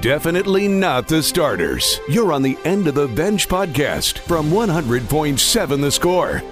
definitely 0.00 0.66
not 0.66 1.08
the 1.08 1.22
starters. 1.22 2.00
You're 2.08 2.32
on 2.32 2.42
the 2.42 2.56
End 2.64 2.88
of 2.88 2.94
the 2.94 3.08
Bench 3.08 3.48
podcast 3.48 4.18
from 4.20 4.50
100.7 4.50 5.80
The 5.80 5.90
Score. 5.90 6.42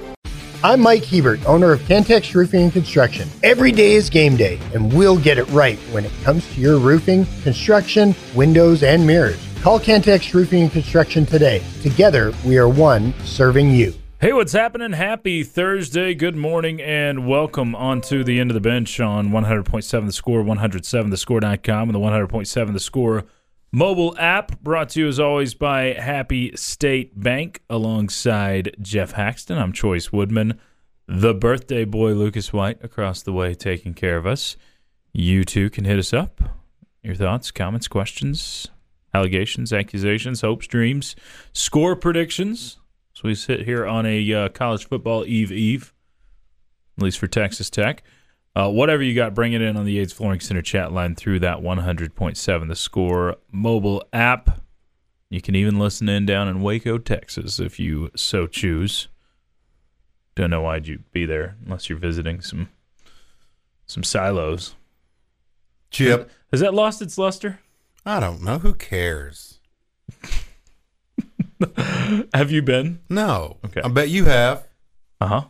I'm 0.63 0.81
Mike 0.81 1.05
Hebert, 1.05 1.47
owner 1.47 1.73
of 1.73 1.81
Cantex 1.83 2.35
Roofing 2.35 2.65
and 2.65 2.73
Construction. 2.73 3.29
Every 3.43 3.71
day 3.71 3.93
is 3.93 4.11
game 4.11 4.37
day, 4.37 4.59
and 4.75 4.93
we'll 4.93 5.19
get 5.19 5.39
it 5.39 5.49
right 5.51 5.79
when 5.93 6.05
it 6.05 6.13
comes 6.25 6.53
to 6.55 6.61
your 6.61 6.79
roofing, 6.79 7.27
construction, 7.43 8.15
windows, 8.35 8.83
and 8.83 9.07
mirrors. 9.07 9.41
Call 9.63 9.79
Cantex 9.79 10.35
Roofing 10.35 10.65
and 10.65 10.73
Construction 10.73 11.25
today. 11.25 11.63
Together, 11.81 12.33
we 12.45 12.59
are 12.59 12.69
one 12.69 13.15
serving 13.25 13.71
you. 13.71 13.95
Hey, 14.21 14.33
what's 14.33 14.53
happening? 14.53 14.95
Happy 14.95 15.45
Thursday. 15.45 16.13
Good 16.13 16.35
morning 16.35 16.83
and 16.83 17.29
welcome 17.29 17.77
onto 17.77 18.25
the 18.25 18.41
end 18.41 18.51
of 18.51 18.55
the 18.55 18.61
bench 18.61 18.99
on 18.99 19.29
100.7 19.29 20.07
The 20.07 20.13
Score, 20.13 20.43
107thescore.com, 20.43 21.89
and 21.89 21.95
the 21.95 22.01
100.7 22.01 22.73
The 22.73 22.81
Score 22.81 23.25
mobile 23.73 24.17
app. 24.19 24.61
Brought 24.61 24.91
to 24.91 25.01
you 25.01 25.09
as 25.09 25.21
always 25.21 25.55
by 25.55 25.93
Happy 25.93 26.55
State 26.57 27.21
Bank 27.21 27.63
alongside 27.69 28.77
Geoff 28.81 29.13
Haxton. 29.13 29.59
I'm 29.59 29.73
Chois 29.73 30.13
Woodman, 30.13 30.59
the 31.07 31.35
birthday 31.35 31.85
boy 31.85 32.13
Lucas 32.13 32.53
White 32.53 32.83
across 32.83 33.23
the 33.23 33.33
way 33.33 33.55
taking 33.55 33.95
care 33.95 34.17
of 34.17 34.27
us. 34.27 34.57
You 35.13 35.45
too 35.45 35.71
can 35.71 35.85
hit 35.85 35.99
us 35.99 36.13
up. 36.13 36.41
Your 37.03 37.15
thoughts, 37.15 37.51
comments, 37.51 37.89
questions, 37.89 38.69
allegations, 39.15 39.73
accusations, 39.73 40.41
hopes, 40.41 40.67
dreams, 40.67 41.17
score 41.53 41.97
predictions. 41.97 42.79
So 43.13 43.23
we 43.25 43.35
sit 43.35 43.63
here 43.63 43.87
on 43.87 44.07
a 44.07 44.33
uh, 44.33 44.49
college 44.51 44.87
football 44.87 45.25
eve 45.25 45.51
eve, 45.51 45.93
at 46.97 47.05
least 47.05 47.19
for 47.19 47.27
Texas 47.27 47.71
Tech. 47.71 48.03
Uh, 48.59 48.69
whatever 48.69 49.05
you 49.05 49.15
got, 49.15 49.35
bring 49.35 49.53
it 49.53 49.63
in 49.63 49.77
on 49.77 49.85
the 49.85 49.93
Yates 49.93 50.13
Flooring 50.13 50.41
Center 50.41 50.63
chat 50.63 50.93
line 50.93 51.15
through 51.15 51.39
that 51.39 51.59
100.7 51.59 52.69
The 52.69 52.75
Score 52.75 53.37
mobile 53.53 54.03
app. 54.13 54.61
You 55.31 55.41
can 55.41 55.55
even 55.55 55.79
listen 55.79 56.09
in 56.09 56.27
down 56.27 56.49
in 56.49 56.61
Waco, 56.61 56.99
Texas, 56.99 57.61
if 57.61 57.79
you 57.79 58.11
so 58.17 58.49
choose. 58.49 59.07
Don't 60.35 60.51
know 60.51 60.63
why'd 60.63 60.89
you 60.89 61.05
be 61.13 61.25
there 61.25 61.57
unless 61.65 61.89
you're 61.89 62.01
visiting 62.01 62.41
some 62.41 62.69
some 63.87 64.03
silos. 64.03 64.75
Chip. 65.91 66.29
Has 66.51 66.59
that 66.59 66.75
lost 66.75 67.01
its 67.01 67.17
luster? 67.17 67.61
I 68.05 68.19
don't 68.19 68.43
know. 68.43 68.59
Who 68.59 68.75
cares? 68.75 69.61
Have 72.35 72.51
you 72.51 72.63
been? 72.63 73.03
No. 73.09 73.59
Okay. 73.65 73.83
I 73.83 73.89
bet 73.89 74.09
you 74.09 74.25
have. 74.25 74.67
Uh 75.21 75.27
huh. 75.27 75.45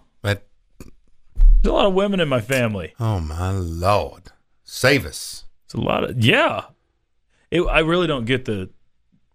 There's 1.63 1.73
a 1.73 1.75
lot 1.75 1.87
of 1.87 1.95
women 1.95 2.21
in 2.21 2.29
my 2.29 2.41
family. 2.41 2.95
oh 3.01 3.21
my 3.21 3.51
lord, 3.51 4.31
save 4.65 5.05
us. 5.07 5.45
It's 5.65 5.75
a 5.75 5.81
lot 5.81 6.05
of 6.05 6.23
yeah. 6.25 6.67
It, 7.51 7.63
I 7.63 7.81
really 7.81 8.07
don't 8.07 8.25
get 8.25 8.45
the 8.45 8.71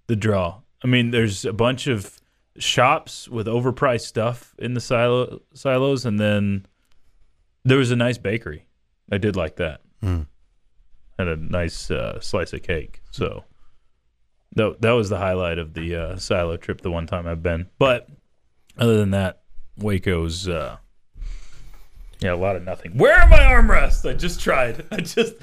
the 0.07 0.15
draw. 0.15 0.61
I 0.83 0.87
mean, 0.87 1.11
there's 1.11 1.45
a 1.45 1.53
bunch 1.53 1.87
of 1.87 2.19
shops 2.57 3.27
with 3.27 3.47
overpriced 3.47 4.05
stuff 4.05 4.53
in 4.57 4.73
the 4.73 4.81
silo 4.81 5.41
silos, 5.53 6.05
and 6.05 6.19
then 6.19 6.65
there 7.63 7.77
was 7.77 7.91
a 7.91 7.95
nice 7.95 8.17
bakery. 8.17 8.67
I 9.11 9.17
did 9.17 9.35
like 9.35 9.57
that. 9.57 9.81
Mm. 10.01 10.27
Had 11.17 11.27
a 11.27 11.35
nice 11.35 11.91
uh, 11.91 12.19
slice 12.19 12.53
of 12.53 12.63
cake. 12.63 13.01
So 13.11 13.43
that 14.55 14.81
that 14.81 14.91
was 14.91 15.09
the 15.09 15.17
highlight 15.17 15.57
of 15.57 15.73
the 15.73 15.95
uh, 15.95 16.15
silo 16.17 16.57
trip. 16.57 16.81
The 16.81 16.91
one 16.91 17.07
time 17.07 17.27
I've 17.27 17.43
been, 17.43 17.69
but 17.79 18.07
other 18.77 18.97
than 18.97 19.11
that, 19.11 19.41
Waco's. 19.77 20.47
Uh, 20.47 20.77
yeah, 22.23 22.33
a 22.33 22.35
lot 22.35 22.55
of 22.55 22.63
nothing. 22.63 22.97
Where 22.97 23.13
are 23.19 23.27
my 23.29 23.39
armrests? 23.39 24.09
I 24.09 24.13
just 24.13 24.39
tried. 24.41 24.85
I 24.91 24.97
just 25.01 25.33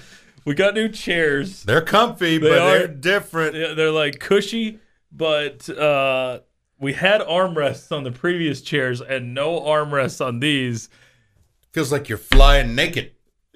we 0.44 0.54
got 0.54 0.74
new 0.74 0.88
chairs. 0.88 1.62
They're 1.64 1.82
comfy, 1.82 2.38
They 2.38 2.48
but 2.48 2.58
are- 2.58 2.78
they're 2.78 2.88
different. 2.88 3.76
They're 3.76 3.90
like 3.90 4.18
cushy, 4.18 4.78
but 5.12 5.68
uh, 5.68 6.40
we 6.78 6.92
had 6.94 7.20
armrests 7.20 7.92
on 7.94 8.04
the 8.04 8.12
previous 8.12 8.62
chairs 8.62 9.00
and 9.00 9.34
no 9.34 9.60
armrests 9.60 10.24
on 10.24 10.40
these. 10.40 10.88
Feels 11.72 11.92
like 11.92 12.08
you're 12.08 12.18
flying 12.18 12.74
naked. 12.74 13.12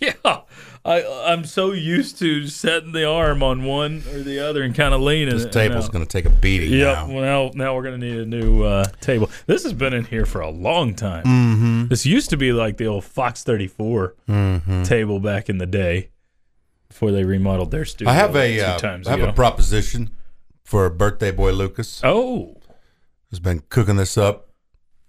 yeah, 0.00 0.40
I 0.84 1.02
I'm 1.32 1.44
so 1.44 1.72
used 1.72 2.18
to 2.20 2.46
setting 2.46 2.92
the 2.92 3.04
arm 3.06 3.42
on 3.42 3.64
one 3.64 4.02
or 4.12 4.20
the 4.22 4.38
other 4.38 4.62
and 4.62 4.74
kind 4.74 4.94
of 4.94 5.00
leaning. 5.00 5.34
This 5.34 5.44
it, 5.44 5.52
table's 5.52 5.88
going 5.88 6.04
to 6.04 6.08
take 6.10 6.24
a 6.24 6.30
beating 6.30 6.72
Yep. 6.72 6.96
now. 6.96 7.06
Well, 7.14 7.22
now, 7.22 7.50
now 7.54 7.74
we're 7.74 7.82
gonna 7.82 7.98
need 7.98 8.16
a 8.18 8.26
new 8.26 8.62
uh, 8.62 8.84
table. 9.00 9.30
This 9.46 9.62
has 9.64 9.72
been 9.72 9.92
in 9.92 10.04
here 10.04 10.24
for 10.26 10.40
a 10.40 10.50
long 10.50 10.94
time. 10.94 11.24
Mm-hmm. 11.24 11.86
This 11.88 12.06
used 12.06 12.30
to 12.30 12.36
be 12.36 12.52
like 12.52 12.76
the 12.76 12.86
old 12.86 13.04
Fox 13.04 13.42
34 13.44 14.14
Mm-hmm. 14.28 14.82
table 14.84 15.20
back 15.20 15.48
in 15.48 15.58
the 15.58 15.66
day 15.66 16.10
before 16.88 17.10
they 17.12 17.24
remodeled 17.24 17.70
their 17.70 17.84
studio. 17.84 18.10
I 18.10 18.14
have 18.14 18.34
a 18.36 18.60
uh, 18.60 18.78
I 18.82 19.10
have 19.10 19.20
ago. 19.20 19.28
a 19.28 19.32
proposition 19.32 20.10
for 20.64 20.88
birthday 20.90 21.30
boy 21.30 21.52
Lucas. 21.52 22.00
oh, 22.04 22.56
Has 23.30 23.40
been 23.40 23.62
cooking 23.68 23.96
this 23.96 24.16
up. 24.16 24.50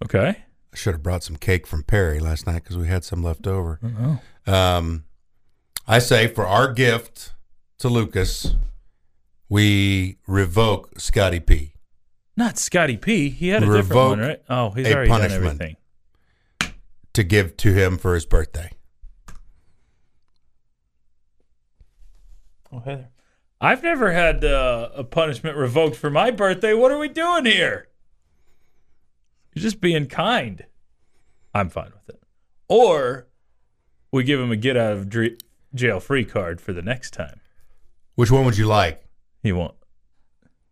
okay. 0.04 0.36
I 0.72 0.76
should 0.76 0.94
have 0.94 1.02
brought 1.02 1.22
some 1.24 1.34
cake 1.36 1.66
from 1.66 1.82
Perry 1.82 2.20
last 2.20 2.46
night 2.46 2.62
because 2.62 2.76
we 2.78 2.86
had 2.86 3.02
some 3.04 3.22
left 3.24 3.46
over. 3.46 3.80
Oh. 4.46 4.52
Um, 4.52 5.04
I 5.86 5.98
say 5.98 6.28
for 6.28 6.46
our 6.46 6.72
gift 6.72 7.32
to 7.78 7.88
Lucas, 7.88 8.54
we 9.48 10.18
revoke 10.26 11.00
Scotty 11.00 11.40
P. 11.40 11.72
Not 12.36 12.58
Scotty 12.58 12.96
P. 12.96 13.28
He 13.30 13.48
had 13.48 13.62
a 13.62 13.66
different 13.66 13.88
Revoke 13.88 14.08
one, 14.10 14.20
right? 14.20 14.42
Oh, 14.48 14.70
he's 14.70 14.86
a 14.86 14.94
already 14.94 15.10
punishment. 15.10 15.58
done 15.58 15.76
everything. 16.60 16.74
to 17.12 17.22
give 17.24 17.56
to 17.58 17.72
him 17.72 17.98
for 17.98 18.14
his 18.14 18.24
birthday. 18.24 18.70
Oh, 22.72 22.78
Heather. 22.80 23.08
I've 23.60 23.82
never 23.82 24.12
had 24.12 24.44
uh, 24.44 24.90
a 24.94 25.04
punishment 25.04 25.56
revoked 25.56 25.96
for 25.96 26.08
my 26.08 26.30
birthday. 26.30 26.72
What 26.72 26.92
are 26.92 26.98
we 26.98 27.08
doing 27.08 27.44
here? 27.44 27.88
You're 29.54 29.62
just 29.62 29.80
being 29.80 30.06
kind. 30.06 30.64
I'm 31.52 31.68
fine 31.68 31.90
with 31.92 32.08
it. 32.14 32.22
Or 32.68 33.26
we 34.12 34.22
give 34.22 34.40
him 34.40 34.50
a 34.52 34.56
get 34.56 34.76
out 34.76 34.92
of 34.92 35.10
dr- 35.10 35.36
jail 35.74 36.00
free 36.00 36.24
card 36.24 36.60
for 36.60 36.72
the 36.72 36.82
next 36.82 37.12
time. 37.12 37.40
Which 38.14 38.30
one 38.30 38.44
would 38.44 38.58
you 38.58 38.66
like? 38.66 39.02
He 39.42 39.52
won't. 39.52 39.74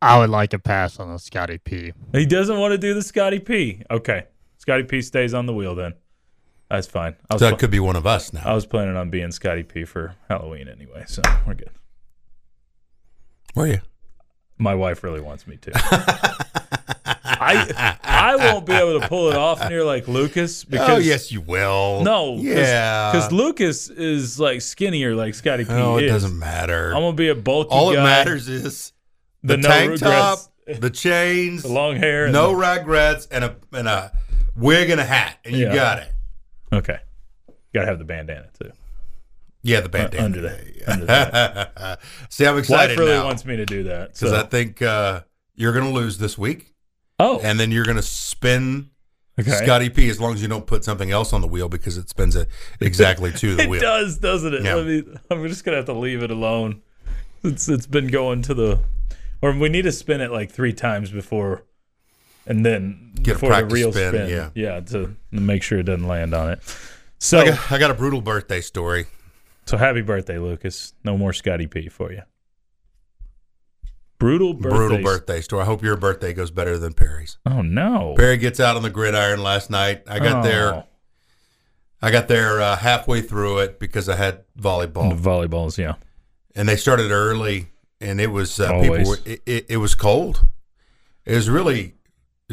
I 0.01 0.19
would 0.19 0.31
like 0.31 0.53
a 0.53 0.59
pass 0.59 1.01
on 1.01 1.11
the 1.13 1.19
Scotty 1.19 1.59
P. 1.59 1.93
He 2.13 2.27
doesn't 2.27 2.59
want 2.59 2.73
to 2.73 2.79
do 2.79 2.95
the 2.95 3.03
Scotty 3.03 3.41
P. 3.41 3.83
Okay. 3.91 4.27
Scotty 4.59 4.85
P 4.85 5.03
stays 5.03 5.35
on 5.35 5.47
the 5.47 5.53
wheel 5.55 5.75
then. 5.75 5.95
That's 6.71 6.87
fine. 6.87 7.17
I 7.31 7.35
was, 7.35 7.41
That 7.41 7.51
pl- 7.51 7.59
could 7.59 7.71
be 7.71 7.81
one 7.81 7.97
of 7.97 8.07
us 8.07 8.33
now. 8.33 8.43
I 8.45 8.55
was 8.55 8.67
planning 8.67 8.97
on 8.97 9.11
being 9.11 9.33
Scotty 9.33 9.63
P 9.63 9.85
for 9.85 10.15
Halloween 10.29 10.69
anyway, 10.69 11.05
so 11.07 11.23
we're 11.47 11.55
good. 11.55 11.71
Were 13.55 13.67
you? 13.67 13.81
My 14.59 14.75
wife 14.75 15.03
really 15.03 15.21
wants 15.21 15.47
me 15.47 15.57
to. 15.57 16.97
I 17.28 17.97
I 18.03 18.37
won't 18.37 18.66
be 18.66 18.72
able 18.72 19.00
to 19.00 19.09
pull 19.09 19.28
it 19.31 19.37
off 19.37 19.69
near 19.69 19.84
like 19.84 20.09
Lucas 20.09 20.65
because 20.65 20.89
oh 20.91 20.97
yes, 20.99 21.31
you 21.33 21.41
will. 21.41 22.03
no 22.03 22.37
yeah. 22.37 23.12
because 23.12 23.31
Lucas 23.33 23.89
is 23.91 24.39
like 24.41 24.62
skinnier 24.62 25.15
like 25.15 25.34
Scotty 25.34 25.65
P 25.65 25.72
oh, 25.72 25.99
it 25.99 26.05
is. 26.05 26.12
doesn't 26.12 26.38
matter. 26.38 26.88
I'm 26.94 27.03
gonna 27.03 27.12
be 27.12 27.28
a 27.28 27.34
bulky 27.34 27.71
All 27.71 27.91
guy. 27.93 27.97
that 27.97 28.03
matters 28.27 28.49
is 28.49 28.93
the, 29.43 29.56
The 29.56 29.62
no 29.62 29.69
tank 29.69 29.91
regrets. 29.93 30.03
top, 30.03 30.81
the 30.81 30.91
chains, 30.91 31.62
the 31.62 31.69
long 31.69 31.97
hair. 31.97 32.28
no 32.28 32.50
the- 32.50 32.56
regrets, 32.56 33.27
and 33.31 33.44
a 33.44 33.56
and 33.72 33.87
a 33.88 34.12
wig 34.56 34.91
and 34.91 35.00
a 35.00 35.05
hat, 35.05 35.38
and 35.44 35.55
you 35.56 35.67
Yeah. 35.67 35.75
got 35.75 35.99
it. 35.99 36.12
okay, 36.72 36.99
gotta 37.75 37.87
have 37.87 37.99
the 37.99 38.05
bandana 38.05 38.49
too. 38.61 38.72
Yeah, 39.62 39.81
the 39.81 39.88
bandana 39.88 40.25
under 40.25 40.41
that- 40.43 40.65
under 40.88 41.05
that. 41.06 42.00
See, 42.31 42.47
I'm 42.47 42.56
excited 42.59 42.93
Wife 42.93 42.99
really 42.99 43.12
now 43.19 43.25
wants 43.25 43.44
me 43.44 43.56
to 43.56 43.67
do 43.67 43.83
that. 43.84 44.15
because 44.15 44.31
So. 44.31 44.37
I 44.37 44.44
think 44.44 44.81
uh, 44.81 45.22
you're 45.56 45.72
going 45.72 45.84
to 45.84 45.91
lose 45.93 46.17
this 46.19 46.38
week, 46.38 46.75
oh, 47.19 47.41
and 47.41 47.59
then 47.59 47.71
you're 47.71 47.84
going 47.84 47.97
to 47.97 48.03
spin 48.03 48.91
okay. 49.39 49.51
Scotty 49.51 49.91
P 49.91 50.09
as 50.09 50.21
long 50.21 50.34
as 50.34 50.43
you 50.43 50.49
don't 50.49 50.67
put 50.67 50.84
something 50.84 51.11
else 51.11 51.33
on 51.33 51.41
the 51.41 51.49
wheel 51.49 51.69
because 51.69 51.97
it 51.97 52.09
spins 52.09 52.37
it 52.37 52.49
exactly 52.81 53.33
to 53.33 53.55
the 53.56 53.62
It 53.65 53.69
wheel. 53.69 53.81
It 53.81 53.84
does, 53.84 54.19
doesn't 54.19 54.55
it? 54.55 54.65
Yeah. 54.65 54.75
Let 54.77 54.87
me, 54.87 55.05
I'm 55.31 55.47
just 55.49 55.65
gonna 55.65 55.77
have 55.79 55.87
to 55.87 55.93
leave 55.93 56.23
it 56.23 56.31
alone. 56.31 56.82
It's 57.44 57.69
it's 57.69 57.87
been 57.87 58.09
going 58.09 58.43
to 58.43 58.55
the, 58.55 58.81
or 59.41 59.53
we 59.56 59.69
need 59.69 59.82
to 59.82 59.93
spin 59.93 60.20
it 60.20 60.32
like 60.32 60.50
three 60.50 60.73
times 60.73 61.11
before, 61.12 61.62
and 62.47 62.67
then 62.67 63.12
Get 63.23 63.32
a 63.32 63.35
before 63.35 63.55
the 63.55 63.65
real 63.67 63.93
spin, 63.93 64.12
spin. 64.15 64.29
yeah. 64.31 64.50
yeah, 64.55 64.81
to 64.81 65.15
make 65.31 65.62
sure 65.62 65.79
it 65.79 65.85
doesn't 65.85 66.09
land 66.09 66.35
on 66.35 66.50
it. 66.50 66.61
So 67.19 67.38
I 67.38 67.44
got, 67.50 67.73
I 67.73 67.79
got 67.79 67.91
a 67.93 67.94
brutal 67.94 68.20
birthday 68.20 68.61
story. 68.61 69.06
so 69.67 69.76
happy 69.76 70.00
birthday, 70.03 70.38
Lucas. 70.38 70.94
No 71.05 71.17
more 71.17 71.32
Scotty 71.32 71.67
P 71.69 71.88
for 71.88 72.12
you. 72.12 72.23
Brutal 74.19 74.53
birthday. 74.55 74.76
Brutal 74.76 75.03
birthday 75.03 75.41
story. 75.41 75.62
I 75.62 75.65
hope 75.67 75.82
your 75.82 75.97
birthday 75.97 76.32
goes 76.32 76.50
better 76.50 76.76
than 76.79 76.93
Perry's. 76.93 77.38
Oh 77.47 77.62
no. 77.62 78.15
Perry 78.17 78.37
gets 78.37 78.59
out 78.61 78.76
on 78.76 78.82
the 78.82 78.91
gridiron 78.91 79.43
last 79.43 79.70
night. 79.70 80.03
I 80.09 80.19
got 80.19 80.44
Oh. 80.44 80.49
there. 80.49 80.85
I 82.03 82.11
got 82.11 82.29
there 82.29 82.61
uh, 82.61 82.76
halfway 82.76 83.20
through 83.23 83.59
it 83.59 83.79
because 83.81 84.09
I 84.09 84.17
had 84.17 84.44
volleyball, 84.59 85.11
The 85.11 85.29
volleyballs, 85.31 85.79
yeah. 85.79 85.94
and 86.55 86.69
they 86.69 86.76
started 86.76 87.11
early, 87.11 87.70
and 88.00 88.20
it 88.20 88.29
was 88.29 88.59
uh, 88.61 88.81
people. 88.81 89.05
Were, 89.05 89.19
it, 89.25 89.43
it, 89.47 89.67
it 89.70 89.76
was 89.79 89.94
cold. 89.97 90.44
It 91.25 91.35
was 91.35 91.50
really 91.50 91.94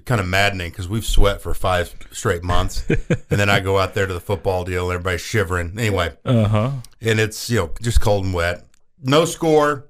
kind 0.03 0.19
of 0.19 0.27
maddening 0.27 0.71
because 0.71 0.89
we've 0.89 1.06
sweat 1.06 1.41
for 1.41 1.53
five 1.53 1.94
straight 2.12 2.44
months, 2.44 2.88
and 2.89 3.00
then 3.39 3.50
I 3.50 3.59
go 3.59 3.77
out 3.77 3.94
there 3.94 4.07
to 4.07 4.13
the 4.13 4.19
football 4.19 4.63
deal, 4.65 4.89
and 4.89 4.95
everybody's 4.95 5.21
shivering. 5.21 5.73
Anyway, 5.77 6.13
Uh 6.25 6.47
huh. 6.47 6.71
and 7.01 7.19
it's 7.19 7.47
you 7.50 7.57
know 7.57 7.71
just 7.83 8.01
cold 8.01 8.25
and 8.25 8.33
wet. 8.33 8.65
No 9.03 9.25
score. 9.25 9.88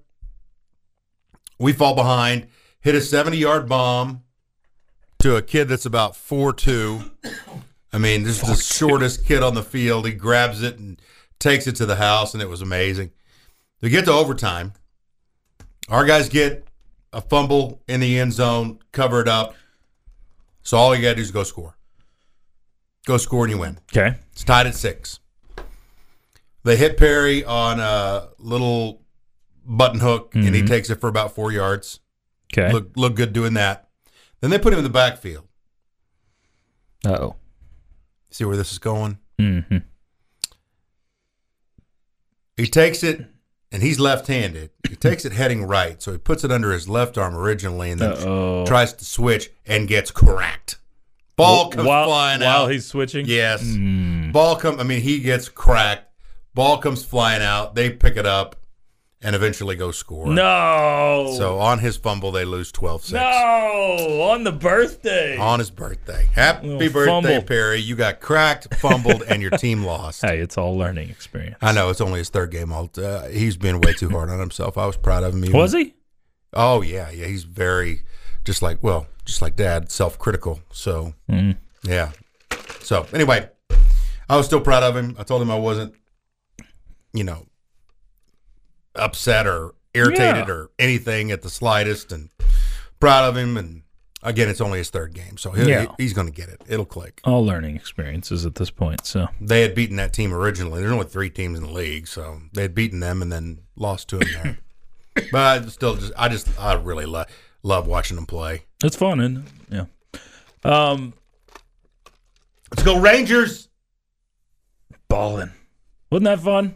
We 1.57 1.73
fall 1.73 1.95
behind, 1.95 2.47
hit 2.79 2.95
a 2.95 3.01
70 3.01 3.37
yard 3.37 3.67
bomb 3.67 4.23
to 5.19 5.35
a 5.35 5.41
kid 5.41 5.67
that's 5.67 5.85
about 5.85 6.15
four 6.15 6.53
two. 6.53 7.11
I 7.93 7.97
mean, 7.97 8.23
this 8.23 8.43
is 8.43 8.47
the 8.49 8.61
shortest 8.61 9.25
kid 9.25 9.41
on 9.41 9.55
the 9.55 9.63
field. 9.63 10.05
He 10.05 10.11
grabs 10.11 10.61
it 10.61 10.77
and 10.77 11.01
takes 11.39 11.65
it 11.65 11.75
to 11.77 11.85
the 11.85 11.95
house, 11.95 12.33
and 12.33 12.43
it 12.43 12.49
was 12.49 12.61
amazing. 12.61 13.11
They 13.79 13.89
get 13.89 14.05
to 14.05 14.11
overtime. 14.11 14.73
Our 15.89 16.05
guys 16.05 16.27
get 16.27 16.67
a 17.13 17.21
fumble 17.21 17.81
in 17.87 18.01
the 18.01 18.19
end 18.19 18.33
zone, 18.33 18.79
cover 18.91 19.21
it 19.21 19.27
up. 19.27 19.55
So 20.63 20.77
all 20.77 20.95
you 20.95 21.01
got 21.01 21.09
to 21.09 21.15
do 21.15 21.21
is 21.21 21.31
go 21.31 21.43
score. 21.43 21.77
Go 23.05 23.17
score 23.17 23.45
and 23.45 23.53
you 23.53 23.59
win. 23.59 23.77
Okay. 23.95 24.17
It's 24.31 24.43
tied 24.43 24.67
at 24.67 24.75
six. 24.75 25.19
They 26.63 26.75
hit 26.75 26.97
Perry 26.97 27.45
on 27.45 27.79
a 27.79 28.29
little 28.39 29.03
button 29.65 29.99
hook, 29.99 30.31
and 30.35 30.53
he 30.55 30.61
takes 30.63 30.89
it 30.89 31.01
for 31.01 31.07
about 31.07 31.33
four 31.35 31.51
yards. 31.51 31.99
Okay. 32.53 32.71
Look, 32.71 32.91
look 32.95 33.15
good 33.15 33.33
doing 33.33 33.53
that. 33.55 33.89
Then 34.41 34.49
they 34.51 34.59
put 34.59 34.71
him 34.73 34.79
in 34.79 34.83
the 34.83 34.89
backfield. 34.89 35.45
Uh 37.05 37.11
oh. 37.19 37.35
See 38.31 38.45
where 38.45 38.57
this 38.57 38.71
is 38.71 38.79
going? 38.79 39.17
Mm-hmm. 39.39 39.77
He 42.57 42.67
takes 42.67 43.03
it, 43.03 43.25
and 43.71 43.83
he's 43.83 43.99
left-handed. 43.99 44.69
He 44.87 44.95
takes 44.95 45.25
it 45.25 45.33
heading 45.33 45.63
right, 45.63 46.01
so 46.01 46.11
he 46.13 46.17
puts 46.17 46.43
it 46.43 46.51
under 46.51 46.71
his 46.71 46.87
left 46.87 47.17
arm 47.17 47.35
originally, 47.35 47.91
and 47.91 47.99
then 47.99 48.11
Uh-oh. 48.13 48.65
tries 48.65 48.93
to 48.93 49.05
switch 49.05 49.49
and 49.65 49.87
gets 49.87 50.11
cracked. 50.11 50.77
Ball 51.35 51.69
comes 51.69 51.85
while, 51.85 52.05
flying 52.07 52.39
while 52.39 52.63
out. 52.63 52.71
he's 52.71 52.85
switching. 52.85 53.25
Yes. 53.25 53.61
Mm. 53.61 54.31
Ball 54.31 54.55
come. 54.55 54.79
I 54.79 54.83
mean, 54.83 55.01
he 55.01 55.19
gets 55.19 55.49
cracked. 55.49 56.09
Ball 56.53 56.77
comes 56.77 57.03
flying 57.03 57.41
out. 57.41 57.75
They 57.75 57.89
pick 57.89 58.15
it 58.15 58.25
up 58.25 58.55
and 59.25 59.35
eventually 59.35 59.75
go 59.75 59.91
score. 59.91 60.27
No. 60.27 61.33
So 61.37 61.59
on 61.59 61.79
his 61.79 61.97
fumble, 61.97 62.31
they 62.31 62.45
lose 62.45 62.71
12-6. 62.71 63.13
no 63.13 64.21
on 64.31 64.43
the 64.43 64.51
birthday. 64.51 65.35
On 65.37 65.59
his 65.59 65.71
birthday. 65.71 66.29
Happy 66.33 66.67
Little 66.67 66.93
birthday, 66.93 67.05
fumble. 67.35 67.41
Perry. 67.47 67.79
You 67.79 67.95
got 67.95 68.19
cracked, 68.21 68.73
fumbled, 68.75 69.23
and 69.23 69.41
your 69.41 69.51
team 69.51 69.83
lost. 69.85 70.21
Hey, 70.21 70.37
it's 70.39 70.57
all 70.57 70.77
learning 70.77 71.09
experience. 71.09 71.57
I 71.61 71.73
know 71.73 71.89
it's 71.89 72.01
only 72.01 72.19
his 72.19 72.29
third 72.29 72.51
game. 72.51 72.71
All 72.71 72.89
uh, 72.97 73.27
he's 73.27 73.57
been 73.57 73.81
way 73.81 73.93
too 73.93 74.09
hard 74.09 74.29
on 74.29 74.39
himself. 74.39 74.77
I 74.77 74.85
was 74.85 74.95
proud 74.95 75.23
of 75.23 75.33
him. 75.33 75.43
Even. 75.43 75.57
Was 75.57 75.73
he? 75.73 75.95
Oh 76.53 76.81
yeah, 76.83 77.09
yeah. 77.09 77.25
He's 77.25 77.43
very 77.43 78.03
just 78.45 78.61
like 78.61 78.77
well, 78.83 79.07
just 79.25 79.41
like 79.41 79.55
Dad, 79.55 79.91
self-critical. 79.91 80.61
So 80.71 81.13
Mm. 81.29 81.57
yeah. 81.83 82.11
So 82.81 83.07
anyway, 83.11 83.49
I 84.29 84.37
was 84.37 84.45
still 84.45 84.61
proud 84.61 84.83
of 84.83 84.95
him. 84.95 85.15
I 85.17 85.23
told 85.23 85.41
him 85.41 85.49
I 85.49 85.57
wasn't, 85.57 85.95
you 87.13 87.23
know, 87.23 87.47
upset 88.95 89.47
or 89.47 89.73
irritated 89.93 90.47
Yeah. 90.47 90.53
or 90.53 90.71
anything 90.79 91.31
at 91.31 91.41
the 91.41 91.49
slightest, 91.49 92.11
and 92.11 92.29
proud 92.99 93.23
of 93.29 93.37
him. 93.37 93.57
And 93.57 93.83
again, 94.23 94.49
it's 94.49 94.61
only 94.61 94.79
his 94.79 94.89
third 94.89 95.13
game, 95.13 95.37
so 95.37 95.51
he'll, 95.51 95.67
Yeah. 95.67 95.87
he's 95.97 96.13
going 96.13 96.27
to 96.27 96.33
get 96.33 96.49
it. 96.49 96.61
It'll 96.67 96.85
click. 96.85 97.21
All 97.23 97.45
learning 97.45 97.75
experiences 97.75 98.45
at 98.45 98.55
this 98.55 98.69
point. 98.71 99.05
So 99.05 99.27
They 99.39 99.61
had 99.61 99.75
beaten 99.75 99.95
that 99.97 100.13
team 100.13 100.33
originally. 100.33 100.81
There's 100.81 100.91
only 100.91 101.05
three 101.05 101.29
teams 101.29 101.57
in 101.59 101.65
the 101.65 101.71
league, 101.71 102.07
so 102.07 102.41
they 102.53 102.63
had 102.63 102.75
beaten 102.75 102.99
them 102.99 103.21
and 103.21 103.31
then 103.31 103.59
lost 103.75 104.09
to 104.09 104.17
them 104.17 104.29
there. 104.33 104.57
but 105.31 105.63
I 105.63 105.65
still 105.67 105.95
just, 105.95 106.11
I 106.17 106.27
just, 106.29 106.47
I 106.59 106.73
really 106.73 107.05
lo- 107.05 107.23
love 107.63 107.87
watching 107.87 108.15
them 108.15 108.25
play. 108.25 108.63
it's 108.83 108.95
fun, 108.97 109.19
and 109.21 109.45
yeah. 109.69 109.85
Um, 110.63 111.13
Let's 112.71 112.83
go 112.83 112.99
Rangers. 112.99 113.69
balling. 115.07 115.51
Wasn't 116.11 116.25
that 116.25 116.39
fun? 116.39 116.75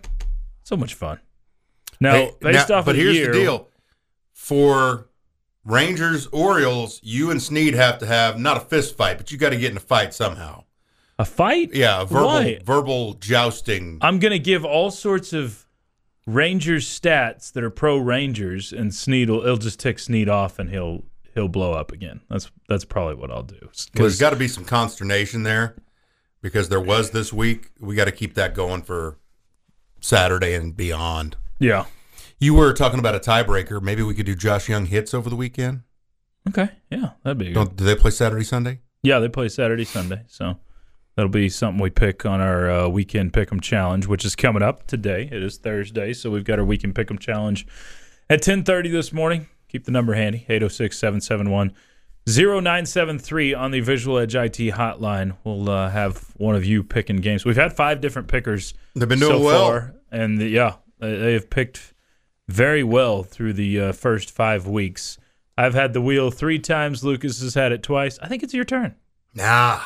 So 0.63 0.77
much 0.77 0.93
fun. 0.93 1.19
Now, 1.99 2.13
Hey, 2.13 2.31
based 2.41 2.69
now- 2.69 2.77
off 2.77 2.85
but 2.85 2.91
of 2.91 2.95
But 2.95 2.95
here's 2.97 3.15
year, 3.15 3.27
the 3.33 3.39
deal: 3.39 3.69
for 4.33 5.07
Rangers 5.65 6.27
Orioles, 6.27 6.99
you 7.03 7.29
and 7.31 7.41
Snead 7.41 7.73
have 7.73 7.99
to 7.99 8.05
have 8.05 8.39
not 8.39 8.57
a 8.57 8.61
fist 8.61 8.95
fight, 8.97 9.17
but 9.17 9.31
you 9.31 9.37
got 9.37 9.49
to 9.49 9.57
get 9.57 9.71
in 9.71 9.77
a 9.77 9.81
fight 9.81 10.13
somehow. 10.13 10.63
a 11.17 11.25
fight. 11.25 11.71
Yeah, 11.73 12.01
a 12.01 12.05
verbal 12.05 12.25
Why? 12.27 12.59
verbal 12.63 13.13
jousting. 13.15 13.97
I'm 14.01 14.19
gonna 14.19 14.39
give 14.39 14.63
all 14.63 14.89
sorts 14.89 15.33
of 15.33 15.65
Rangers 16.25 16.87
stats 16.87 17.51
that 17.51 17.63
are 17.63 17.69
pro 17.69 17.97
Rangers, 17.97 18.71
and 18.71 18.93
Sneed 18.95 19.29
will 19.29 19.43
he'll 19.43 19.57
just 19.57 19.79
tick 19.81 19.99
Sneed 19.99 20.29
off, 20.29 20.59
and 20.59 20.69
he'll 20.69 21.03
he'll 21.33 21.49
blow 21.49 21.73
up 21.73 21.91
again. 21.91 22.21
That's 22.29 22.49
that's 22.69 22.85
probably 22.85 23.15
what 23.15 23.31
I'll 23.31 23.43
do. 23.43 23.57
Well, 23.61 23.71
there's 23.95 24.17
got 24.19 24.29
to 24.29 24.37
be 24.37 24.47
some 24.47 24.63
consternation 24.63 25.43
there 25.43 25.75
because 26.41 26.69
there 26.69 26.79
was 26.79 27.11
this 27.11 27.33
week. 27.33 27.71
We 27.81 27.95
got 27.95 28.05
to 28.05 28.13
keep 28.13 28.35
that 28.35 28.55
going 28.55 28.83
for 28.83 29.17
Saturday 29.99 30.53
and 30.55 30.75
beyond. 30.77 31.35
Yeah. 31.59 31.85
You 32.39 32.53
were 32.53 32.73
talking 32.73 32.99
about 32.99 33.15
a 33.15 33.19
tiebreaker. 33.19 33.81
Maybe 33.81 34.01
we 34.01 34.15
could 34.15 34.25
do 34.25 34.35
Josh 34.35 34.69
Jung 34.69 34.85
hits 34.85 35.13
over 35.13 35.29
the 35.29 35.35
weekend. 35.35 35.81
Okay. 36.47 36.69
Yeah, 36.89 37.11
that'd 37.23 37.37
be 37.37 37.51
good. 37.51 37.75
Do 37.75 37.83
they 37.83 37.95
play 37.95 38.11
Saturday 38.11 38.45
Sunday? 38.45 38.79
Yeah, 39.03 39.19
they 39.19 39.27
play 39.29 39.49
Saturday, 39.49 39.85
Sunday, 39.85 40.23
so 40.27 40.57
that'll 41.15 41.29
be 41.29 41.49
something 41.49 41.81
we 41.81 41.89
pick 41.89 42.25
on 42.25 42.41
our 42.41 42.69
uh, 42.69 42.87
weekend 42.87 43.33
pick'em 43.33 43.61
challenge, 43.61 44.07
which 44.07 44.25
is 44.25 44.35
coming 44.35 44.61
up 44.63 44.87
today. 44.87 45.29
It 45.31 45.43
is 45.43 45.57
Thursday, 45.57 46.13
so 46.13 46.31
we've 46.31 46.43
got 46.43 46.59
our 46.59 46.65
weekend 46.65 46.95
pick'em 46.95 47.19
challenge 47.19 47.67
at 48.29 48.41
10:30 48.41 48.91
this 48.91 49.13
morning. 49.13 49.47
Keep 49.67 49.85
the 49.85 49.91
number 49.91 50.13
handy 50.15 50.45
806-771-0973 52.27 53.57
on 53.57 53.71
the 53.71 53.79
Visual 53.81 54.17
Edge 54.17 54.35
IT 54.35 54.57
hotline. 54.73 55.35
We'll 55.43 55.69
uh, 55.69 55.89
have 55.89 56.33
one 56.37 56.55
of 56.55 56.65
you 56.65 56.83
picking 56.83 57.17
games. 57.17 57.45
We've 57.45 57.55
had 57.55 57.73
five 57.75 58.01
different 58.01 58.27
pickers 58.27 58.73
They've 58.95 59.07
been 59.07 59.19
doing 59.19 59.39
so 59.39 59.45
well. 59.45 59.67
far, 59.67 59.95
and 60.11 60.39
the, 60.39 60.47
yeah, 60.47 60.75
they 60.99 61.15
they 61.17 61.33
have 61.33 61.49
picked 61.49 61.93
very 62.47 62.83
well 62.83 63.23
through 63.23 63.53
the 63.53 63.79
uh, 63.79 63.91
first 63.91 64.31
five 64.31 64.67
weeks. 64.67 65.17
I've 65.57 65.73
had 65.73 65.93
the 65.93 66.01
wheel 66.01 66.31
three 66.31 66.59
times. 66.59 67.03
Lucas 67.03 67.41
has 67.41 67.53
had 67.53 67.71
it 67.71 67.83
twice. 67.83 68.17
I 68.21 68.27
think 68.27 68.43
it's 68.43 68.53
your 68.53 68.63
turn. 68.65 68.95
Nah, 69.35 69.81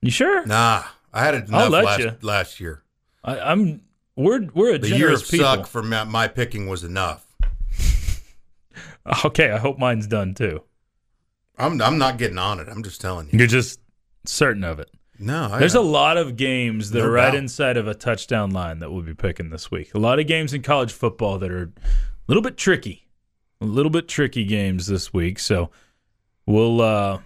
You 0.00 0.10
sure? 0.10 0.44
nah. 0.46 0.84
I 1.12 1.24
had 1.24 1.34
it 1.34 1.48
enough 1.48 1.70
last, 1.70 1.98
you. 2.00 2.16
last 2.22 2.60
year. 2.60 2.82
I, 3.24 3.38
I'm. 3.40 3.82
We're 4.16 4.48
we're 4.54 4.74
a 4.74 4.78
The 4.78 4.88
year 4.96 5.12
of 5.12 5.22
people. 5.28 5.46
suck 5.46 5.66
for 5.66 5.82
my, 5.82 6.04
my 6.04 6.26
picking 6.28 6.68
was 6.68 6.82
enough. 6.84 7.26
Okay, 9.24 9.50
I 9.52 9.58
hope 9.58 9.78
mine's 9.78 10.06
done 10.08 10.34
too. 10.34 10.62
I'm 11.58 11.80
I'm 11.80 11.96
not 11.96 12.18
getting 12.18 12.38
on 12.38 12.58
it. 12.60 12.68
I'm 12.68 12.82
just 12.82 13.00
telling 13.00 13.28
you. 13.30 13.38
You're 13.38 13.46
just 13.48 13.80
certain 14.24 14.64
of 14.64 14.80
it. 14.80 14.90
No, 15.18 15.48
I, 15.52 15.58
There's 15.58 15.74
a 15.74 15.80
lot 15.80 16.16
of 16.16 16.36
games 16.36 16.90
that 16.90 16.98
No 16.98 17.06
are 17.06 17.10
right 17.10 17.26
doubt. 17.30 17.36
inside 17.36 17.76
of 17.76 17.86
a 17.88 17.94
touchdown 17.94 18.50
line 18.50 18.80
that 18.80 18.90
we'll 18.90 19.02
be 19.02 19.14
picking 19.14 19.50
this 19.50 19.70
week. 19.70 19.94
A 19.94 19.98
lot 19.98 20.18
of 20.18 20.26
games 20.26 20.52
in 20.52 20.62
college 20.62 20.92
football 20.92 21.38
that 21.38 21.50
are 21.50 21.64
a 21.64 21.70
little 22.28 22.42
bit 22.42 22.56
tricky, 22.56 23.08
a 23.60 23.64
little 23.64 23.90
bit 23.90 24.08
tricky 24.08 24.44
games 24.44 24.86
this 24.86 25.12
week. 25.12 25.38
So 25.38 25.70
we'll 26.46 26.80
uh, 26.80 27.20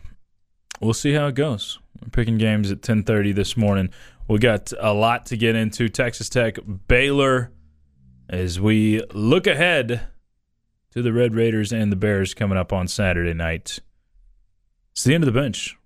we'll 0.81 0.95
see 0.95 1.12
how 1.14 1.26
it 1.26 1.35
goes. 1.35 1.79
We're 2.00 2.11
picking 2.11 2.38
games 2.38 2.71
at 2.71 2.81
10:30 2.83 3.35
this 3.35 3.57
morning. 3.57 3.91
We 4.29 4.38
got 4.38 4.73
a 4.79 4.93
lot 4.93 5.26
to 5.26 5.37
get 5.37 5.57
into. 5.57 5.88
Texas 5.88 6.29
Tech, 6.29 6.59
Baylor, 6.87 7.50
as 8.29 8.61
we 8.61 9.03
look 9.12 9.49
ahead 9.49 10.03
to 10.93 11.03
the 11.03 11.12
Red 11.12 11.35
Raiders 11.35 11.73
and 11.73 11.91
the 11.91 11.97
Bears 11.97 12.35
coming 12.35 12.57
up 12.57 12.73
on 12.73 12.87
Saturday 12.87 13.35
night. 13.35 13.81
It's 14.93 15.03
the 15.05 15.14
end 15.14 15.25
of 15.25 15.33
the 15.33 15.41
bench. 15.41 15.76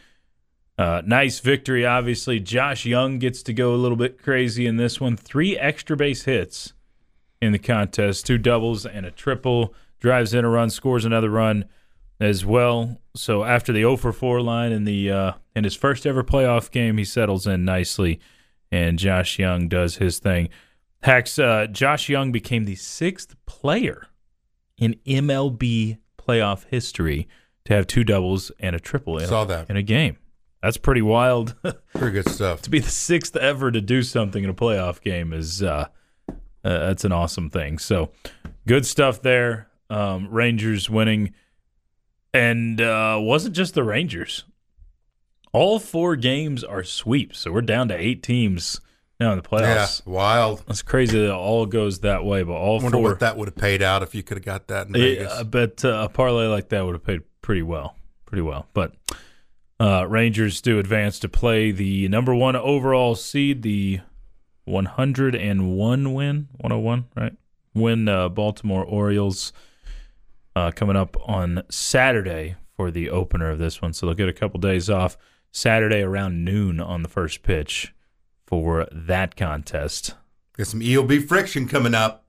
Uh, 0.79 1.01
nice 1.07 1.41
victory, 1.41 1.87
obviously. 1.87 2.41
Josh 2.41 2.85
Jung 2.85 3.19
gets 3.19 3.43
to 3.45 3.55
go 3.55 3.75
a 3.75 3.77
little 3.77 3.97
bit 3.97 4.23
crazy 4.23 4.67
in 4.67 4.77
this 4.77 5.01
one. 5.01 5.17
Three 5.17 5.57
extra 5.57 5.97
base 5.97 6.25
hits 6.25 6.75
in 7.41 7.53
the 7.53 7.59
contest, 7.59 8.27
two 8.27 8.39
doubles 8.39 8.87
and 8.87 9.05
a 9.07 9.11
triple. 9.11 9.75
Drives 10.01 10.35
in 10.35 10.45
a 10.45 10.49
run, 10.49 10.71
scores 10.71 11.05
another 11.05 11.31
run 11.31 11.65
as 12.21 12.45
well. 12.45 13.01
So 13.15 13.45
after 13.45 13.73
the 13.73 13.81
0 13.81 13.97
for 13.97 14.13
4 14.13 14.41
line 14.43 14.73
in 14.73 14.85
the 14.85 15.11
uh, 15.11 15.33
in 15.55 15.65
his 15.65 15.75
first 15.75 16.07
ever 16.07 16.23
playoff 16.23 16.71
game, 16.71 16.99
he 16.99 17.05
settles 17.05 17.47
in 17.47 17.65
nicely, 17.65 18.21
and 18.71 18.99
Josh 18.99 19.39
Jung 19.39 19.69
does 19.69 19.97
his 19.97 20.19
thing. 20.19 20.49
Hacks, 21.03 21.39
uh, 21.39 21.67
Josh 21.67 22.09
Jung 22.09 22.33
became 22.33 22.65
the 22.65 22.75
sixth 22.75 23.37
player 23.47 24.07
in 24.79 24.95
MLB 25.07 25.99
playoff 26.19 26.65
history 26.69 27.29
to 27.65 27.75
have 27.75 27.87
two 27.87 28.05
doubles 28.05 28.51
and 28.61 28.77
a 28.77 28.81
triple 28.81 29.19
in, 29.19 29.27
Saw 29.27 29.45
that. 29.45 29.71
in 29.71 29.77
a 29.77 29.83
game. 29.83 30.19
That's 30.63 30.77
pretty 30.79 31.03
wild. 31.03 31.55
Pretty 31.95 32.13
good 32.13 32.29
stuff. 32.29 32.63
to 32.63 32.71
be 32.71 32.81
the 32.81 32.91
sixth 32.91 33.37
ever 33.37 33.71
to 33.71 33.81
do 33.81 34.03
something 34.03 34.43
in 34.43 34.51
a 34.51 34.55
playoff 34.55 35.01
game 35.01 35.33
is 35.33 35.63
uh, 35.63 35.87
uh, 36.67 36.87
that's 36.87 37.05
an 37.05 37.13
awesome 37.13 37.49
thing. 37.51 37.79
So 37.79 38.11
good 38.67 38.85
stuff 38.87 39.23
there. 39.23 39.69
Um, 39.89 40.29
Rangers 40.31 40.91
winning, 40.91 41.33
and 42.35 42.81
uh, 42.81 43.19
wasn't 43.21 43.55
just 43.55 43.75
the 43.75 43.85
Rangers. 43.85 44.45
All 45.53 45.79
four 45.79 46.17
games 46.17 46.65
are 46.65 46.83
sweeps, 46.83 47.39
so 47.39 47.53
we're 47.53 47.63
down 47.63 47.89
to 47.89 47.95
eight 47.97 48.23
teams 48.23 48.81
now 49.21 49.31
in 49.33 49.39
the 49.39 49.49
playoffs. 49.49 50.03
Yeah, 50.05 50.13
wild. 50.13 50.65
That's 50.67 50.83
crazy 50.83 51.19
that 51.19 51.27
it 51.27 51.31
all 51.31 51.67
goes 51.67 52.01
that 52.01 52.25
way, 52.25 52.43
but 52.43 52.53
all 52.55 52.81
I 52.81 52.83
wonder 52.83 52.99
four. 52.99 53.11
what 53.11 53.21
that 53.21 53.37
would 53.37 53.49
have 53.49 53.57
paid 53.57 53.81
out 53.81 54.03
if 54.03 54.15
you 54.15 54.23
could 54.23 54.37
have 54.39 54.45
got 54.45 54.67
that 54.67 54.89
in 54.89 54.95
Yeah, 54.95 55.01
Vegas. 55.01 55.33
I 55.33 55.43
bet 55.45 55.85
uh, 55.85 55.89
a 56.05 56.09
parlay 56.09 56.47
like 56.47 56.69
that 56.71 56.85
would 56.85 56.95
have 56.95 57.05
paid 57.05 57.23
pretty 57.43 57.63
well, 57.63 57.97
pretty 58.27 58.43
well. 58.43 58.67
But 58.75 58.93
uh, 59.81 60.07
Rangers 60.09 60.61
do 60.61 60.79
advance 60.79 61.19
to 61.21 61.29
play 61.29 61.71
the 61.71 62.09
number 62.09 62.35
one 62.35 62.57
overall 62.57 63.15
seed, 63.15 63.63
the 63.63 64.01
101 64.67 66.15
win, 66.15 66.49
101, 66.59 67.05
right? 67.17 67.33
Win 67.75 68.09
uh, 68.09 68.29
Baltimore 68.29 68.85
Orioles 68.85 69.53
uh, 70.55 70.71
coming 70.73 70.97
up 70.97 71.17
on 71.27 71.63
Saturday 71.71 72.57
for 72.77 72.91
the 72.91 73.09
opener 73.11 73.51
of 73.51 73.59
this 73.59 73.81
one. 73.81 73.93
So 73.93 74.07
they'll 74.07 74.15
get 74.15 74.29
a 74.29 74.33
couple 74.33 74.61
days 74.61 74.91
off 74.91 75.17
Saturday 75.51 76.03
around 76.03 76.45
noon 76.45 76.81
on 76.81 77.03
the 77.03 77.09
first 77.09 77.43
pitch 77.43 77.95
for 78.47 78.87
that 78.93 79.37
contest. 79.37 80.15
Got 80.57 80.67
some 80.67 80.81
EOB 80.81 81.27
friction 81.27 81.69
coming 81.69 81.95
up. 81.95 82.25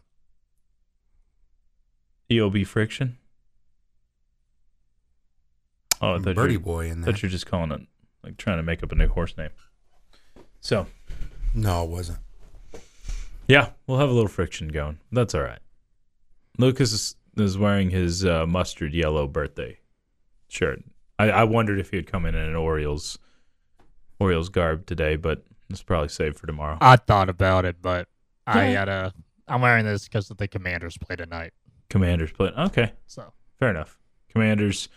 EOB 2.29 2.65
friction. 2.67 3.17
Oh, 6.01 6.15
I 6.15 6.19
thought 6.19 6.27
you 6.27 6.33
Birdie 6.35 6.57
boy 6.57 6.87
in 6.89 7.01
there. 7.01 7.13
thought 7.13 7.21
you're 7.23 7.29
just 7.31 7.47
calling 7.47 7.71
it 7.71 7.81
like 8.23 8.37
trying 8.37 8.57
to 8.57 8.63
make 8.63 8.83
up 8.83 8.91
a 8.91 8.95
new 8.95 9.07
horse 9.07 9.35
name. 9.37 9.49
So 10.59 10.87
No, 11.53 11.83
it 11.85 11.89
wasn't. 11.89 12.19
Yeah, 13.47 13.69
we'll 13.85 13.99
have 13.99 14.09
a 14.09 14.13
little 14.13 14.27
friction 14.27 14.67
going. 14.69 14.99
That's 15.11 15.33
all 15.35 15.41
right. 15.41 15.59
Lucas 16.57 16.91
is, 16.91 17.15
is 17.37 17.57
wearing 17.57 17.89
his 17.91 18.25
uh, 18.25 18.45
mustard 18.45 18.93
yellow 18.93 19.27
birthday 19.27 19.79
shirt. 20.47 20.83
I, 21.19 21.29
I 21.29 21.43
wondered 21.43 21.79
if 21.79 21.91
he 21.91 21.97
would 21.97 22.07
come 22.11 22.25
in 22.25 22.35
in 22.35 22.41
an 22.49 22.55
Orioles 22.55 23.17
Orioles 24.19 24.49
garb 24.49 24.85
today, 24.87 25.15
but 25.15 25.43
it's 25.69 25.83
probably 25.83 26.09
saved 26.09 26.37
for 26.39 26.47
tomorrow. 26.47 26.77
I 26.81 26.95
thought 26.95 27.29
about 27.29 27.65
it, 27.65 27.77
but 27.81 28.07
I 28.47 28.69
Yeah. 28.69 28.79
had 28.79 28.89
a. 28.89 29.13
I'm 29.47 29.61
wearing 29.61 29.85
this 29.85 30.05
because 30.05 30.27
the 30.27 30.47
Commanders 30.47 30.97
play 30.97 31.15
tonight. 31.15 31.53
Commanders 31.89 32.31
play. 32.31 32.49
Okay, 32.57 32.91
So 33.05 33.31
fair 33.59 33.69
enough. 33.69 33.97
Commanders 34.29 34.89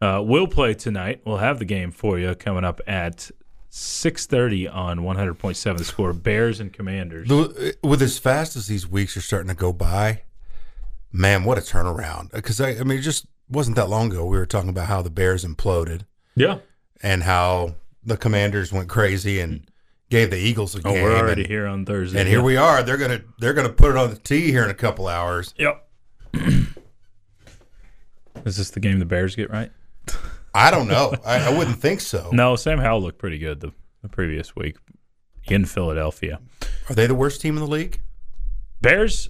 uh, 0.00 0.22
will 0.24 0.46
play 0.46 0.74
tonight. 0.74 1.22
We'll 1.24 1.38
have 1.38 1.58
the 1.58 1.64
game 1.64 1.90
for 1.90 2.18
you 2.18 2.34
coming 2.34 2.64
up 2.64 2.80
at 2.86 3.30
6:30 3.76 4.68
on 4.72 5.00
100.7 5.00 5.76
the 5.78 5.84
score. 5.84 6.12
Bears 6.12 6.60
and 6.60 6.72
Commanders. 6.72 7.26
The- 7.28 7.74
uh, 7.82 7.88
With 7.88 8.02
as 8.02 8.18
fast 8.18 8.54
as 8.54 8.68
these 8.68 8.86
weeks 8.88 9.16
are 9.16 9.20
starting 9.20 9.48
to 9.48 9.54
go 9.54 9.72
by, 9.72 10.22
man, 11.10 11.42
what 11.42 11.58
a 11.58 11.60
turnaround! 11.60 12.30
Because 12.30 12.60
I, 12.60 12.70
I 12.70 12.84
mean, 12.84 12.98
it 12.98 13.02
just 13.02 13.26
wasn't 13.48 13.74
that 13.76 13.88
long 13.88 14.12
ago 14.12 14.24
we 14.26 14.38
were 14.38 14.46
talking 14.46 14.70
about 14.70 14.86
how 14.86 15.02
the 15.02 15.10
Bears 15.10 15.44
imploded 15.44 16.02
Yeah. 16.36 16.58
and 17.02 17.24
how 17.24 17.74
the 18.04 18.16
Commanders 18.16 18.72
went 18.72 18.88
crazy 18.88 19.40
and 19.40 19.68
gave 20.08 20.30
the 20.30 20.38
Eagles 20.38 20.76
a 20.76 20.78
Oh, 20.78 20.92
game. 20.92 21.02
we're 21.02 21.16
already 21.16 21.42
and, 21.42 21.50
here 21.50 21.66
on 21.66 21.84
Thursday. 21.84 22.20
and 22.20 22.28
here 22.28 22.42
we 22.42 22.56
are. 22.56 22.82
They're 22.84 22.96
gonna 22.96 23.22
they're 23.40 23.54
gonna 23.54 23.68
put 23.70 23.90
it 23.90 23.96
on 23.96 24.10
the 24.10 24.16
tee 24.16 24.52
here 24.52 24.62
in 24.62 24.70
a 24.70 24.74
couple 24.74 25.08
hours. 25.08 25.52
Yep. 25.58 25.84
Is 28.44 28.56
this 28.56 28.70
the 28.70 28.78
game 28.80 28.98
the 29.00 29.04
Bears 29.04 29.34
get 29.34 29.50
right? 29.50 29.72
I 30.54 30.70
don't 30.70 30.86
know. 30.88 31.12
I, 31.24 31.48
I 31.48 31.56
wouldn't 31.56 31.78
think 31.78 32.00
so. 32.00 32.30
No, 32.32 32.56
Sam 32.56 32.78
Howell 32.78 33.02
looked 33.02 33.18
pretty 33.18 33.38
good 33.38 33.60
the, 33.60 33.72
the 34.02 34.08
previous 34.08 34.54
week 34.54 34.76
in 35.46 35.64
Philadelphia. 35.64 36.40
Are 36.88 36.94
they 36.94 37.06
the 37.06 37.14
worst 37.14 37.40
team 37.40 37.56
in 37.56 37.60
the 37.64 37.70
league? 37.70 38.00
Bears. 38.80 39.28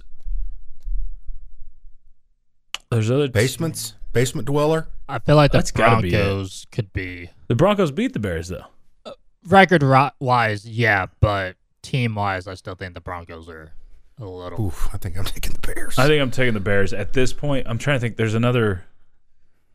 There's 2.91 3.09
other 3.09 3.27
Basements, 3.27 3.95
basement 4.13 4.45
dweller. 4.47 4.87
I 5.09 5.19
feel 5.19 5.35
like 5.35 5.51
the 5.51 5.57
That's 5.57 5.71
gotta 5.71 6.01
be. 6.01 6.11
Broncos 6.11 6.65
could 6.71 6.93
be 6.93 7.29
The 7.47 7.55
Broncos 7.55 7.91
beat 7.91 8.13
the 8.13 8.19
Bears 8.19 8.47
though. 8.47 8.65
Uh, 9.05 9.11
record 9.47 9.83
ro- 9.83 10.11
wise, 10.19 10.67
yeah, 10.67 11.07
but 11.19 11.57
team 11.81 12.15
wise, 12.15 12.47
I 12.47 12.53
still 12.53 12.75
think 12.75 12.93
the 12.93 13.01
Broncos 13.01 13.49
are 13.49 13.71
a 14.19 14.25
little. 14.25 14.67
Oof, 14.67 14.89
I 14.93 14.97
think 14.97 15.17
I'm 15.17 15.25
taking 15.25 15.53
the 15.53 15.59
Bears. 15.73 15.97
I 15.99 16.07
think 16.07 16.21
I'm 16.21 16.31
taking 16.31 16.53
the 16.53 16.59
Bears 16.59 16.93
at 16.93 17.13
this 17.13 17.33
point. 17.33 17.67
I'm 17.67 17.77
trying 17.77 17.97
to 17.97 17.99
think. 17.99 18.17
There's 18.17 18.35
another. 18.35 18.83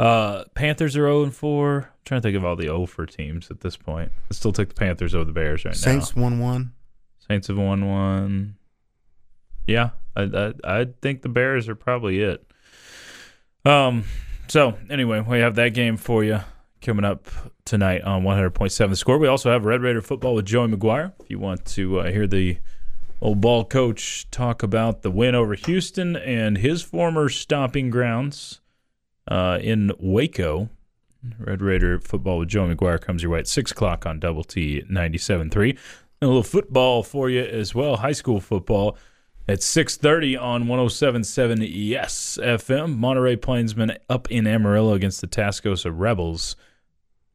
Uh, 0.01 0.45
Panthers 0.55 0.97
are 0.97 1.03
0 1.03 1.25
and 1.25 1.35
4. 1.35 1.77
I'm 1.77 1.85
trying 2.07 2.23
to 2.23 2.27
think 2.27 2.37
of 2.37 2.43
all 2.43 2.57
the 2.57 2.65
0 2.65 2.87
for 2.87 3.05
teams 3.05 3.51
at 3.51 3.61
this 3.61 3.77
point. 3.77 4.11
I 4.31 4.35
still 4.35 4.51
take 4.51 4.71
the 4.71 4.75
Panthers 4.75 5.15
over 5.15 5.27
the 5.27 5.33
Bears 5.33 5.63
right 5.67 5.73
now. 5.73 5.79
Saints 5.79 6.17
one 6.17 6.41
one. 6.41 6.73
Saints 7.29 7.49
have 7.49 7.59
1 7.59 7.87
1. 7.87 8.57
Yeah, 9.67 9.91
I, 10.17 10.23
I 10.23 10.53
I 10.65 10.87
think 11.03 11.21
the 11.21 11.29
Bears 11.29 11.69
are 11.69 11.75
probably 11.75 12.23
it. 12.23 12.51
Um. 13.67 14.05
So 14.49 14.79
anyway, 14.89 15.21
we 15.21 15.41
have 15.41 15.55
that 15.57 15.75
game 15.75 15.99
for 15.99 16.25
you 16.25 16.41
coming 16.81 17.05
up 17.05 17.29
tonight 17.67 18.01
on 18.03 18.23
100.7 18.23 18.89
The 18.89 18.97
Score. 18.97 19.19
We 19.19 19.29
also 19.29 19.53
have 19.53 19.67
Red 19.67 19.83
Raider 19.83 20.01
football 20.01 20.35
with 20.35 20.47
Joey 20.47 20.69
McGuire. 20.69 21.13
If 21.21 21.31
you 21.31 21.39
want 21.39 21.67
to 21.67 22.01
uh, 22.01 22.11
hear 22.11 22.27
the 22.27 22.59
old 23.21 23.43
ball 23.43 23.67
coach 23.67 24.29
talk 24.31 24.63
about 24.63 25.03
the 25.03 25.11
win 25.11 25.35
over 25.35 25.55
Houston 25.55 26.17
and 26.17 26.57
his 26.57 26.83
former 26.83 27.29
stomping 27.29 27.91
grounds 27.91 28.61
uh, 29.29 29.59
in 29.61 29.93
Waco. 29.99 30.69
Red 31.39 31.61
Raider 31.61 32.01
football 32.01 32.39
with 32.39 32.49
Joe 32.49 32.67
McGuire 32.67 33.01
comes 33.01 33.23
your 33.23 33.33
way 33.33 33.41
at 33.41 33.49
6 33.49 33.73
o'clock 33.73 34.07
on 34.07 34.21
Double 34.21 34.45
T 34.45 34.83
97.3. 34.91 35.79
A 36.23 36.27
little 36.27 36.43
football 36.43 37.03
for 37.03 37.29
you 37.29 37.43
as 37.43 37.75
well, 37.75 37.97
high 37.99 38.13
school 38.13 38.41
football 38.41 38.97
at 39.49 39.59
6.30 39.59 40.41
on 40.41 40.65
107.7 40.65 41.69
Yes 41.71 42.39
FM. 42.41 42.97
Monterey 42.97 43.37
Plainsmen 43.37 43.97
up 44.09 44.31
in 44.31 44.47
Amarillo 44.47 44.95
against 44.95 45.21
the 45.21 45.27
Tascosa 45.27 45.91
Rebels. 45.93 46.57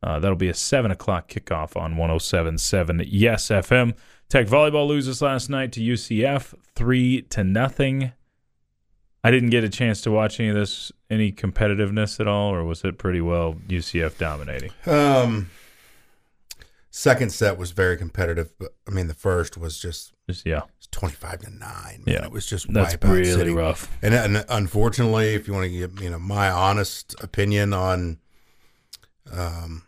Uh, 0.01 0.19
that'll 0.19 0.37
be 0.37 0.49
a 0.49 0.53
7 0.53 0.91
o'clock 0.91 1.27
kickoff 1.27 1.75
on 1.75 1.95
107.7 1.95 3.05
Yes 3.09 3.47
FM. 3.49 3.95
Tech 4.29 4.47
Volleyball 4.47 4.87
loses 4.87 5.21
last 5.21 5.49
night 5.49 5.71
to 5.73 5.81
UCF 5.81 6.53
3 6.75 7.23
to 7.23 7.43
nothing. 7.43 8.11
I 9.25 9.31
didn't 9.31 9.49
get 9.49 9.63
a 9.63 9.69
chance 9.69 10.01
to 10.01 10.11
watch 10.11 10.39
any 10.39 10.49
of 10.49 10.55
this, 10.55 10.91
any 11.09 11.31
competitiveness 11.31 12.19
at 12.19 12.27
all, 12.27 12.53
or 12.53 12.63
was 12.63 12.83
it 12.83 12.99
pretty 12.99 13.21
well 13.21 13.55
UCF 13.67 14.19
dominating? 14.19 14.69
Um, 14.85 15.49
second 16.91 17.31
set 17.31 17.57
was 17.57 17.71
very 17.71 17.97
competitive, 17.97 18.53
but 18.59 18.75
I 18.87 18.91
mean 18.91 19.07
the 19.07 19.15
first 19.15 19.57
was 19.57 19.79
just 19.81 20.13
Just, 20.29 20.45
yeah, 20.45 20.61
twenty 20.91 21.15
five 21.15 21.39
to 21.39 21.49
nine. 21.49 22.03
Man. 22.05 22.15
Yeah. 22.15 22.25
it 22.25 22.31
was 22.31 22.45
just 22.45 22.71
that's 22.71 22.95
really 23.03 23.25
city. 23.25 23.49
rough. 23.51 23.91
And, 24.03 24.13
and 24.13 24.45
unfortunately, 24.47 25.33
if 25.33 25.47
you 25.47 25.55
want 25.55 25.63
to 25.63 25.71
give 25.71 25.99
you 26.03 26.11
know 26.11 26.19
my 26.19 26.51
honest 26.51 27.15
opinion 27.19 27.73
on 27.73 28.19
um, 29.33 29.87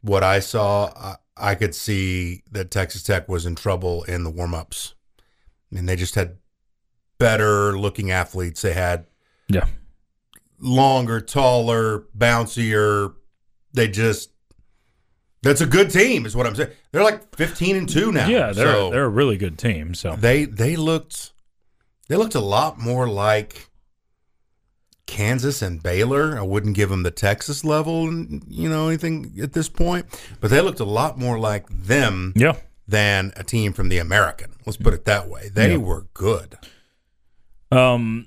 what 0.00 0.22
I 0.22 0.38
saw, 0.38 0.92
I, 0.96 1.16
I 1.36 1.54
could 1.56 1.74
see 1.74 2.44
that 2.52 2.70
Texas 2.70 3.02
Tech 3.02 3.28
was 3.28 3.46
in 3.46 3.56
trouble 3.56 4.04
in 4.04 4.22
the 4.22 4.30
warm 4.30 4.54
ups. 4.54 4.94
I 5.18 5.74
mean, 5.74 5.86
they 5.86 5.96
just 5.96 6.14
had 6.14 6.36
better 7.18 7.78
looking 7.78 8.10
athletes. 8.10 8.62
They 8.62 8.72
had 8.74 9.06
Yeah. 9.48 9.66
longer, 10.60 11.20
taller, 11.20 12.04
bouncier. 12.16 13.14
They 13.72 13.88
just 13.88 14.30
that's 15.42 15.60
a 15.60 15.66
good 15.66 15.90
team, 15.90 16.26
is 16.26 16.34
what 16.34 16.46
I'm 16.46 16.56
saying. 16.56 16.70
They're 16.92 17.04
like 17.04 17.36
15 17.36 17.76
and 17.76 17.88
two 17.88 18.10
now. 18.10 18.26
Yeah, 18.28 18.52
they're 18.52 18.66
So 18.72 18.90
they're 18.90 19.04
a 19.04 19.08
really 19.08 19.36
good 19.36 19.58
team. 19.58 19.94
So 19.94 20.16
they 20.16 20.44
they 20.44 20.76
looked 20.76 21.32
they 22.08 22.16
looked 22.16 22.34
a 22.34 22.40
lot 22.40 22.78
more 22.78 23.08
like 23.08 23.68
Kansas 25.06 25.62
and 25.62 25.82
Baylor. 25.82 26.36
I 26.38 26.42
wouldn't 26.42 26.74
give 26.74 26.88
them 26.90 27.02
the 27.04 27.10
Texas 27.12 27.64
level, 27.64 28.04
you 28.48 28.68
know, 28.68 28.88
anything 28.88 29.34
at 29.40 29.52
this 29.52 29.68
point, 29.68 30.06
but 30.40 30.50
they 30.50 30.60
looked 30.60 30.80
a 30.80 30.84
lot 30.84 31.16
more 31.18 31.38
like 31.38 31.66
them 31.68 32.32
yeah, 32.34 32.56
than 32.88 33.32
a 33.36 33.44
team 33.44 33.72
from 33.72 33.88
the 33.88 33.98
American. 33.98 34.52
Let's 34.64 34.76
put 34.76 34.94
it 34.94 35.04
that 35.04 35.28
way. 35.28 35.48
They 35.52 35.72
Yeah. 35.72 35.76
were 35.78 36.06
good. 36.12 36.56
Um, 37.70 38.26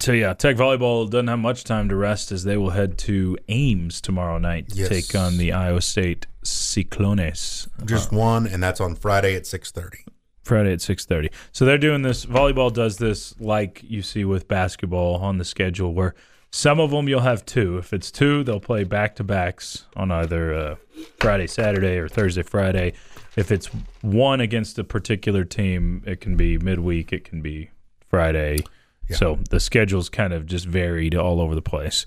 so 0.00 0.12
yeah, 0.12 0.34
Tech 0.34 0.56
volleyball 0.56 1.08
doesn't 1.08 1.28
have 1.28 1.38
much 1.38 1.64
time 1.64 1.88
to 1.88 1.96
rest 1.96 2.30
as 2.32 2.44
they 2.44 2.56
will 2.56 2.70
head 2.70 2.98
to 2.98 3.36
Ames 3.48 4.00
tomorrow 4.00 4.38
night 4.38 4.68
to 4.70 4.76
Yes. 4.76 4.88
take 4.88 5.14
on 5.14 5.38
the 5.38 5.52
Iowa 5.52 5.80
State 5.80 6.26
Cyclones. 6.44 7.68
Just 7.84 8.12
one, 8.12 8.46
and 8.46 8.62
that's 8.62 8.80
on 8.80 8.94
Friday 8.94 9.34
at 9.34 9.46
six 9.46 9.70
thirty. 9.70 9.98
Friday 10.42 10.72
at 10.72 10.80
six 10.80 11.04
thirty. 11.04 11.30
So 11.52 11.64
they're 11.64 11.78
doing 11.78 12.02
this. 12.02 12.24
Volleyball 12.26 12.72
does 12.72 12.98
this 12.98 13.38
like 13.40 13.82
you 13.82 14.02
see 14.02 14.24
with 14.24 14.48
basketball 14.48 15.16
on 15.16 15.38
the 15.38 15.44
schedule, 15.44 15.94
where 15.94 16.14
some 16.50 16.80
of 16.80 16.90
them 16.90 17.08
you'll 17.08 17.20
have 17.20 17.44
two. 17.44 17.76
If 17.78 17.92
it's 17.92 18.10
two, 18.10 18.42
they'll 18.44 18.60
play 18.60 18.84
back 18.84 19.16
to 19.16 19.24
backs 19.24 19.84
on 19.96 20.10
either 20.10 20.54
uh, 20.54 20.74
Friday, 21.20 21.46
Saturday, 21.46 21.98
or 21.98 22.08
Thursday, 22.08 22.42
Friday, 22.42 22.94
if 23.36 23.50
it's 23.52 23.66
one 24.00 24.40
against 24.40 24.78
a 24.78 24.84
particular 24.84 25.44
team, 25.44 26.02
it 26.06 26.20
can 26.22 26.36
be 26.36 26.56
midweek, 26.58 27.12
it 27.12 27.24
can 27.24 27.42
be 27.42 27.70
Friday. 28.08 28.58
So 29.10 29.38
the 29.50 29.58
schedule's 29.60 30.08
kind 30.10 30.32
of 30.34 30.44
just 30.44 30.66
varied 30.66 31.14
all 31.14 31.40
over 31.40 31.54
the 31.54 31.62
place. 31.62 32.04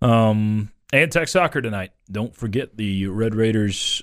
Um, 0.00 0.70
and 0.92 1.12
Tech 1.12 1.28
Soccer 1.28 1.60
tonight. 1.60 1.92
Don't 2.10 2.34
forget 2.34 2.76
the 2.76 3.06
Red 3.08 3.34
Raiders, 3.34 4.02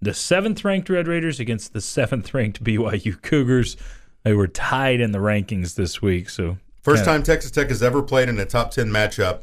the 0.00 0.14
seventh 0.14 0.64
ranked 0.64 0.88
Red 0.88 1.06
Raiders 1.06 1.38
against 1.38 1.72
the 1.72 1.80
seventh 1.80 2.32
ranked 2.34 2.64
BYU 2.64 3.20
Cougars. 3.20 3.76
They 4.24 4.32
were 4.34 4.48
tied 4.48 5.00
in 5.00 5.12
the 5.12 5.18
rankings 5.18 5.74
this 5.74 6.00
week. 6.02 6.28
So 6.30 6.56
First 6.82 7.04
kinda- 7.04 7.18
time 7.18 7.22
Texas 7.22 7.50
Tech 7.50 7.68
has 7.68 7.82
ever 7.82 8.02
played 8.02 8.28
in 8.28 8.38
a 8.40 8.46
top 8.46 8.70
10 8.70 8.88
matchup. 8.88 9.40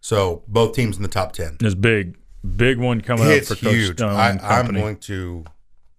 So 0.00 0.42
both 0.46 0.74
teams 0.74 0.96
in 0.96 1.02
the 1.02 1.08
top 1.08 1.32
10. 1.32 1.56
This 1.60 1.74
big, 1.74 2.16
big 2.56 2.78
one 2.78 3.00
coming 3.00 3.28
It's 3.28 3.50
up 3.50 3.58
for 3.58 3.64
Coach. 3.64 3.92
Stone. 3.96 4.12
I, 4.12 4.38
I'm 4.42 4.72
going 4.72 4.96
to 4.98 5.44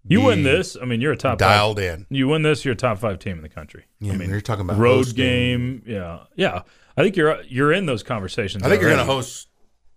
You 0.07 0.21
win 0.21 0.43
this. 0.43 0.77
I 0.81 0.85
mean, 0.85 1.01
you're 1.01 1.11
a 1.13 1.17
top 1.17 1.33
five. 1.33 1.49
dialed 1.49 1.79
in. 1.79 2.05
You 2.09 2.27
win 2.27 2.41
this, 2.41 2.63
you're 2.65 2.73
a 2.73 2.77
top 2.77 2.97
five 2.99 3.19
team 3.19 3.37
in 3.37 3.41
the 3.41 3.49
country. 3.49 3.85
Yeah, 3.99 4.13
I 4.13 4.17
mean, 4.17 4.29
you're 4.29 4.41
talking 4.41 4.61
about 4.61 4.77
road 4.77 5.13
game. 5.15 5.83
Yeah, 5.85 6.19
yeah. 6.35 6.61
I 6.95 7.03
think 7.03 7.15
you're 7.15 7.41
you're 7.43 7.71
in 7.73 7.85
those 7.85 8.03
conversations. 8.03 8.63
I 8.63 8.69
think 8.69 8.81
you're 8.81 8.91
going 8.91 9.05
to 9.05 9.11
host 9.11 9.49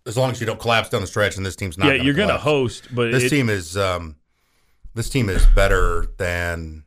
as 0.06 0.16
long 0.16 0.30
as 0.30 0.40
you 0.40 0.46
don't 0.46 0.58
collapse 0.60 0.88
down 0.88 1.00
the 1.02 1.06
stretch 1.06 1.36
and 1.36 1.44
this 1.46 1.56
team's 1.56 1.76
not 1.78 1.86
Yeah, 1.86 1.92
gonna 1.98 2.04
you're 2.04 2.14
going 2.14 2.28
to 2.28 2.38
host, 2.38 2.88
but 2.94 3.12
This 3.12 3.24
it- 3.24 3.30
team 3.30 3.48
is 3.48 3.76
um, 3.76 4.16
this 4.94 5.08
team 5.08 5.28
is 5.28 5.44
better 5.46 6.06
than 6.18 6.84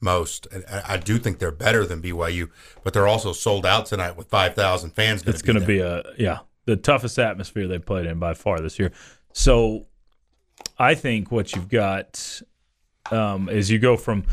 most. 0.00 0.46
I, 0.70 0.94
I 0.94 0.96
do 0.96 1.18
think 1.18 1.38
they're 1.38 1.50
better 1.52 1.84
than 1.86 2.00
BYU, 2.02 2.50
but 2.84 2.92
they're 2.92 3.08
also 3.08 3.32
sold 3.32 3.64
out 3.66 3.86
tonight 3.86 4.16
with 4.16 4.28
5,000 4.28 4.90
fans. 4.90 5.22
it's 5.26 5.42
going 5.42 5.58
to 5.60 5.66
be 5.66 5.78
a 5.80 6.02
yeah 6.18 6.40
the 6.66 6.76
toughest 6.76 7.18
atmosphere 7.18 7.66
they've 7.66 7.84
played 7.84 8.06
in 8.06 8.18
by 8.18 8.34
far 8.34 8.60
this 8.60 8.78
year. 8.78 8.92
So 9.32 9.86
I 10.78 10.94
think 10.94 11.30
what 11.32 11.54
you've 11.54 11.68
got 11.68 12.40
um, 13.10 13.48
is 13.48 13.70
you 13.70 13.78
go 13.78 13.96
from 13.96 14.24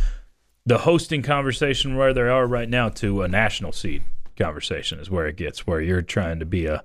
the 0.65 0.79
hosting 0.79 1.21
conversation 1.21 1.95
where 1.95 2.13
they 2.13 2.21
are 2.21 2.45
right 2.45 2.69
now 2.69 2.89
to 2.89 3.23
a 3.23 3.27
national 3.27 3.71
seed 3.71 4.03
conversation 4.37 4.99
is 4.99 5.09
where 5.09 5.27
it 5.27 5.35
gets 5.35 5.65
where 5.67 5.81
you're 5.81 6.01
trying 6.01 6.39
to 6.39 6.45
be 6.45 6.65
a 6.65 6.83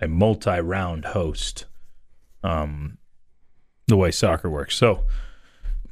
a 0.00 0.06
multi-round 0.08 1.04
host 1.06 1.66
um 2.44 2.96
the 3.88 3.96
way 3.96 4.10
soccer 4.10 4.48
works 4.48 4.76
so 4.76 5.04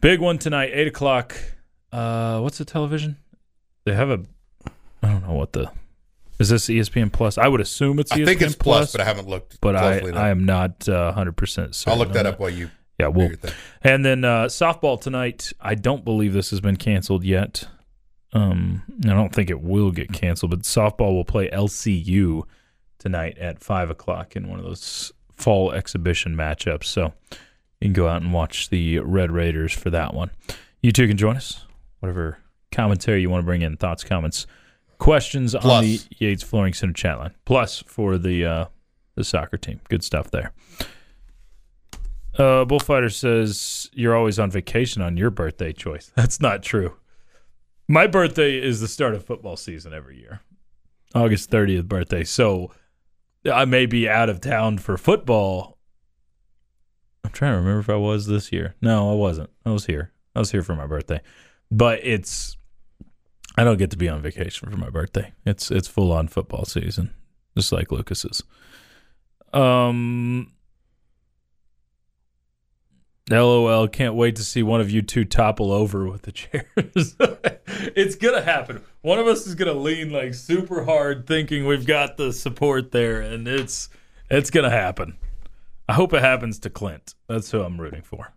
big 0.01 0.21
one 0.21 0.39
tonight 0.39 0.71
eight 0.73 0.87
o'clock 0.87 1.35
uh 1.93 2.39
what's 2.41 2.59
the 2.59 2.65
television 2.65 3.17
they 3.85 3.93
have 3.95 4.11
a 4.11 4.21
i 5.03 5.09
don't 5.09 5.27
know 5.27 5.35
what 5.35 5.53
the 5.53 5.71
is 6.39 6.49
this 6.49 6.69
espn 6.69 7.13
plus 7.13 7.37
i 7.39 7.49
would 7.49 7.61
assume 7.61 7.99
it's 7.99 8.13
espn 8.13 8.23
I 8.23 8.25
think 8.27 8.43
it's 8.43 8.55
plus 8.55 8.79
plus, 8.79 8.93
but 8.93 9.01
I 9.01 9.05
haven't 9.05 9.29
looked. 9.29 9.61
but 9.61 9.75
I, 9.77 9.99
enough. 9.99 10.15
I 10.17 10.29
am 10.31 10.45
not 10.45 10.89
uh, 10.89 11.13
100% 11.17 11.75
certain 11.75 11.93
I'll 11.93 11.99
look 11.99 12.13
that 12.13 12.27
up 12.27 12.39
while 12.39 12.51
you. 12.51 12.71
Yeah, 13.01 13.09
we'll, 13.09 13.31
and 13.83 14.05
then 14.05 14.25
uh, 14.25 14.47
softball 14.47 15.01
tonight. 15.01 15.53
I 15.61 15.75
don't 15.75 16.05
believe 16.05 16.33
this 16.33 16.51
has 16.51 16.61
been 16.61 16.77
canceled 16.77 17.25
yet. 17.25 17.67
Um, 18.33 18.83
I 19.05 19.09
don't 19.09 19.35
think 19.35 19.51
it 19.51 19.61
will 19.61 19.91
get 19.91 20.13
canceled, 20.13 20.51
but 20.51 20.61
softball 20.61 21.15
will 21.15 21.25
play 21.25 21.51
LCU 21.51 22.45
tonight 22.99 23.39
at 23.39 23.59
five 23.61 23.91
o'clock 23.91 24.37
in 24.37 24.49
one 24.49 24.59
of 24.59 24.65
those 24.65 25.13
fall 25.33 25.73
exhibition 25.73 26.37
matchups. 26.37 26.85
So 26.85 27.13
you 27.81 27.87
can 27.87 27.93
go 27.93 28.07
out 28.07 28.23
and 28.23 28.33
watch 28.33 28.71
the 28.71 28.99
Red 29.01 29.33
Raiders 29.33 29.73
for 29.73 29.91
that 29.91 30.15
one. 30.15 30.31
You 30.83 30.93
two 30.93 31.09
can 31.09 31.17
join 31.17 31.37
us. 31.37 31.65
Whatever 32.01 32.39
commentary 32.73 33.21
you 33.21 33.31
want 33.31 33.43
to 33.43 33.47
bring 33.47 33.63
in, 33.63 33.77
thoughts, 33.77 34.05
comments, 34.05 34.47
questions 34.99 35.55
on 35.55 35.83
the 35.83 36.01
Yates 36.19 36.43
Flooring 36.43 36.73
Center 36.73 36.93
chat 36.93 37.19
line. 37.19 37.35
Plus 37.45 37.81
for 37.81 38.17
the 38.17 38.45
uh, 38.45 38.65
the 39.17 39.25
soccer 39.25 39.57
team. 39.57 39.81
Good 39.89 40.05
stuff 40.05 40.31
there. 40.31 40.53
Uh, 42.41 42.65
Bullfighter 42.65 43.11
says 43.11 43.91
you're 43.93 44.17
always 44.17 44.39
on 44.39 44.51
vacation 44.51 45.03
on 45.03 45.19
your 45.19 45.29
birthday 45.29 45.75
Chois. 45.75 46.11
That's 46.17 46.41
not 46.41 46.63
true. 46.63 46.97
My 47.87 48.07
birthday 48.07 48.57
is 48.57 48.81
the 48.81 48.89
start 48.89 49.15
of 49.15 49.27
football 49.27 49.59
season 49.59 49.93
every 49.93 50.19
year, 50.19 50.41
August 51.15 51.51
30th 51.51 51.85
birthday. 51.87 52.25
So 52.25 52.73
I 53.45 53.67
may 53.67 53.85
be 53.85 54.09
out 54.09 54.31
of 54.31 54.41
town 54.41 54.79
for 54.79 54.97
football. 54.97 55.77
I'm 57.25 57.31
trying 57.31 57.53
to 57.53 57.59
remember 57.59 57.81
if 57.81 57.91
I 57.91 57.97
was 57.97 58.27
this 58.27 58.51
year. 58.51 58.75
No, 58.81 59.11
I 59.11 59.15
wasn't. 59.15 59.51
I 59.67 59.71
was 59.71 59.85
here. 59.85 60.13
I 60.35 60.39
was 60.39 60.51
here 60.51 60.63
for 60.63 60.75
my 60.75 60.87
birthday, 60.87 61.21
but 61.71 62.01
it's 62.03 62.57
I 63.59 63.65
don't 63.65 63.77
get 63.77 63.91
to 63.91 63.99
be 63.99 64.09
on 64.09 64.23
vacation 64.23 64.71
for 64.71 64.79
my 64.79 64.89
birthday. 64.89 65.31
It's 65.45 65.71
it's 65.71 65.89
full 65.89 66.11
on 66.11 66.29
football 66.29 66.65
season, 66.65 67.13
just 67.55 67.71
like 67.71 67.93
Lucas's. 67.93 68.43
Um. 69.53 70.53
LOL, 73.31 73.89
can't 73.89 74.15
wait 74.15 74.37
to 74.37 74.45
see 74.45 74.63
one 74.63 74.81
of 74.81 74.91
you 74.91 75.03
two 75.03 75.25
topple 75.25 75.73
over 75.73 76.09
with 76.09 76.23
the 76.23 76.33
chairs. 76.33 77.17
it's 77.97 78.17
going 78.17 78.35
to 78.35 78.43
happen. 78.43 78.83
One 79.03 79.19
of 79.19 79.27
us 79.27 79.47
is 79.47 79.55
going 79.55 79.73
to 79.73 79.79
lean 79.79 80.11
like 80.11 80.35
super 80.35 80.85
hard 80.85 81.27
thinking 81.27 81.67
we've 81.67 81.87
got 81.87 82.17
the 82.17 82.33
support 82.33 82.93
there 82.93 83.21
and 83.21 83.47
it's 83.47 83.89
it's 84.31 84.51
going 84.51 84.65
to 84.65 84.71
happen. 84.71 85.17
I 85.89 85.95
hope 85.95 86.13
it 86.13 86.23
happens 86.23 86.59
to 86.61 86.71
Clint. 86.71 87.15
That's 87.29 87.51
who 87.51 87.63
I'm 87.63 87.81
rooting 87.81 88.03
for. 88.03 88.33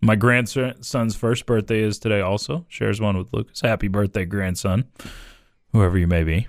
My 0.00 0.14
grandson's 0.14 1.16
first 1.16 1.44
birthday 1.44 1.80
is 1.80 1.98
today 1.98 2.20
also. 2.20 2.64
Shares 2.68 3.00
one 3.00 3.18
with 3.18 3.32
Lucas. 3.32 3.60
Happy 3.60 3.88
birthday, 3.88 4.24
grandson. 4.24 4.84
Whoever 5.72 5.98
you 5.98 6.06
may 6.06 6.24
be. 6.24 6.46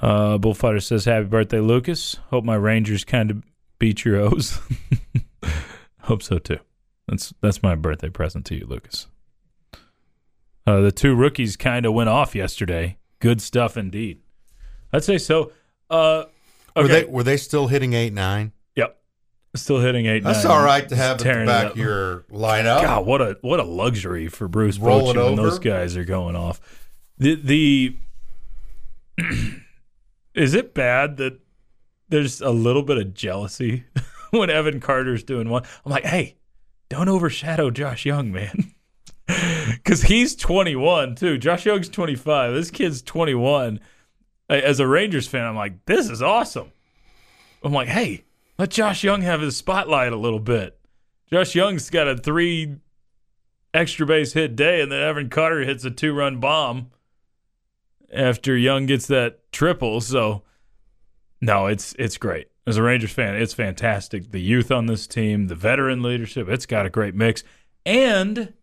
Uh, 0.00 0.38
Bullfighter 0.38 0.80
says, 0.80 1.06
Happy 1.06 1.26
birthday, 1.26 1.60
Lucas. 1.60 2.16
Hope 2.30 2.44
my 2.44 2.54
Rangers 2.54 3.04
kind 3.04 3.30
of 3.30 3.42
beat 3.78 4.04
your 4.04 4.20
O's. 4.20 4.60
Hope 6.02 6.22
so 6.22 6.38
too. 6.38 6.58
That's 7.08 7.32
that's 7.40 7.62
my 7.62 7.74
birthday 7.74 8.08
present 8.08 8.44
to 8.46 8.54
you, 8.54 8.66
Lucas. 8.66 9.06
Uh, 10.66 10.80
the 10.80 10.90
two 10.92 11.14
rookies 11.14 11.56
kind 11.56 11.86
of 11.86 11.92
went 11.92 12.08
off 12.08 12.34
yesterday. 12.34 12.98
Good 13.20 13.40
stuff 13.40 13.76
indeed. 13.76 14.20
I'd 14.92 15.04
say 15.04 15.18
so. 15.18 15.52
Uh, 15.88 16.24
Were 16.74 16.88
they 16.88 17.04
were 17.04 17.22
they 17.22 17.36
still 17.36 17.68
hitting 17.68 17.92
eight 17.92 18.12
nine? 18.12 18.52
Yep. 18.74 18.98
Still 19.54 19.78
hitting 19.80 20.06
eight. 20.06 20.24
That's 20.24 20.42
nine. 20.44 20.52
all 20.52 20.64
right 20.64 20.88
to 20.88 20.96
have 20.96 21.24
at 21.24 21.46
back 21.46 21.66
up. 21.72 21.76
your 21.76 22.24
lineup. 22.32 22.82
God, 22.82 23.06
what 23.06 23.22
a 23.22 23.38
what 23.42 23.60
a 23.60 23.64
luxury 23.64 24.28
for 24.28 24.48
Bruce 24.48 24.78
Roll 24.78 25.12
Bochy 25.14 25.24
when 25.24 25.36
those 25.36 25.58
guys 25.60 25.96
are 25.96 26.04
going 26.04 26.34
off. 26.34 26.60
The 27.18 27.36
the 27.36 27.96
is 30.34 30.54
it 30.54 30.74
bad 30.74 31.16
that 31.18 31.38
there's 32.08 32.40
a 32.40 32.50
little 32.50 32.82
bit 32.82 32.98
of 32.98 33.14
jealousy 33.14 33.84
when 34.30 34.50
Evan 34.50 34.80
Carter's 34.80 35.22
doing 35.22 35.48
one? 35.48 35.62
I'm 35.84 35.92
like, 35.92 36.04
hey, 36.04 36.36
don't 36.88 37.08
overshadow 37.08 37.70
Josh 37.70 38.06
Jung, 38.06 38.32
man. 38.32 38.72
Because 39.68 40.02
he's 40.02 40.36
21 40.36 41.16
too. 41.16 41.36
Josh 41.36 41.66
Jung's 41.66 41.88
25. 41.88 42.54
This 42.54 42.70
kid's 42.70 43.02
21. 43.02 43.80
As 44.48 44.78
a 44.78 44.86
Rangers 44.86 45.26
fan, 45.26 45.44
I'm 45.44 45.56
like, 45.56 45.84
this 45.86 46.08
is 46.08 46.22
awesome. 46.22 46.70
I'm 47.64 47.72
like, 47.72 47.88
hey, 47.88 48.22
let 48.56 48.70
Josh 48.70 49.02
Jung 49.02 49.22
have 49.22 49.40
his 49.40 49.56
spotlight 49.56 50.12
a 50.12 50.16
little 50.16 50.38
bit. 50.38 50.78
Josh 51.30 51.56
Jung's 51.56 51.90
got 51.90 52.06
a 52.06 52.16
three 52.16 52.76
extra 53.74 54.06
base 54.06 54.32
hit 54.32 54.54
day, 54.54 54.80
and 54.80 54.92
then 54.92 55.02
Evan 55.02 55.28
Carter 55.28 55.64
hits 55.64 55.84
a 55.84 55.90
two 55.90 56.14
run 56.14 56.38
bomb 56.38 56.90
after 58.12 58.56
Jung 58.56 58.86
gets 58.86 59.06
that 59.08 59.50
triple. 59.50 60.00
So, 60.00 60.42
no, 61.40 61.66
it's 61.66 61.94
it's 61.98 62.16
great. 62.16 62.48
As 62.66 62.76
a 62.76 62.82
Rangers 62.82 63.12
fan, 63.12 63.36
it's 63.36 63.54
fantastic. 63.54 64.32
The 64.32 64.40
youth 64.40 64.72
on 64.72 64.86
this 64.86 65.06
team, 65.06 65.46
the 65.46 65.54
veteran 65.54 66.02
leadership, 66.02 66.48
it's 66.48 66.66
got 66.66 66.84
a 66.84 66.90
great 66.90 67.14
mix. 67.14 67.44
And 67.84 68.54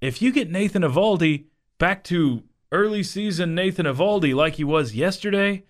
if 0.00 0.22
you 0.22 0.32
get 0.32 0.50
Nathan 0.50 0.82
Eovaldi 0.82 1.44
back 1.78 2.04
to 2.04 2.42
early 2.72 3.02
season 3.02 3.54
Nathan 3.54 3.84
Eovaldi 3.86 4.34
like 4.34 4.54
he 4.54 4.64
was 4.64 4.94
yesterday, 4.94 5.64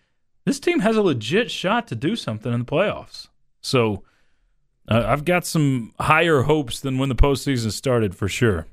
this 0.44 0.60
team 0.60 0.80
has 0.80 0.96
a 0.96 1.02
legit 1.02 1.50
shot 1.50 1.88
to 1.88 1.96
do 1.96 2.14
something 2.14 2.52
in 2.52 2.60
the 2.60 2.64
playoffs. 2.64 3.28
So 3.60 4.04
uh, 4.88 5.04
I've 5.06 5.24
got 5.24 5.44
some 5.44 5.92
higher 5.98 6.42
hopes 6.42 6.78
than 6.80 6.98
when 6.98 7.08
the 7.08 7.14
postseason 7.14 7.72
started 7.72 8.14
for 8.14 8.28
sure. 8.28 8.66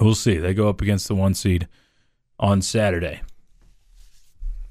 We'll 0.00 0.14
see. 0.14 0.36
They 0.36 0.54
go 0.54 0.68
up 0.68 0.80
against 0.80 1.08
the 1.08 1.14
one 1.14 1.34
seed 1.34 1.68
on 2.38 2.62
Saturday. 2.62 3.22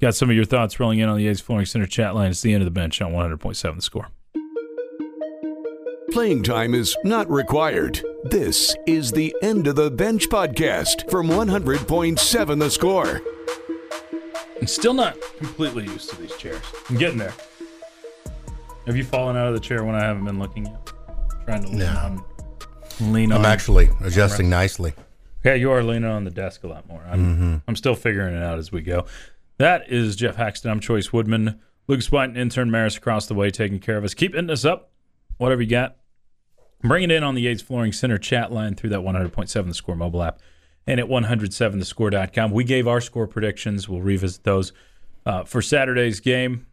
Got 0.02 0.16
some 0.16 0.28
of 0.30 0.34
your 0.34 0.44
thoughts 0.44 0.80
rolling 0.80 0.98
in 0.98 1.08
on 1.08 1.16
the 1.16 1.28
A's 1.28 1.40
Flooring 1.40 1.64
Center 1.64 1.86
chat 1.86 2.16
line. 2.16 2.32
It's 2.32 2.42
the 2.42 2.52
end 2.52 2.60
of 2.60 2.64
the 2.64 2.72
bench 2.72 3.00
on 3.00 3.12
100.7 3.12 3.76
The 3.76 3.82
Score. 3.82 4.08
Playing 6.10 6.42
time 6.42 6.74
is 6.74 6.96
not 7.04 7.30
required. 7.30 8.02
This 8.24 8.74
is 8.84 9.12
the 9.12 9.32
End 9.42 9.68
of 9.68 9.76
the 9.76 9.92
Bench 9.92 10.28
podcast 10.28 11.08
from 11.08 11.28
100.7 11.28 12.58
The 12.58 12.68
Score. 12.68 13.22
I'm 14.60 14.66
still 14.66 14.92
not 14.92 15.16
completely 15.38 15.84
used 15.84 16.10
to 16.10 16.16
these 16.16 16.36
chairs. 16.36 16.62
I'm 16.90 16.96
getting 16.96 17.18
there. 17.18 17.34
Have 18.86 18.96
you 18.96 19.04
fallen 19.04 19.36
out 19.36 19.46
of 19.46 19.54
the 19.54 19.60
chair 19.60 19.84
when 19.84 19.94
I 19.94 20.00
haven't 20.00 20.24
been 20.24 20.40
looking 20.40 20.66
yet? 20.66 20.92
Trying 21.44 21.62
to 21.62 21.68
lean 21.68 21.78
No. 21.78 21.86
on. 21.86 23.12
Lean 23.12 23.30
I'm 23.30 23.42
on. 23.42 23.46
actually 23.46 23.88
adjusting 24.00 24.50
nicely. 24.50 24.94
Yeah, 25.44 25.54
you 25.54 25.70
are 25.72 25.82
leaning 25.82 26.10
on 26.10 26.24
the 26.24 26.30
desk 26.30 26.62
a 26.62 26.68
lot 26.68 26.86
more. 26.88 27.04
I'm, 27.08 27.20
mm-hmm. 27.20 27.56
I'm 27.66 27.76
still 27.76 27.96
figuring 27.96 28.34
it 28.34 28.42
out 28.42 28.58
as 28.58 28.70
we 28.70 28.80
go. 28.80 29.06
That 29.58 29.90
is 29.90 30.16
Geoff 30.16 30.36
Haxton. 30.36 30.70
I'm 30.70 30.80
Chois 30.80 31.12
Woodman. 31.12 31.60
White 31.86 32.30
and 32.30 32.38
intern 32.38 32.70
Maris 32.70 32.96
across 32.96 33.26
the 33.26 33.34
way 33.34 33.50
taking 33.50 33.78
care 33.78 33.98
of 33.98 34.04
us. 34.04 34.14
Keep 34.14 34.34
hitting 34.34 34.50
us 34.50 34.64
up. 34.64 34.90
Whatever 35.36 35.62
you 35.62 35.68
got. 35.68 35.96
Bring 36.82 37.04
it 37.04 37.10
in 37.10 37.22
on 37.22 37.34
the 37.34 37.42
Yates 37.42 37.62
Flooring 37.62 37.92
Center 37.92 38.18
chat 38.18 38.50
line 38.50 38.74
through 38.74 38.90
that 38.90 39.00
100.7 39.00 39.66
The 39.66 39.74
Score 39.74 39.94
mobile 39.94 40.22
app 40.22 40.40
and 40.86 40.98
at 40.98 41.06
107thescore.com. 41.06 42.50
We 42.50 42.64
gave 42.64 42.88
our 42.88 43.00
score 43.00 43.26
predictions. 43.26 43.88
We'll 43.88 44.00
revisit 44.00 44.42
those 44.44 44.72
uh, 45.24 45.44
for 45.44 45.62
Saturday's 45.62 46.18
game. 46.20 46.66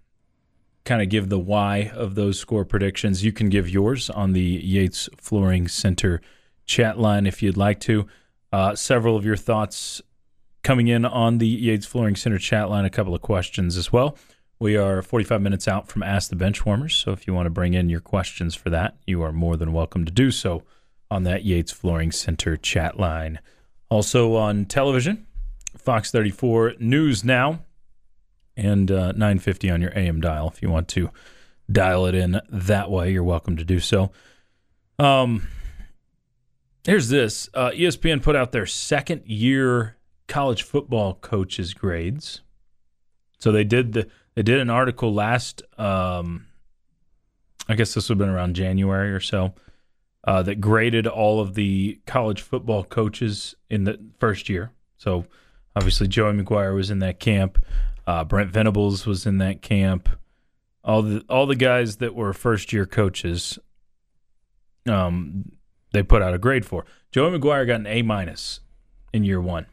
Kind 0.85 1.01
of 1.01 1.09
give 1.09 1.29
the 1.29 1.37
why 1.37 1.91
of 1.93 2.15
those 2.15 2.39
score 2.39 2.65
predictions. 2.65 3.23
You 3.23 3.31
can 3.31 3.49
give 3.49 3.69
yours 3.69 4.09
on 4.09 4.33
the 4.33 4.41
Yates 4.41 5.09
Flooring 5.17 5.67
Center 5.67 6.21
chat 6.65 6.97
line 6.97 7.27
if 7.27 7.43
you'd 7.43 7.57
like 7.57 7.79
to. 7.81 8.07
Uh, 8.51 8.73
several 8.73 9.15
of 9.15 9.25
your 9.25 9.35
thoughts 9.35 10.01
coming 10.63 10.87
in 10.87 11.05
on 11.05 11.37
the 11.37 11.47
Yates 11.47 11.85
Flooring 11.85 12.15
Center 12.15 12.37
chat 12.37 12.69
line, 12.69 12.85
a 12.85 12.89
couple 12.89 13.15
of 13.15 13.21
questions 13.21 13.77
as 13.77 13.91
well. 13.91 14.17
We 14.59 14.75
are 14.75 15.01
45 15.01 15.41
minutes 15.41 15.67
out 15.67 15.87
from 15.87 16.03
Ask 16.03 16.29
the 16.29 16.35
Benchwarmers, 16.35 16.91
so 16.91 17.11
if 17.11 17.25
you 17.25 17.33
want 17.33 17.45
to 17.45 17.49
bring 17.51 17.73
in 17.73 17.89
your 17.89 18.01
questions 18.01 18.55
for 18.55 18.69
that, 18.69 18.97
you 19.07 19.21
are 19.21 19.31
more 19.31 19.55
than 19.55 19.71
welcome 19.71 20.03
to 20.05 20.11
do 20.11 20.31
so 20.31 20.63
on 21.09 21.23
that 21.23 21.45
Yates 21.45 21.71
Flooring 21.71 22.11
Center 22.11 22.57
chat 22.57 22.99
line. 22.99 23.39
Also 23.89 24.35
on 24.35 24.65
television, 24.65 25.25
Fox 25.77 26.11
34 26.11 26.73
News 26.79 27.23
Now 27.23 27.61
and 28.57 28.91
uh, 28.91 29.13
950 29.13 29.69
on 29.71 29.81
your 29.81 29.97
AM 29.97 30.19
dial. 30.19 30.49
If 30.53 30.61
you 30.61 30.69
want 30.69 30.89
to 30.89 31.09
dial 31.71 32.05
it 32.05 32.15
in 32.15 32.41
that 32.49 32.91
way, 32.91 33.11
you're 33.11 33.23
welcome 33.23 33.55
to 33.55 33.63
do 33.63 33.79
so. 33.79 34.11
Um, 34.99 35.47
here's 36.85 37.07
this 37.07 37.49
uh, 37.53 37.71
ESPN 37.71 38.21
put 38.21 38.35
out 38.35 38.51
their 38.51 38.65
second 38.65 39.25
year 39.25 39.95
college 40.29 40.63
football 40.63 41.15
coaches 41.15 41.73
grades. 41.73 42.41
So 43.39 43.51
they 43.51 43.65
did 43.65 43.91
the 43.93 44.07
they 44.35 44.43
did 44.43 44.59
an 44.59 44.69
article 44.69 45.13
last 45.13 45.61
um, 45.77 46.45
I 47.67 47.75
guess 47.75 47.93
this 47.93 48.07
would 48.07 48.17
have 48.17 48.25
been 48.25 48.33
around 48.33 48.55
January 48.55 49.11
or 49.11 49.19
so 49.19 49.53
uh, 50.23 50.41
that 50.43 50.61
graded 50.61 51.07
all 51.07 51.41
of 51.41 51.55
the 51.55 51.99
college 52.05 52.41
football 52.41 52.83
coaches 52.83 53.55
in 53.69 53.83
the 53.83 53.99
first 54.19 54.49
year. 54.49 54.71
So 54.97 55.25
obviously 55.75 56.07
Joey 56.07 56.33
McGuire 56.33 56.75
was 56.75 56.89
in 56.89 56.99
that 56.99 57.19
camp. 57.19 57.63
Uh, 58.07 58.23
Brent 58.23 58.51
Venables 58.51 59.05
was 59.05 59.25
in 59.25 59.37
that 59.39 59.61
camp. 59.61 60.09
All 60.83 61.01
the 61.01 61.23
all 61.29 61.45
the 61.45 61.55
guys 61.55 61.97
that 61.97 62.15
were 62.15 62.33
first 62.33 62.71
year 62.71 62.85
coaches, 62.85 63.59
um, 64.87 65.51
they 65.91 66.01
put 66.03 66.21
out 66.21 66.33
a 66.33 66.37
grade 66.37 66.65
for. 66.65 66.85
Joey 67.11 67.37
McGuire 67.37 67.67
got 67.67 67.81
an 67.81 67.87
A 67.87 68.01
minus 68.01 68.61
in 69.13 69.23
year 69.23 69.41
one. 69.41 69.67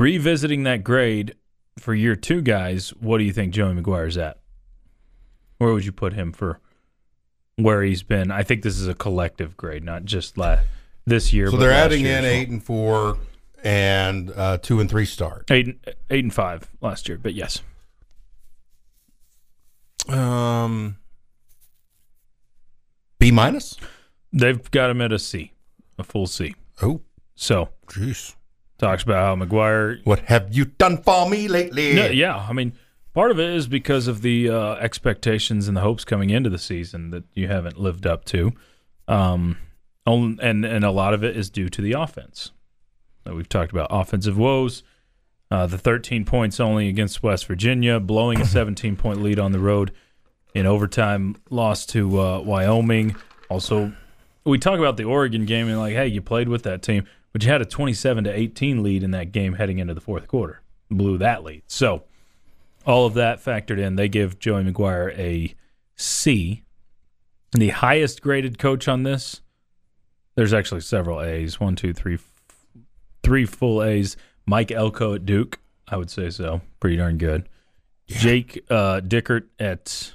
Revisiting 0.00 0.62
that 0.62 0.82
grade 0.82 1.34
for 1.78 1.92
year 1.92 2.16
two 2.16 2.40
guys, 2.40 2.88
what 3.00 3.18
do 3.18 3.24
you 3.24 3.34
think 3.34 3.52
Joey 3.52 3.74
McGuire's 3.74 4.16
at? 4.16 4.38
Where 5.58 5.74
would 5.74 5.84
you 5.84 5.92
put 5.92 6.14
him 6.14 6.32
for 6.32 6.58
where 7.56 7.82
he's 7.82 8.02
been? 8.02 8.30
I 8.30 8.42
think 8.42 8.62
this 8.62 8.78
is 8.80 8.88
a 8.88 8.94
collective 8.94 9.58
grade, 9.58 9.84
not 9.84 10.06
just 10.06 10.38
la- 10.38 10.60
this 11.04 11.34
year. 11.34 11.48
So 11.48 11.52
but 11.52 11.58
they're 11.58 11.68
last 11.72 11.84
adding 11.84 12.06
in 12.06 12.24
eight 12.24 12.48
and 12.48 12.64
four 12.64 13.18
and 13.62 14.32
uh, 14.34 14.56
two 14.56 14.80
and 14.80 14.88
three 14.88 15.04
start. 15.04 15.50
eight, 15.50 15.78
eight 16.08 16.24
and 16.24 16.32
five 16.32 16.66
last 16.80 17.06
year, 17.06 17.18
but 17.22 17.34
yes, 17.34 17.60
Um, 20.08 20.96
B 23.18 23.30
minus. 23.30 23.76
they've 24.32 24.70
got 24.70 24.88
him 24.88 25.02
at 25.02 25.12
a 25.12 25.18
C, 25.18 25.52
a 25.98 26.02
full 26.04 26.26
C. 26.26 26.54
Oh, 26.80 27.02
So 27.34 27.68
jeez. 27.88 28.34
Talks 28.80 29.02
about 29.02 29.38
how 29.38 29.44
McGuire 29.44 30.04
What 30.04 30.20
have 30.20 30.52
you 30.54 30.64
done 30.64 31.02
for 31.02 31.28
me 31.28 31.46
lately? 31.48 31.94
No, 31.94 32.06
yeah, 32.06 32.36
I 32.36 32.52
mean, 32.52 32.72
part 33.14 33.30
of 33.30 33.38
it 33.38 33.50
is 33.50 33.68
because 33.68 34.08
of 34.08 34.22
the 34.22 34.48
uh, 34.48 34.74
expectations 34.74 35.68
and 35.68 35.76
the 35.76 35.82
hopes 35.82 36.04
coming 36.04 36.30
into 36.30 36.50
the 36.50 36.58
season 36.58 37.10
that 37.10 37.24
you 37.34 37.46
haven't 37.46 37.78
lived 37.78 38.06
up 38.06 38.24
to, 38.26 38.52
um, 39.06 39.58
and 40.06 40.40
and 40.40 40.84
a 40.84 40.90
lot 40.90 41.14
of 41.14 41.22
it 41.22 41.36
is 41.36 41.50
due 41.50 41.68
to 41.68 41.80
the 41.80 41.92
offense. 41.92 42.50
We've 43.26 43.48
talked 43.48 43.70
about 43.70 43.88
offensive 43.90 44.36
woes, 44.36 44.82
uh, 45.50 45.66
the 45.66 45.78
13 45.78 46.24
points 46.24 46.58
only 46.58 46.88
against 46.88 47.22
West 47.22 47.46
Virginia, 47.46 48.00
blowing 48.00 48.40
a 48.40 48.44
17 48.46 48.96
point 48.96 49.22
lead 49.22 49.38
on 49.38 49.52
the 49.52 49.60
road 49.60 49.92
in 50.54 50.66
overtime, 50.66 51.36
loss 51.50 51.86
to 51.86 52.20
uh, 52.20 52.40
Wyoming. 52.40 53.16
Also, 53.48 53.92
we 54.44 54.58
talk 54.58 54.78
about 54.78 54.96
the 54.96 55.04
Oregon 55.04 55.44
game 55.44 55.68
and 55.68 55.78
like, 55.78 55.94
hey, 55.94 56.06
you 56.06 56.22
played 56.22 56.48
with 56.48 56.62
that 56.62 56.82
team, 56.82 57.06
but 57.32 57.42
you 57.44 57.50
had 57.50 57.62
a 57.62 57.66
27 57.66 58.24
to 58.24 58.30
18 58.32 58.82
lead 58.82 59.02
in 59.02 59.10
that 59.12 59.32
game 59.32 59.54
heading 59.54 59.78
into 59.78 59.94
the 59.94 60.00
fourth 60.00 60.26
quarter, 60.26 60.60
blew 60.90 61.18
that 61.18 61.44
lead. 61.44 61.62
So 61.66 62.04
all 62.86 63.06
of 63.06 63.14
that 63.14 63.42
factored 63.42 63.78
in, 63.78 63.96
they 63.96 64.08
give 64.08 64.38
Joey 64.38 64.64
McGuire 64.64 65.16
a 65.18 65.54
C. 65.96 66.62
And 67.52 67.60
the 67.60 67.70
highest 67.70 68.22
graded 68.22 68.58
coach 68.58 68.88
on 68.88 69.02
this, 69.02 69.42
there's 70.34 70.52
actually 70.52 70.80
several 70.80 71.20
A's. 71.20 71.60
One, 71.60 71.76
two, 71.76 71.92
three, 71.92 72.18
three 73.22 73.44
full 73.44 73.82
A's. 73.82 74.16
Mike 74.46 74.72
Elko 74.72 75.14
at 75.14 75.26
Duke, 75.26 75.60
I 75.88 75.96
would 75.96 76.10
say 76.10 76.30
so. 76.30 76.60
Pretty 76.80 76.96
darn 76.96 77.18
good. 77.18 77.48
Jake 78.06 78.64
uh, 78.68 79.00
Dickert 79.00 79.44
at 79.58 80.12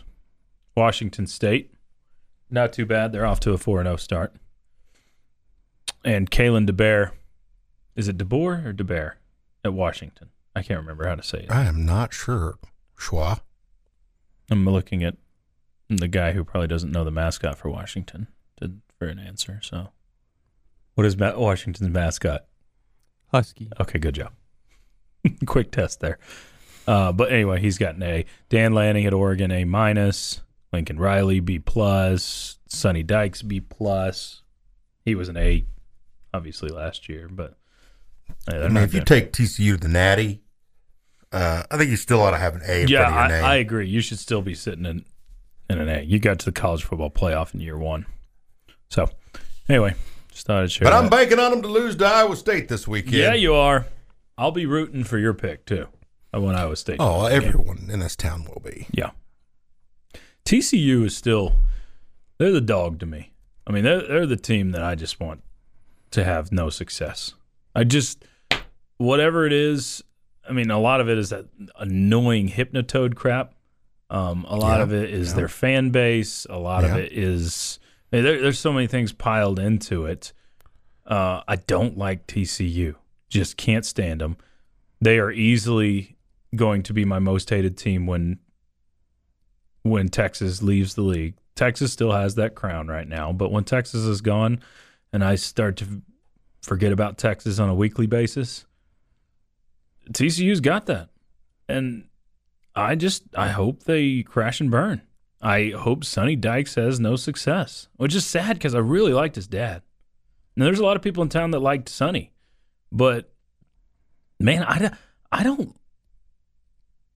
Washington 0.75 1.27
State. 1.27 1.71
Not 2.49 2.73
too 2.73 2.85
bad. 2.85 3.11
They're 3.11 3.25
off 3.25 3.39
to 3.41 3.53
a 3.53 3.57
4 3.57 3.83
0 3.83 3.95
start. 3.95 4.35
And 6.05 6.29
Kalen 6.29 6.69
DeBear. 6.69 7.11
Is 7.95 8.07
it 8.07 8.17
DeBoer 8.17 8.65
or 8.65 8.73
DeBear 8.73 9.13
at 9.63 9.73
Washington? 9.73 10.29
I 10.55 10.61
can't 10.61 10.79
remember 10.79 11.07
how 11.07 11.15
to 11.15 11.23
say 11.23 11.39
it. 11.39 11.51
I 11.51 11.65
am 11.65 11.85
not 11.85 12.13
sure. 12.13 12.59
Schwa. 12.97 13.41
I'm 14.49 14.65
looking 14.65 15.03
at 15.03 15.17
the 15.89 16.07
guy 16.07 16.33
who 16.33 16.43
probably 16.43 16.67
doesn't 16.67 16.91
know 16.91 17.03
the 17.03 17.11
mascot 17.11 17.57
for 17.57 17.69
Washington 17.69 18.27
to, 18.61 18.73
for 18.99 19.07
an 19.07 19.17
answer. 19.19 19.59
So, 19.63 19.89
what 20.93 21.05
is 21.05 21.17
Ma- 21.17 21.37
Washington's 21.37 21.89
mascot? 21.89 22.45
Husky. 23.31 23.69
Okay, 23.79 23.97
good 23.97 24.15
job. 24.15 24.31
Quick 25.45 25.71
test 25.71 25.99
there. 25.99 26.19
Uh, 26.87 27.11
but 27.11 27.31
anyway, 27.31 27.59
he's 27.59 27.79
got 27.79 27.95
an 27.95 28.03
A. 28.03 28.25
Dan 28.49 28.73
Lanning 28.73 29.05
at 29.05 29.13
Oregon 29.13 29.51
A 29.51 29.65
minus. 29.65 30.41
Lincoln 30.71 30.99
Riley 30.99 31.39
B 31.39 31.57
plus. 31.57 32.59
Sonny 32.67 33.01
Dykes 33.01 33.41
B 33.41 33.59
plus. 33.59 34.43
He 35.03 35.15
was 35.15 35.29
an 35.29 35.37
A, 35.37 35.65
obviously 36.35 36.69
last 36.69 37.07
year, 37.09 37.27
but 37.29 37.57
I 38.47 38.67
mean, 38.67 38.83
if 38.83 38.93
you 38.93 39.03
take 39.03 39.31
TCU 39.31 39.73
to 39.73 39.77
the 39.77 39.87
Natty, 39.87 40.41
uh, 41.31 41.63
I 41.69 41.77
think 41.77 41.89
you 41.89 41.97
still 41.97 42.21
ought 42.21 42.31
to 42.31 42.37
have 42.37 42.55
an 42.55 42.61
A 42.67 42.83
in 42.83 42.87
yeah, 42.87 43.09
front 43.09 43.15
of 43.15 43.29
your 43.29 43.37
name. 43.37 43.45
I, 43.45 43.53
I 43.53 43.55
agree. 43.57 43.87
You 43.87 44.01
should 44.01 44.19
still 44.19 44.41
be 44.41 44.55
sitting 44.55 44.85
in 44.85 45.05
in 45.69 45.79
an 45.79 45.89
A. 45.89 46.01
You 46.01 46.19
got 46.19 46.39
to 46.39 46.45
the 46.45 46.51
college 46.51 46.83
football 46.83 47.09
playoff 47.09 47.53
in 47.53 47.59
year 47.59 47.77
one. 47.77 48.05
So, 48.89 49.09
anyway, 49.67 49.95
just 50.31 50.45
thought 50.45 50.63
I'd 50.63 50.71
share. 50.71 50.85
but 50.85 50.93
I'm 50.93 51.09
banking 51.09 51.39
on 51.39 51.51
them 51.51 51.61
to 51.63 51.67
lose 51.67 51.95
to 51.97 52.05
Iowa 52.05 52.35
State 52.35 52.67
this 52.67 52.87
weekend. 52.87 53.15
yeah, 53.15 53.33
you 53.33 53.53
are. 53.53 53.87
I'll 54.37 54.51
be 54.51 54.65
rooting 54.65 55.03
for 55.03 55.17
your 55.17 55.33
pick 55.33 55.65
too. 55.65 55.87
I 56.33 56.37
want 56.37 56.57
Iowa 56.57 56.75
State. 56.75 56.97
Oh, 56.99 57.25
everyone 57.25 57.89
in 57.89 57.99
this 57.99 58.15
town 58.15 58.45
will 58.45 58.61
be. 58.63 58.87
yeah. 58.91 59.11
TCU 60.45 61.05
is 61.05 61.17
still 61.17 61.55
they're 62.37 62.51
the 62.51 62.61
dog 62.61 62.99
to 62.99 63.05
me. 63.05 63.31
I 63.65 63.71
mean, 63.71 63.83
they're 63.83 64.07
they're 64.07 64.25
the 64.27 64.35
team 64.37 64.71
that 64.71 64.83
I 64.83 64.95
just 64.95 65.19
want 65.19 65.41
to 66.15 66.23
have 66.23 66.51
no 66.51 66.69
success. 66.69 67.33
I 67.75 67.83
just 67.83 68.25
whatever 68.97 69.45
it 69.45 69.53
is. 69.53 70.03
I 70.47 70.53
mean, 70.53 70.69
a 70.71 70.79
lot 70.79 71.01
of 71.01 71.09
it 71.09 71.17
is 71.17 71.29
that 71.29 71.45
annoying 71.77 72.49
hypnotoad 72.49 73.15
crap. 73.15 73.53
Um, 74.09 74.45
a 74.47 74.55
lot 74.55 74.77
Yeah, 74.77 74.83
of 74.83 74.93
it 74.93 75.09
is 75.09 75.29
yeah. 75.29 75.35
their 75.35 75.47
fan 75.47 75.89
base. 75.89 76.45
A 76.49 76.57
lot 76.57 76.83
of 76.83 76.95
it 76.95 77.11
is 77.11 77.79
I 78.11 78.17
mean, 78.17 78.25
there, 78.25 78.41
there's 78.41 78.59
so 78.59 78.71
many 78.71 78.87
things 78.87 79.11
piled 79.11 79.59
into 79.59 80.05
it. 80.05 80.31
Uh, 81.05 81.41
I 81.47 81.57
don't 81.57 81.97
like 81.97 82.27
TCU. 82.27 82.95
Just 83.29 83.57
can't 83.57 83.85
stand 83.85 84.21
them. 84.21 84.37
They 85.01 85.19
are 85.19 85.31
easily 85.31 86.15
going 86.55 86.83
to 86.83 86.93
be 86.93 87.03
my 87.05 87.19
most 87.19 87.49
hated 87.49 87.77
team 87.77 88.07
when 88.07 88.39
when 89.83 90.09
Texas 90.09 90.63
leaves 90.63 90.95
the 90.95 91.01
league. 91.01 91.35
Texas 91.55 91.91
still 91.91 92.11
has 92.11 92.35
that 92.35 92.55
crown 92.55 92.87
right 92.87 93.07
now, 93.07 93.31
but 93.31 93.51
when 93.51 93.63
Texas 93.63 94.03
is 94.03 94.21
gone 94.21 94.59
and 95.13 95.23
I 95.23 95.35
start 95.35 95.77
to 95.77 96.01
forget 96.61 96.91
about 96.91 97.17
Texas 97.17 97.59
on 97.59 97.69
a 97.69 97.75
weekly 97.75 98.07
basis, 98.07 98.65
TCU's 100.11 100.61
got 100.61 100.85
that. 100.87 101.09
And 101.67 102.07
I 102.75 102.95
just 102.95 103.23
I 103.35 103.49
hope 103.49 103.83
they 103.83 104.23
crash 104.23 104.59
and 104.59 104.69
burn. 104.69 105.01
I 105.41 105.73
hope 105.77 106.03
Sonny 106.03 106.35
Dykes 106.35 106.75
has 106.75 106.99
no 106.99 107.15
success, 107.15 107.87
which 107.97 108.15
is 108.15 108.25
sad 108.25 108.57
because 108.57 108.73
I 108.75 108.79
really 108.79 109.13
liked 109.13 109.35
his 109.35 109.47
dad. 109.47 109.83
Now, 110.55 110.65
there's 110.65 110.79
a 110.79 110.85
lot 110.85 110.95
of 110.95 111.01
people 111.01 111.21
in 111.21 111.29
town 111.29 111.51
that 111.51 111.59
liked 111.59 111.89
Sonny, 111.89 112.31
but 112.91 113.31
man, 114.39 114.63
I, 114.63 114.91
I 115.31 115.43
don't. 115.43 115.75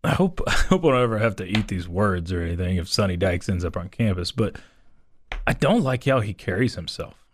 I 0.03 0.11
hope 0.11 0.41
I 0.47 0.51
hope 0.51 0.85
I 0.85 0.89
don't 0.89 1.01
ever 1.01 1.17
have 1.19 1.35
to 1.37 1.45
eat 1.45 1.67
these 1.67 1.87
words 1.87 2.31
or 2.31 2.41
anything 2.41 2.77
if 2.77 2.87
Sonny 2.87 3.17
Dykes 3.17 3.49
ends 3.49 3.65
up 3.65 3.77
on 3.77 3.89
campus, 3.89 4.31
but 4.31 4.57
I 5.47 5.53
don't 5.53 5.83
like 5.83 6.05
how 6.05 6.19
he 6.19 6.33
carries 6.33 6.75
himself. 6.75 7.25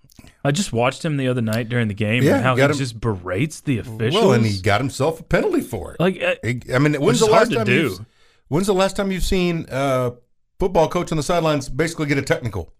I 0.44 0.52
just 0.52 0.72
watched 0.72 1.04
him 1.04 1.18
the 1.18 1.28
other 1.28 1.42
night 1.42 1.70
during 1.70 1.88
the 1.88 1.94
game 1.94 2.24
Yeah, 2.24 2.36
and 2.36 2.44
how 2.44 2.56
he 2.56 2.62
him- 2.62 2.74
just 2.74 3.00
berates 3.00 3.62
the 3.62 3.80
officials. 3.80 4.14
Well, 4.24 4.34
and 4.34 4.46
he 4.46 4.60
got 4.62 4.80
himself 4.80 5.20
a 5.20 5.24
penalty 5.24 5.62
for 5.62 5.94
it. 5.94 6.00
like 6.00 6.22
uh, 6.22 6.36
I 6.44 6.60
I 6.74 6.80
mean, 6.80 6.94
when's 7.02 7.20
the 7.20 7.26
hard 7.28 7.40
last 7.40 7.50
to 7.50 7.56
time 7.56 7.66
do. 7.66 8.06
When's 8.48 8.68
the 8.68 8.74
last 8.74 8.96
time 8.96 9.12
you've 9.12 9.24
seen 9.24 9.66
a 9.70 10.14
football 10.60 10.88
coach 10.88 11.12
on 11.12 11.18
the 11.18 11.24
sidelines 11.24 11.68
basically 11.68 12.06
get 12.08 12.18
a 12.18 12.22
technical? 12.22 12.72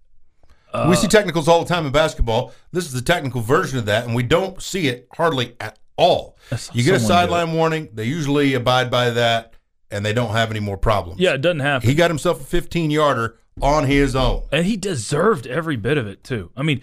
we 0.90 0.96
see 0.98 1.08
technicals 1.08 1.48
all 1.48 1.64
the 1.64 1.68
time 1.74 1.86
in 1.86 1.92
basketball. 1.94 2.54
This 2.74 2.86
is 2.86 2.92
the 2.92 3.02
technical 3.02 3.40
version 3.40 3.80
of 3.80 3.86
that, 3.86 4.06
and 4.06 4.14
we 4.14 4.24
don't 4.24 4.62
see 4.62 4.88
it 4.90 5.08
hardly 5.14 5.56
at 5.62 5.80
all. 5.98 6.38
You 6.74 6.84
get 6.84 6.96
a 6.96 7.00
sideline 7.00 7.54
warning. 7.54 7.88
They 7.94 8.04
usually 8.04 8.54
abide 8.56 8.92
by 8.92 9.12
that, 9.12 9.54
and 9.90 10.06
they 10.06 10.12
don't 10.12 10.32
have 10.32 10.52
any 10.52 10.60
more 10.60 10.76
problems. 10.78 11.22
Yeah, 11.22 11.32
it 11.34 11.42
doesn't 11.42 11.62
happen. 11.62 11.88
He 11.88 11.96
got 11.96 12.10
himself 12.12 12.42
a 12.42 12.44
15 12.44 12.92
yarder 12.92 13.38
on 13.62 13.86
his 13.88 14.18
own. 14.18 14.44
and 14.52 14.66
he 14.66 14.76
deserved 14.76 15.48
every 15.48 15.78
bit 15.78 15.98
of 15.98 16.08
it 16.08 16.26
too. 16.26 16.52
I 16.58 16.64
mean, 16.64 16.82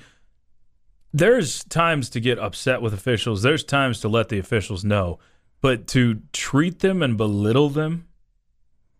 there's 1.12 1.64
times 1.64 2.08
to 2.10 2.20
get 2.20 2.38
upset 2.38 2.82
with 2.82 2.94
officials. 2.94 3.42
There's 3.42 3.64
times 3.64 4.00
to 4.00 4.08
let 4.08 4.28
the 4.28 4.38
officials 4.38 4.84
know, 4.84 5.18
but 5.60 5.86
to 5.88 6.20
treat 6.32 6.80
them 6.80 7.02
and 7.02 7.16
belittle 7.16 7.68
them. 7.68 8.08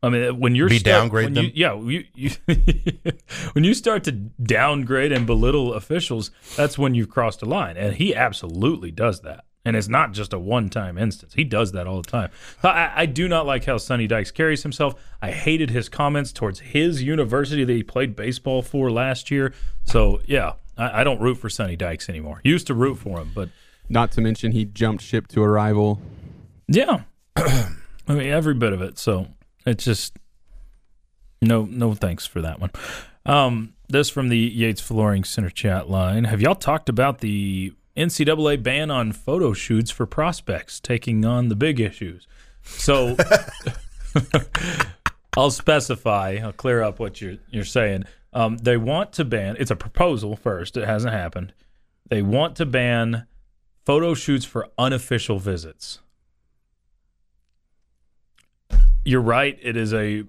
I 0.05 0.09
mean, 0.09 0.41
when 0.41 0.55
you're 0.55 0.69
Be 0.69 0.79
start- 0.79 1.03
downgrade 1.03 1.27
when 1.27 1.35
them? 1.35 1.45
You, 1.45 1.51
yeah, 1.55 1.81
you, 1.81 2.05
you 2.15 2.31
when 3.53 3.63
you 3.65 3.73
start 3.73 4.05
to 4.05 4.13
downgrade 4.13 5.13
and 5.13 5.27
belittle 5.27 5.75
officials, 5.75 6.33
that's 6.57 6.77
when 6.77 6.95
you've 6.95 7.09
crossed 7.09 7.41
a 7.43 7.47
line, 7.47 7.77
and 7.77 7.95
he 7.95 8.15
absolutely 8.15 8.91
does 8.91 9.21
that. 9.21 9.45
And 9.65 9.77
it's 9.77 9.87
not 9.87 10.11
just 10.11 10.33
a 10.33 10.41
one-time 10.41 10.99
instance; 10.99 11.35
he 11.35 11.45
does 11.45 11.71
that 11.71 11.87
all 11.87 12.03
the 12.03 12.11
time. 12.11 12.31
I, 12.65 12.91
I 12.97 13.07
do 13.07 13.29
not 13.29 13.47
like 13.47 13.65
how 13.65 13.79
Sonny 13.79 14.09
Dykes 14.09 14.33
carries 14.33 14.65
himself. 14.65 15.01
I 15.23 15.31
hated 15.31 15.71
his 15.71 15.89
comments 15.89 16.33
towards 16.33 16.59
his 16.59 17.01
university 17.05 17.63
that 17.63 17.73
he 17.73 17.85
played 17.85 18.17
baseball 18.17 18.63
for 18.63 18.91
last 18.91 19.31
year. 19.31 19.55
So 19.85 20.21
yeah, 20.27 20.55
I, 20.77 21.01
I 21.01 21.05
don't 21.05 21.21
root 21.21 21.37
for 21.37 21.49
Sonny 21.51 21.77
Dykes 21.77 22.09
anymore. 22.09 22.41
Used 22.45 22.67
to 22.69 22.75
root 22.75 22.97
for 22.97 23.19
him, 23.21 23.33
but 23.35 23.49
Not 23.89 24.13
to 24.13 24.21
mention 24.21 24.53
he 24.53 24.65
jumped 24.65 25.03
ship 25.03 25.29
to 25.29 25.43
a 25.43 25.49
rival. 25.49 26.01
yeah, 26.69 27.03
I 27.37 27.69
mean 28.09 28.29
every 28.31 28.55
bit 28.55 28.73
of 28.73 28.81
it. 28.83 28.99
So 28.99 29.29
it's 29.67 29.85
just 29.85 30.17
no, 31.41 31.65
no 31.71 31.95
thanks 31.95 32.25
for 32.27 32.41
that 32.43 32.61
one. 32.61 32.71
Um, 33.27 33.75
this 33.89 34.09
from 34.09 34.29
the 34.29 34.39
Yates 34.39 34.81
Flooring 34.81 35.25
Center 35.25 35.51
chat 35.51 35.91
line. 35.91 36.25
Have 36.25 36.41
y'all 36.41 36.55
talked 36.55 36.89
about 36.89 37.19
the 37.19 37.73
NCAA 37.97 38.63
ban 38.63 38.91
on 38.91 39.13
photo 39.13 39.53
shoots 39.53 39.91
for 39.91 40.07
prospects 40.07 40.81
taking 40.81 41.25
on 41.25 41.49
the 41.49 41.57
big 41.57 41.79
issues? 41.81 42.27
So 42.63 43.17
I'll 45.37 45.51
specify. 45.51 46.39
I'll 46.43 46.53
clear 46.53 46.83
up 46.83 46.99
what 46.99 47.21
you're 47.21 47.37
you're 47.51 47.65
saying. 47.65 48.05
Um, 48.33 48.57
they 48.59 48.77
want 48.77 49.13
to 49.15 49.25
ban. 49.25 49.57
It's 49.59 49.71
a 49.71 49.77
proposal 49.77 50.37
first. 50.37 50.77
It 50.77 50.87
hasn't 50.87 51.13
happened. 51.13 51.53
They 52.09 52.23
want 52.23 52.57
to 52.57 52.67
ban 52.67 53.27
photo 53.85 54.15
shoots 54.15 54.45
for 54.45 54.69
unofficial 54.79 55.39
visits. 55.39 55.99
You're 59.05 59.21
right. 59.21 59.59
It 59.61 59.77
is 59.77 59.93
a 59.93 60.25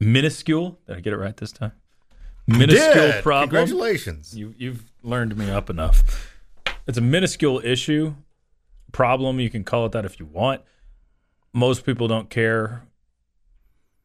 minuscule. 0.00 0.78
Did 0.86 0.96
I 0.96 1.00
get 1.00 1.12
it 1.12 1.16
right 1.16 1.36
this 1.36 1.52
time? 1.52 1.72
Minuscule 2.46 3.22
problem. 3.22 3.48
Congratulations. 3.48 4.36
You 4.36 4.54
you've 4.56 4.84
learned 5.02 5.36
me 5.36 5.50
up 5.50 5.70
enough. 5.70 6.32
It's 6.86 6.98
a 6.98 7.00
minuscule 7.00 7.60
issue, 7.64 8.14
problem. 8.92 9.40
You 9.40 9.50
can 9.50 9.64
call 9.64 9.86
it 9.86 9.92
that 9.92 10.04
if 10.04 10.20
you 10.20 10.26
want. 10.26 10.62
Most 11.52 11.84
people 11.84 12.06
don't 12.06 12.30
care. 12.30 12.82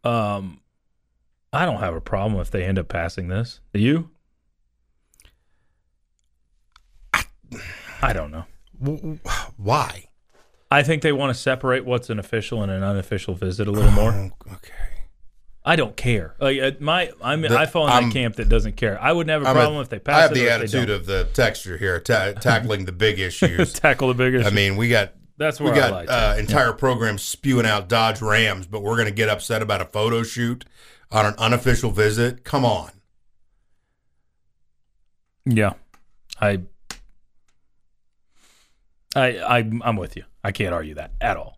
Um, 0.03 0.61
I 1.54 1.66
don't 1.66 1.80
have 1.80 1.96
a 1.96 2.02
problem 2.02 2.40
if 2.40 2.50
they 2.52 2.64
end 2.64 2.80
up 2.80 2.88
passing 2.88 3.28
this. 3.28 3.60
Do 3.74 3.80
you? 3.82 4.10
I 8.02 8.14
don't 8.14 8.32
know. 8.32 8.46
W- 8.82 9.20
Why? 9.58 10.06
I 10.72 10.84
think 10.84 11.02
they 11.04 11.12
want 11.12 11.36
to 11.36 11.40
separate 11.40 11.86
what's 11.86 12.10
an 12.10 12.18
official 12.18 12.64
and 12.64 12.72
an 12.72 12.84
unofficial 12.84 13.36
visit 13.36 13.68
a 13.68 13.72
little 13.72 13.92
more. 13.92 14.12
Oh, 14.12 14.32
okay. 14.54 14.72
I 15.64 15.76
don't 15.76 15.96
care. 15.96 16.36
Like 16.40 16.60
uh, 16.60 16.72
my, 16.80 17.12
I'm, 17.22 17.42
The- 17.42 17.56
I 17.60 17.66
fall 17.68 17.86
in 17.88 17.94
I'm- 17.94 18.10
that 18.10 18.14
camp 18.14 18.38
that 18.38 18.50
doesn't 18.50 18.78
care. 18.78 19.00
I 19.02 19.12
wouldn't 19.12 19.30
have 19.32 19.44
a 19.44 19.48
I'm 19.50 19.56
problem 19.56 19.78
a- 19.78 19.82
if 19.82 19.90
they 19.90 19.98
I 19.98 20.00
pass 20.00 20.22
have 20.22 20.32
it. 20.32 20.36
the 20.36 20.50
attitude 20.50 20.90
of 20.90 21.06
the 21.06 21.26
texture 21.34 21.78
here, 21.78 22.00
ta- 22.00 22.32
tackling 22.34 22.86
the 22.86 22.92
big 22.94 23.20
issues. 23.20 23.74
tackle 23.74 24.08
the 24.08 24.14
bigger. 24.16 24.42
I 24.44 24.50
mean, 24.50 24.78
we 24.78 24.88
got 24.90 25.14
That's 25.38 25.60
we 25.60 25.70
got 25.72 25.92
I 25.92 25.96
like 25.96 26.10
uh, 26.10 26.36
entire 26.40 26.74
programs 26.74 27.22
spewing 27.22 27.66
out 27.68 27.88
Dodge 27.90 28.22
Rams, 28.22 28.66
but 28.66 28.82
we're 28.82 28.96
going 28.96 29.10
to 29.10 29.14
get 29.14 29.30
upset 29.30 29.62
about 29.62 29.82
a 29.82 29.86
photo 29.86 30.24
shoot 30.24 30.66
on 31.12 31.26
an 31.26 31.34
unofficial 31.38 31.91
visit. 31.91 32.43
Come 32.43 32.65
on. 32.65 32.91
Yeah, 35.45 35.74
I, 36.39 36.62
I, 39.15 39.38
I, 39.39 39.58
I'm 39.84 39.95
with 39.95 40.15
you. 40.15 40.24
I 40.43 40.52
can't 40.52 40.74
argue 40.74 40.93
that 40.95 41.12
at 41.19 41.38
all. 41.38 41.58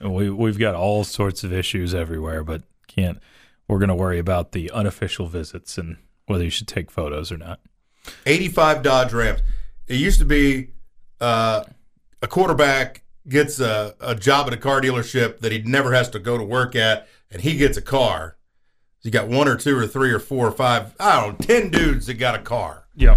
We 0.00 0.30
we've 0.30 0.58
got 0.58 0.76
all 0.76 1.02
sorts 1.02 1.42
of 1.42 1.52
issues 1.52 1.94
everywhere, 1.94 2.44
but 2.44 2.62
can't. 2.86 3.18
We're 3.66 3.78
going 3.78 3.88
to 3.88 3.94
worry 3.94 4.18
about 4.18 4.52
the 4.52 4.70
unofficial 4.70 5.26
visits 5.26 5.76
and 5.76 5.96
whether 6.26 6.44
you 6.44 6.50
should 6.50 6.68
take 6.68 6.90
photos 6.90 7.30
or 7.30 7.36
not. 7.36 7.60
85 8.24 8.82
Dodge 8.82 9.12
Rams. 9.12 9.40
It 9.86 9.96
used 9.96 10.20
to 10.20 10.24
be 10.24 10.68
uh, 11.20 11.64
a 12.22 12.26
quarterback 12.26 13.02
gets 13.28 13.60
a, 13.60 13.94
a 14.00 14.14
job 14.14 14.46
at 14.46 14.54
a 14.54 14.56
car 14.56 14.80
dealership 14.80 15.40
that 15.40 15.52
he 15.52 15.60
never 15.62 15.92
has 15.92 16.08
to 16.10 16.18
go 16.18 16.38
to 16.38 16.44
work 16.44 16.74
at, 16.74 17.08
and 17.30 17.42
he 17.42 17.56
gets 17.56 17.76
a 17.76 17.82
car. 17.82 18.37
You 19.02 19.10
got 19.10 19.28
one 19.28 19.48
or 19.48 19.56
two 19.56 19.76
or 19.78 19.86
three 19.86 20.10
or 20.12 20.18
four 20.18 20.46
or 20.46 20.50
five, 20.50 20.94
I 21.00 21.20
don't 21.20 21.38
know, 21.40 21.46
10 21.46 21.70
dudes 21.70 22.06
that 22.06 22.14
got 22.14 22.34
a 22.34 22.38
car. 22.40 22.84
Yeah, 22.96 23.16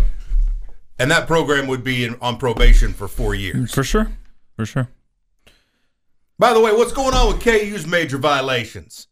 And 1.00 1.10
that 1.12 1.26
program 1.28 1.68
would 1.68 1.84
be 1.84 2.06
in, 2.06 2.16
on 2.22 2.38
probation 2.38 2.94
for 2.94 3.08
four 3.08 3.34
years. 3.34 3.74
for 3.74 3.84
sure, 3.84 4.12
for 4.56 4.66
sure. 4.66 4.90
By 6.38 6.54
the 6.54 6.60
way, 6.60 6.72
what's 6.72 6.92
going 6.92 7.14
on 7.16 7.28
with 7.34 7.44
KU's 7.44 7.86
major 7.88 8.18
violations? 8.18 9.08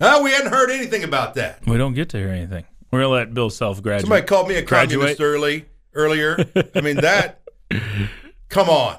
Huh? 0.00 0.20
We 0.22 0.30
hadn't 0.32 0.52
heard 0.52 0.70
anything 0.70 1.02
about 1.04 1.34
that. 1.34 1.64
We 1.66 1.76
don't 1.78 1.94
get 1.94 2.08
to 2.10 2.18
hear 2.18 2.28
anything. 2.30 2.64
We're 2.90 3.00
gonna 3.00 3.12
let 3.12 3.34
Bill 3.34 3.50
Self 3.50 3.82
graduate. 3.82 4.02
Somebody 4.02 4.26
called 4.26 4.48
me 4.48 4.54
a 4.56 4.62
Graduate. 4.62 5.16
communist 5.16 5.20
early 5.20 5.66
earlier. 5.92 6.36
I 6.74 6.80
mean 6.80 6.96
that. 6.96 7.40
Come 8.48 8.68
on. 8.70 8.96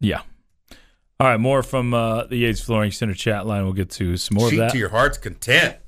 Yeah. 0.00 0.20
All 1.24 1.30
right, 1.30 1.40
more 1.40 1.62
from 1.62 1.94
uh, 1.94 2.24
the 2.24 2.36
Yates 2.36 2.60
Flooring 2.60 2.90
Center 2.90 3.14
chat 3.14 3.46
line. 3.46 3.64
We'll 3.64 3.72
get 3.72 3.88
to 3.92 4.18
some 4.18 4.34
more 4.34 4.50
Cheat 4.50 4.58
of 4.58 4.66
that. 4.66 4.72
to 4.72 4.78
your 4.78 4.90
heart's 4.90 5.16
content. 5.16 5.78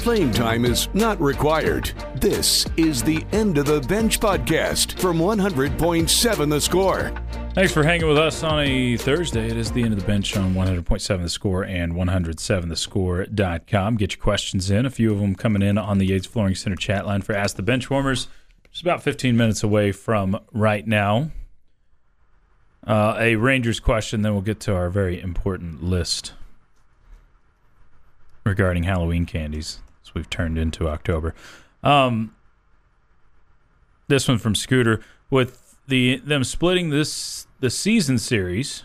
Playing 0.00 0.30
time 0.30 0.66
is 0.66 0.90
not 0.92 1.18
required. 1.18 1.90
This 2.16 2.66
is 2.76 3.02
the 3.02 3.24
End 3.32 3.56
of 3.56 3.64
the 3.64 3.80
Bench 3.80 4.20
podcast 4.20 5.00
from 5.00 5.20
100.7 5.20 6.50
The 6.50 6.60
Score. 6.60 7.12
Thanks 7.54 7.72
for 7.72 7.82
hanging 7.82 8.08
with 8.08 8.18
us 8.18 8.42
on 8.42 8.60
a 8.60 8.98
Thursday. 8.98 9.46
It 9.46 9.56
is 9.56 9.72
the 9.72 9.84
end 9.84 9.94
of 9.94 10.00
the 10.00 10.06
bench 10.06 10.36
on 10.36 10.52
100.7 10.52 11.22
The 11.22 11.30
Score 11.30 11.64
and 11.64 11.94
107thescore.com. 11.94 13.96
Get 13.96 14.16
your 14.16 14.22
questions 14.22 14.70
in. 14.70 14.84
A 14.84 14.90
few 14.90 15.14
of 15.14 15.18
them 15.18 15.34
coming 15.34 15.62
in 15.62 15.78
on 15.78 15.96
the 15.96 16.04
Yates 16.04 16.26
Flooring 16.26 16.56
Center 16.56 16.76
chat 16.76 17.06
line 17.06 17.22
for 17.22 17.34
Ask 17.34 17.56
the 17.56 17.62
Benchwarmers. 17.62 18.26
It's 18.66 18.82
about 18.82 19.02
15 19.02 19.34
minutes 19.34 19.62
away 19.62 19.92
from 19.92 20.38
right 20.52 20.86
now. 20.86 21.30
Uh, 22.90 23.14
a 23.20 23.36
Rangers 23.36 23.78
question, 23.78 24.22
then 24.22 24.32
we'll 24.32 24.42
get 24.42 24.58
to 24.58 24.74
our 24.74 24.90
very 24.90 25.20
important 25.20 25.80
list 25.80 26.32
regarding 28.42 28.82
Halloween 28.82 29.26
candies 29.26 29.78
as 30.04 30.12
we've 30.12 30.28
turned 30.28 30.58
into 30.58 30.88
October. 30.88 31.32
Um, 31.84 32.34
this 34.08 34.26
one 34.26 34.38
from 34.38 34.56
Scooter 34.56 35.00
with 35.30 35.76
the 35.86 36.16
them 36.16 36.42
splitting 36.42 36.90
this 36.90 37.46
the 37.60 37.70
season 37.70 38.18
series. 38.18 38.82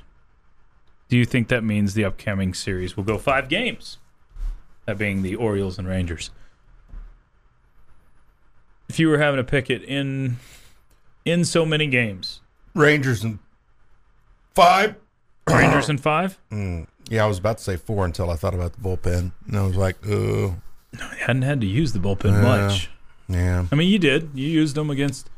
Do 1.10 1.18
you 1.18 1.26
think 1.26 1.48
that 1.48 1.63
means 1.63 1.96
the 1.96 2.06
upcoming 2.06 2.54
series 2.54 2.96
will 2.96 3.06
go 3.06 3.18
five 3.18 3.50
games? 3.50 3.98
That 4.86 5.00
being 5.00 5.24
the 5.24 5.34
Orioles 5.34 5.80
and 5.80 5.88
Rangers. 5.88 6.30
If 8.88 9.00
you 9.00 9.10
were 9.10 9.18
having 9.18 9.38
to 9.38 9.44
pick 9.44 9.72
it 9.72 9.82
in 9.82 10.38
in 11.26 11.44
so 11.44 11.65
many 11.65 11.88
games, 11.88 12.41
Rangers 12.76 13.24
and 13.24 13.39
five. 14.56 14.96
Rangers 15.48 15.89
in 15.89 15.98
five. 16.00 16.39
Yeah, 16.52 17.24
I 17.24 17.28
was 17.28 17.38
about 17.38 17.60
to 17.60 17.63
say 17.63 17.76
four 17.78 18.04
until 18.06 18.32
I 18.32 18.36
thought 18.36 18.56
about 18.56 18.74
the 18.74 18.80
bullpen, 18.82 19.32
and 19.48 19.58
I 19.58 19.63
was 19.65 19.76
like, 19.76 19.96
oh, 20.08 20.56
Hadn't 21.20 21.44
had 21.44 21.62
to 21.62 21.68
use 21.68 21.94
the 21.94 22.00
bullpen 22.00 22.41
much. 22.41 22.89
yeah. 23.28 23.65
I 23.72 23.76
mean, 23.76 23.89
you 23.89 24.00
did. 24.00 24.30
You 24.34 24.48
used 24.48 24.76
them 24.76 24.89
against 24.89 25.30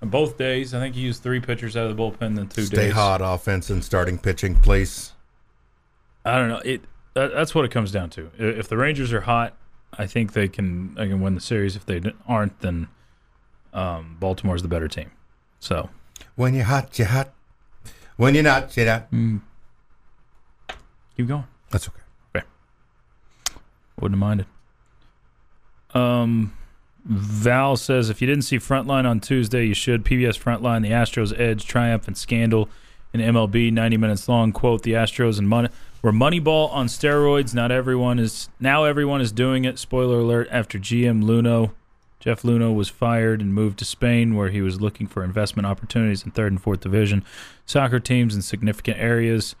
both 0.00 0.36
days. 0.38 0.72
I 0.74 0.78
think 0.78 0.94
you 0.94 1.02
used 1.02 1.22
three 1.22 1.40
pitchers 1.40 1.76
out 1.76 1.86
of 1.90 1.96
the 1.96 2.00
bullpen 2.02 2.38
in 2.38 2.48
two 2.48 2.62
Stay 2.62 2.76
days. 2.76 2.84
Stay 2.86 2.90
hot 2.90 3.20
offense 3.22 3.70
and 3.70 3.82
starting 3.82 4.18
pitching, 4.18 4.54
please. 4.54 5.12
I 6.24 6.36
don't 6.36 6.48
know. 6.48 6.60
It 6.64 6.82
that, 7.14 7.32
that's 7.32 7.54
what 7.54 7.64
it 7.64 7.70
comes 7.70 7.90
down 7.90 8.10
to. 8.10 8.30
If 8.38 8.68
the 8.68 8.76
Rangers 8.76 9.12
are 9.12 9.22
hot, 9.22 9.56
I 9.98 10.06
think 10.06 10.32
they 10.34 10.48
can 10.48 10.94
they 10.94 11.08
can 11.08 11.20
win 11.20 11.34
the 11.34 11.40
series. 11.40 11.74
If 11.76 11.86
they 11.86 12.00
aren't, 12.28 12.60
then 12.60 12.88
um, 13.72 14.16
Baltimore's 14.20 14.62
the 14.62 14.68
better 14.68 14.86
team. 14.86 15.10
So 15.58 15.90
When 16.36 16.54
you're 16.54 16.64
hot, 16.64 16.98
you're 16.98 17.08
hot. 17.08 17.32
When 18.20 18.34
you're 18.34 18.44
not, 18.44 18.76
you're 18.76 18.84
not. 18.84 19.08
keep 21.16 21.26
going. 21.26 21.44
That's 21.70 21.88
okay. 21.88 22.44
Wouldn't 23.98 24.20
have 24.20 24.28
minded. 24.28 24.46
Um, 25.94 26.52
Val 27.06 27.78
says 27.78 28.10
if 28.10 28.20
you 28.20 28.26
didn't 28.26 28.44
see 28.44 28.58
Frontline 28.58 29.08
on 29.08 29.20
Tuesday, 29.20 29.64
you 29.64 29.72
should. 29.72 30.04
PBS 30.04 30.38
Frontline, 30.38 30.82
the 30.82 30.90
Astros 30.90 31.32
Edge, 31.40 31.64
Triumph, 31.64 32.06
and 32.08 32.16
Scandal 32.16 32.68
in 33.14 33.22
MLB, 33.22 33.72
90 33.72 33.96
minutes 33.96 34.28
long. 34.28 34.52
Quote: 34.52 34.82
The 34.82 34.92
Astros 34.92 35.38
and 35.38 35.48
money 35.48 35.70
were 36.02 36.12
Moneyball 36.12 36.70
on 36.74 36.88
steroids. 36.88 37.54
Not 37.54 37.72
everyone 37.72 38.18
is 38.18 38.50
now. 38.60 38.84
Everyone 38.84 39.22
is 39.22 39.32
doing 39.32 39.64
it. 39.64 39.78
Spoiler 39.78 40.18
alert: 40.18 40.46
After 40.50 40.78
GM 40.78 41.24
Luhnow, 41.24 41.70
Jeff 42.20 42.42
Luhnow 42.42 42.74
was 42.74 42.88
fired 42.90 43.40
and 43.40 43.54
moved 43.54 43.78
to 43.78 43.84
Spain, 43.84 44.34
where 44.36 44.50
he 44.50 44.60
was 44.60 44.80
looking 44.80 45.06
for 45.06 45.24
investment 45.24 45.66
opportunities 45.66 46.22
in 46.22 46.30
third 46.30 46.52
and 46.52 46.60
fourth 46.62 46.80
division 46.80 47.24
soccer 47.66 47.98
teams 47.98 48.34
in 48.34 48.42
significant 48.42 48.98
areas, 48.98 49.56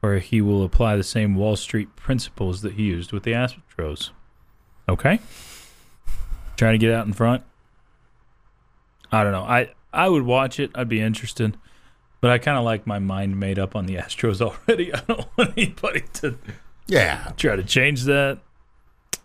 where 0.00 0.18
he 0.20 0.40
will 0.40 0.62
apply 0.64 0.96
the 0.96 1.02
same 1.02 1.34
Wall 1.34 1.56
Street 1.56 1.94
principles 1.96 2.62
that 2.62 2.74
he 2.74 2.84
used 2.84 3.10
with 3.12 3.24
the 3.24 3.32
Astros. 3.32 4.10
Okay, 4.88 5.18
trying 6.56 6.74
to 6.74 6.78
get 6.78 6.92
out 6.92 7.06
in 7.06 7.12
front. 7.12 7.42
I 9.10 9.22
don't 9.22 9.32
know. 9.32 9.42
I 9.44 9.70
I 9.92 10.08
would 10.08 10.22
watch 10.22 10.60
it. 10.60 10.70
I'd 10.74 10.88
be 10.88 11.00
interested. 11.00 11.56
But 12.20 12.30
I 12.30 12.38
kind 12.38 12.56
of 12.56 12.64
like 12.64 12.86
my 12.86 12.98
mind 12.98 13.38
made 13.38 13.58
up 13.58 13.76
on 13.76 13.86
the 13.86 13.94
Astros 13.96 14.40
already. 14.40 14.92
I 14.94 15.00
don't 15.00 15.26
want 15.36 15.52
anybody 15.56 16.02
to 16.14 16.38
Yeah. 16.86 17.32
try 17.36 17.56
to 17.56 17.62
change 17.64 18.04
that. 18.04 18.38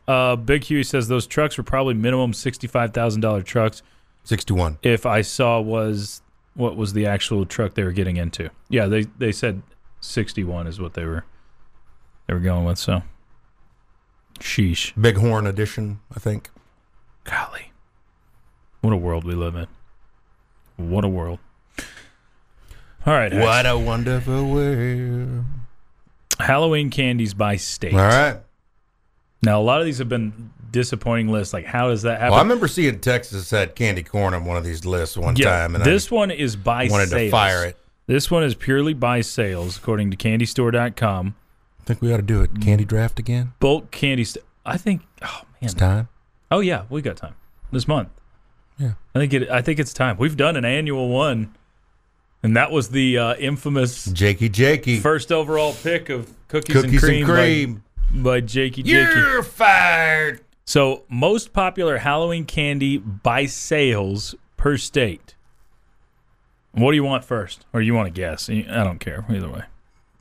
Uh, 0.07 0.35
Big 0.35 0.63
Huey 0.65 0.83
says 0.83 1.07
those 1.07 1.27
trucks 1.27 1.57
were 1.57 1.63
probably 1.63 1.93
minimum 1.93 2.33
sixty-five 2.33 2.93
thousand 2.93 3.21
dollar 3.21 3.41
trucks. 3.41 3.81
61. 4.23 4.77
If 4.83 5.05
I 5.05 5.21
saw 5.21 5.59
was 5.59 6.21
what 6.53 6.75
was 6.75 6.93
the 6.93 7.05
actual 7.07 7.45
truck 7.45 7.73
they 7.73 7.83
were 7.83 7.91
getting 7.91 8.17
into. 8.17 8.49
Yeah, 8.69 8.87
they 8.87 9.03
they 9.17 9.31
said 9.31 9.61
sixty-one 9.99 10.67
is 10.67 10.79
what 10.79 10.93
they 10.93 11.05
were 11.05 11.25
they 12.27 12.33
were 12.33 12.39
going 12.39 12.65
with. 12.65 12.77
So, 12.77 13.03
sheesh, 14.39 14.93
Bighorn 14.95 15.47
edition, 15.47 16.01
I 16.15 16.19
think. 16.19 16.49
golly, 17.23 17.71
what 18.81 18.93
a 18.93 18.97
world 18.97 19.23
we 19.23 19.33
live 19.33 19.55
in. 19.55 19.67
What 20.77 21.03
a 21.05 21.09
world. 21.09 21.39
All 23.05 23.13
right. 23.13 23.33
What 23.33 23.65
a 23.65 23.77
wonderful 23.77 24.51
world. 24.51 25.45
Halloween 26.39 26.89
candies 26.91 27.33
by 27.33 27.55
state. 27.55 27.93
All 27.93 27.99
right. 27.99 28.37
Now 29.43 29.59
a 29.59 29.63
lot 29.63 29.79
of 29.79 29.85
these 29.85 29.97
have 29.97 30.09
been 30.09 30.51
disappointing 30.71 31.29
lists. 31.29 31.53
Like, 31.53 31.65
how 31.65 31.89
does 31.89 32.03
that 32.03 32.19
happen? 32.19 32.31
Well, 32.31 32.39
I 32.39 32.43
remember 32.43 32.67
seeing 32.67 32.99
Texas 32.99 33.49
had 33.49 33.75
candy 33.75 34.03
corn 34.03 34.33
on 34.33 34.45
one 34.45 34.57
of 34.57 34.63
these 34.63 34.85
lists 34.85 35.17
one 35.17 35.35
yeah, 35.35 35.45
time, 35.49 35.75
and 35.75 35.83
this 35.83 36.11
one 36.11 36.31
is 36.31 36.55
by 36.55 36.85
I 36.85 36.87
wanted 36.89 37.09
sales. 37.09 37.27
to 37.27 37.31
fire 37.31 37.65
it. 37.65 37.77
This 38.07 38.29
one 38.29 38.43
is 38.43 38.55
purely 38.55 38.93
by 38.93 39.21
sales, 39.21 39.77
according 39.77 40.11
to 40.11 40.17
CandyStore.com. 40.17 41.35
I 41.79 41.83
think 41.83 42.01
we 42.01 42.13
ought 42.13 42.17
to 42.17 42.23
do 42.23 42.41
it. 42.41 42.61
Candy 42.61 42.85
draft 42.85 43.19
again. 43.19 43.53
Bulk 43.59 43.89
candy. 43.91 44.23
St- 44.23 44.45
I 44.65 44.77
think. 44.77 45.01
Oh 45.23 45.41
It's 45.61 45.73
man. 45.75 45.79
time. 45.79 46.09
Oh 46.51 46.59
yeah, 46.59 46.83
we 46.89 47.01
got 47.01 47.17
time 47.17 47.35
this 47.71 47.87
month. 47.87 48.09
Yeah. 48.77 48.93
I 49.15 49.19
think 49.19 49.33
it. 49.33 49.49
I 49.49 49.61
think 49.61 49.79
it's 49.79 49.93
time. 49.93 50.17
We've 50.17 50.37
done 50.37 50.55
an 50.55 50.65
annual 50.65 51.09
one, 51.09 51.55
and 52.43 52.55
that 52.55 52.71
was 52.71 52.89
the 52.89 53.17
uh, 53.17 53.35
infamous 53.35 54.05
Jakey 54.05 54.49
Jakey. 54.49 54.99
first 54.99 55.31
overall 55.31 55.73
pick 55.73 56.09
of 56.09 56.31
cookies, 56.47 56.75
Cookies 56.75 57.03
and 57.03 57.11
and 57.15 57.25
cream, 57.25 57.27
by- 57.27 57.33
cream. 57.33 57.83
By, 58.13 58.41
Jakey 58.41 58.83
Jakey. 58.83 59.15
You're 59.15 59.43
fired. 59.43 60.41
So, 60.65 61.03
most 61.09 61.53
popular 61.53 61.97
Halloween 61.97 62.45
candy 62.45 62.97
by 62.97 63.45
sales 63.45 64.35
per 64.57 64.77
state. 64.77 65.35
What 66.71 66.91
do 66.91 66.95
you 66.95 67.03
want 67.03 67.25
first? 67.25 67.65
Or 67.73 67.81
you 67.81 67.93
want 67.93 68.07
to 68.07 68.13
guess? 68.13 68.49
I 68.49 68.61
don't 68.83 68.99
care. 68.99 69.25
Either 69.29 69.49
way. 69.49 69.63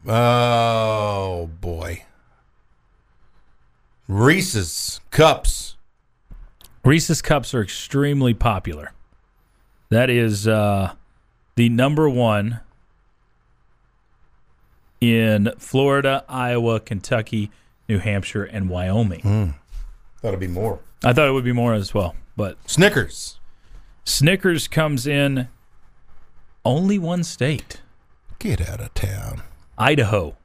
Oh 0.07 1.50
boy. 1.61 2.05
Reese's 4.09 5.00
cups. 5.11 5.76
Reese's 6.85 7.20
Cups 7.20 7.53
are 7.55 7.62
extremely 7.62 8.33
popular. 8.33 8.92
That 9.90 10.09
is 10.09 10.48
uh, 10.48 10.94
the 11.57 11.68
number 11.68 12.09
one 12.09 12.61
in 15.00 15.53
Florida, 15.59 16.24
Iowa, 16.26 16.81
Kentucky, 16.81 17.50
New 17.90 17.98
Hampshire, 17.98 18.44
and 18.44 18.70
Wyoming. 18.70 19.20
Hmm. 19.20 19.48
That'll 20.22 20.38
be 20.38 20.46
more. 20.46 20.79
I 21.05 21.12
thought 21.12 21.26
it 21.29 21.33
would 21.33 21.44
be 21.44 21.53
more 21.53 21.74
as 21.74 21.92
well. 21.92 22.14
But 22.37 22.57
Snickers. 22.70 23.40
Snickers 24.05 24.68
comes 24.68 25.07
in 25.09 25.48
only 26.64 26.98
one 26.98 27.24
state. 27.24 27.81
Get 28.38 28.61
out 28.66 28.81
of 28.81 28.94
town. 28.94 29.42
Idaho. 29.76 30.37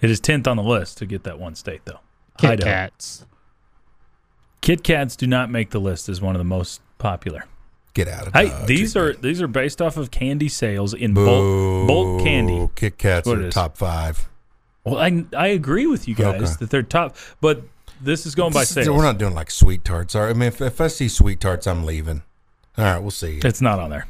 It 0.00 0.10
is 0.10 0.20
10th 0.20 0.46
on 0.48 0.56
the 0.56 0.62
list 0.62 0.96
to 0.98 1.06
get 1.06 1.24
that 1.24 1.38
one 1.38 1.54
state, 1.54 1.82
though. 1.84 2.00
Kit 2.38 2.50
Idaho. 2.52 2.70
Kats. 2.70 3.26
Kit 4.62 4.82
Kats 4.82 5.16
do 5.16 5.26
not 5.26 5.50
make 5.50 5.70
the 5.70 5.80
list 5.80 6.08
as 6.08 6.20
one 6.22 6.34
of 6.34 6.38
the 6.40 6.44
most 6.44 6.80
popular. 6.98 7.44
Get 7.92 8.08
out 8.08 8.28
of 8.28 8.32
Hey, 8.32 8.48
town. 8.48 8.66
these 8.66 8.96
are 8.96 9.12
these 9.14 9.42
are 9.42 9.48
based 9.48 9.82
off 9.82 9.96
of 9.96 10.10
candy 10.10 10.48
sales 10.48 10.94
in 10.94 11.12
bulk, 11.12 11.86
bulk 11.88 12.22
candy. 12.22 12.68
Kit 12.76 12.96
Kats 12.96 13.26
are 13.28 13.50
top 13.50 13.76
five. 13.76 14.28
Well, 14.84 14.98
I 14.98 15.24
I 15.36 15.48
agree 15.48 15.86
with 15.86 16.08
you 16.08 16.14
guys 16.14 16.42
Okay. 16.42 16.52
that 16.60 16.70
they're 16.70 16.82
top, 16.82 17.16
but 17.40 17.62
this 18.00 18.24
is 18.26 18.34
going 18.34 18.52
by 18.52 18.64
sales. 18.64 18.88
We're 18.88 19.02
not 19.02 19.18
doing 19.18 19.34
like 19.34 19.50
sweet 19.50 19.84
tarts. 19.84 20.14
All 20.14 20.22
right? 20.22 20.30
I 20.30 20.32
mean, 20.32 20.48
if, 20.48 20.60
if 20.62 20.80
I 20.80 20.86
see 20.88 21.08
sweet 21.08 21.40
tarts, 21.40 21.66
I'm 21.66 21.84
leaving. 21.84 22.22
All 22.78 22.84
right, 22.84 22.98
we'll 22.98 23.10
see. 23.10 23.40
It's 23.44 23.60
not 23.60 23.78
on 23.78 23.90
there. 23.90 24.06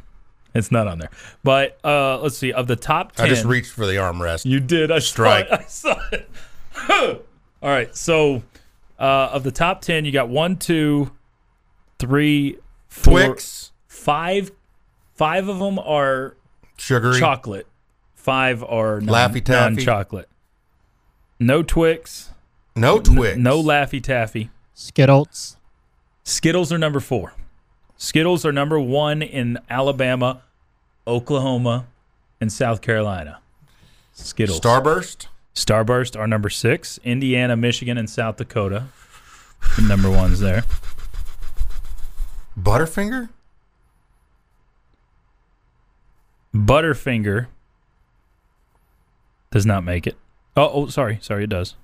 It's 0.55 0.71
not 0.71 0.87
on 0.87 0.99
there. 0.99 1.11
But 1.43 1.79
uh, 1.85 2.21
let's 2.21 2.37
see. 2.39 2.53
Of 2.53 2.67
the 2.69 2.77
top 2.77 3.13
ten, 3.17 3.27
I 3.27 3.29
just 3.29 3.45
reached 3.45 3.73
for 3.73 3.87
the 3.87 3.95
armrest. 3.95 4.45
You 4.45 4.61
did. 4.61 4.91
I 4.93 4.99
Strike. 5.01 5.49
Saw 5.69 5.97
it. 6.13 6.29
I 6.77 6.87
saw 6.87 7.09
it. 7.13 7.27
All 7.63 7.69
right. 7.69 7.95
So, 7.97 8.43
uh, 8.99 9.03
of 9.33 9.43
the 9.43 9.51
top 9.53 9.81
ten, 9.81 10.05
you 10.05 10.13
got 10.13 10.29
one, 10.29 10.57
two, 10.57 11.11
three, 11.99 12.59
four, 12.89 13.27
Twix, 13.27 13.73
five. 13.89 14.53
Five 15.15 15.49
of 15.49 15.59
them 15.59 15.79
are 15.79 16.37
sugary. 16.79 17.19
chocolate. 17.19 17.67
Five 18.15 18.63
are 18.65 19.01
non, 19.01 19.15
Laffy 19.33 19.45
Taffy. 19.45 19.75
non-chocolate. 19.77 20.29
No 21.41 21.63
Twix. 21.63 22.31
no 22.77 23.01
Twix. 23.01 23.39
No 23.39 23.63
Laffy 23.63 24.03
Taffy. 24.03 24.51
Skittles. 24.75 25.57
Skittles 26.23 26.71
are 26.71 26.79
number 26.79 27.01
four. 27.01 27.33
Skittles 27.97 28.45
are 28.45 28.53
number 28.53 28.79
one 28.79 29.23
in 29.23 29.59
Alabama, 29.71 30.43
Oklahoma, 31.07 31.87
and 32.41 32.53
South 32.53 32.83
Carolina. 32.83 33.41
Skittles. 34.13 34.61
Starburst. 34.61 35.27
Starburst 35.55 36.19
are 36.19 36.27
number 36.27 36.51
six. 36.51 36.99
Indiana, 37.05 37.57
Michigan, 37.57 37.97
and 37.97 38.09
South 38.09 38.37
Dakota. 38.37 38.89
The 39.77 39.83
number 39.83 40.11
ones 40.11 40.41
there. 40.41 40.65
Butterfinger. 42.59 43.31
Butterfinger 46.55 47.47
does 49.51 49.65
not 49.65 49.85
make 49.85 50.07
it. 50.07 50.17
Oh, 50.61 50.71
oh, 50.75 50.87
sorry, 50.89 51.19
sorry, 51.23 51.45
it 51.45 51.51
does. 51.51 51.75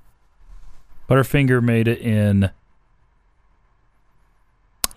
Butterfinger 1.09 1.63
made 1.63 1.89
it 1.89 1.99
in 1.99 2.51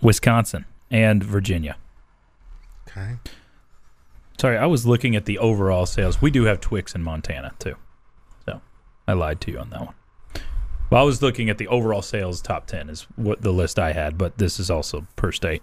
Wisconsin 0.02 0.66
and 0.90 1.24
Virginia. 1.24 1.76
Okay. 2.86 3.16
Sorry, 4.38 4.58
I 4.58 4.66
was 4.66 4.86
looking 4.86 5.16
at 5.16 5.24
the 5.24 5.38
overall 5.38 5.86
sales. 5.86 6.20
We 6.20 6.30
do 6.30 6.44
have 6.44 6.60
Twix 6.60 6.94
in 6.94 7.02
Montana 7.02 7.52
too, 7.58 7.76
so 8.44 8.60
I 9.08 9.14
lied 9.14 9.40
to 9.42 9.50
you 9.52 9.58
on 9.58 9.70
that 9.70 9.80
one. 9.80 9.94
Well, 10.90 11.00
I 11.00 11.04
was 11.04 11.22
looking 11.22 11.48
at 11.48 11.56
the 11.56 11.68
overall 11.68 12.02
sales 12.02 12.42
top 12.42 12.66
ten 12.66 12.90
is 12.90 13.06
what 13.16 13.40
the 13.40 13.52
list 13.52 13.78
I 13.78 13.92
had, 13.92 14.18
but 14.18 14.36
this 14.36 14.60
is 14.60 14.70
also 14.70 15.06
per 15.16 15.32
state. 15.32 15.62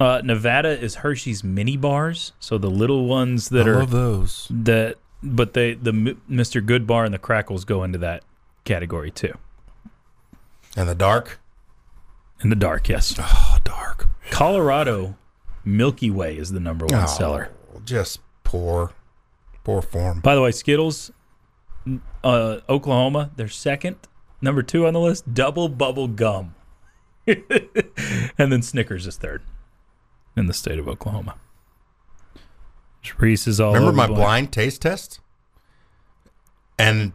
Uh, 0.00 0.22
Nevada 0.24 0.78
is 0.78 0.96
Hershey's 0.96 1.42
mini 1.44 1.76
bars, 1.76 2.32
so 2.38 2.56
the 2.56 2.70
little 2.70 3.06
ones 3.06 3.48
that 3.50 3.66
I 3.66 3.70
are 3.70 3.78
love 3.80 3.90
those. 3.90 4.46
that, 4.50 4.96
but 5.34 5.52
they 5.54 5.74
the 5.74 5.92
Mr. 6.30 6.64
Goodbar 6.64 7.04
and 7.04 7.12
the 7.14 7.18
crackles 7.18 7.64
go 7.64 7.82
into 7.82 7.98
that 7.98 8.22
category 8.64 9.10
too. 9.10 9.34
And 10.76 10.88
the 10.88 10.94
dark. 10.94 11.40
In 12.42 12.50
the 12.50 12.56
dark, 12.56 12.88
yes. 12.88 13.14
Oh, 13.18 13.56
dark. 13.64 14.08
Colorado 14.30 15.16
Milky 15.64 16.10
Way 16.10 16.36
is 16.36 16.52
the 16.52 16.60
number 16.60 16.84
one 16.86 17.04
Oh, 17.04 17.06
seller. 17.06 17.50
Just 17.84 18.20
poor, 18.44 18.92
poor 19.64 19.80
form. 19.80 20.20
By 20.20 20.34
the 20.34 20.42
way, 20.42 20.50
Skittles, 20.52 21.10
uh, 22.22 22.58
Oklahoma, 22.68 23.30
they're 23.36 23.48
second. 23.48 23.96
Number 24.42 24.62
two 24.62 24.86
on 24.86 24.92
the 24.92 25.00
list, 25.00 25.32
double 25.32 25.68
bubble 25.70 26.08
gum. 26.08 26.54
and 27.26 28.52
then 28.52 28.60
Snickers 28.62 29.06
is 29.06 29.16
third 29.16 29.42
in 30.36 30.46
the 30.46 30.52
state 30.54 30.78
of 30.78 30.86
Oklahoma. 30.88 31.36
Is 33.46 33.60
all 33.60 33.74
Remember 33.74 33.92
my 33.92 34.06
blind 34.06 34.52
taste 34.52 34.82
test? 34.82 35.20
And 36.78 37.12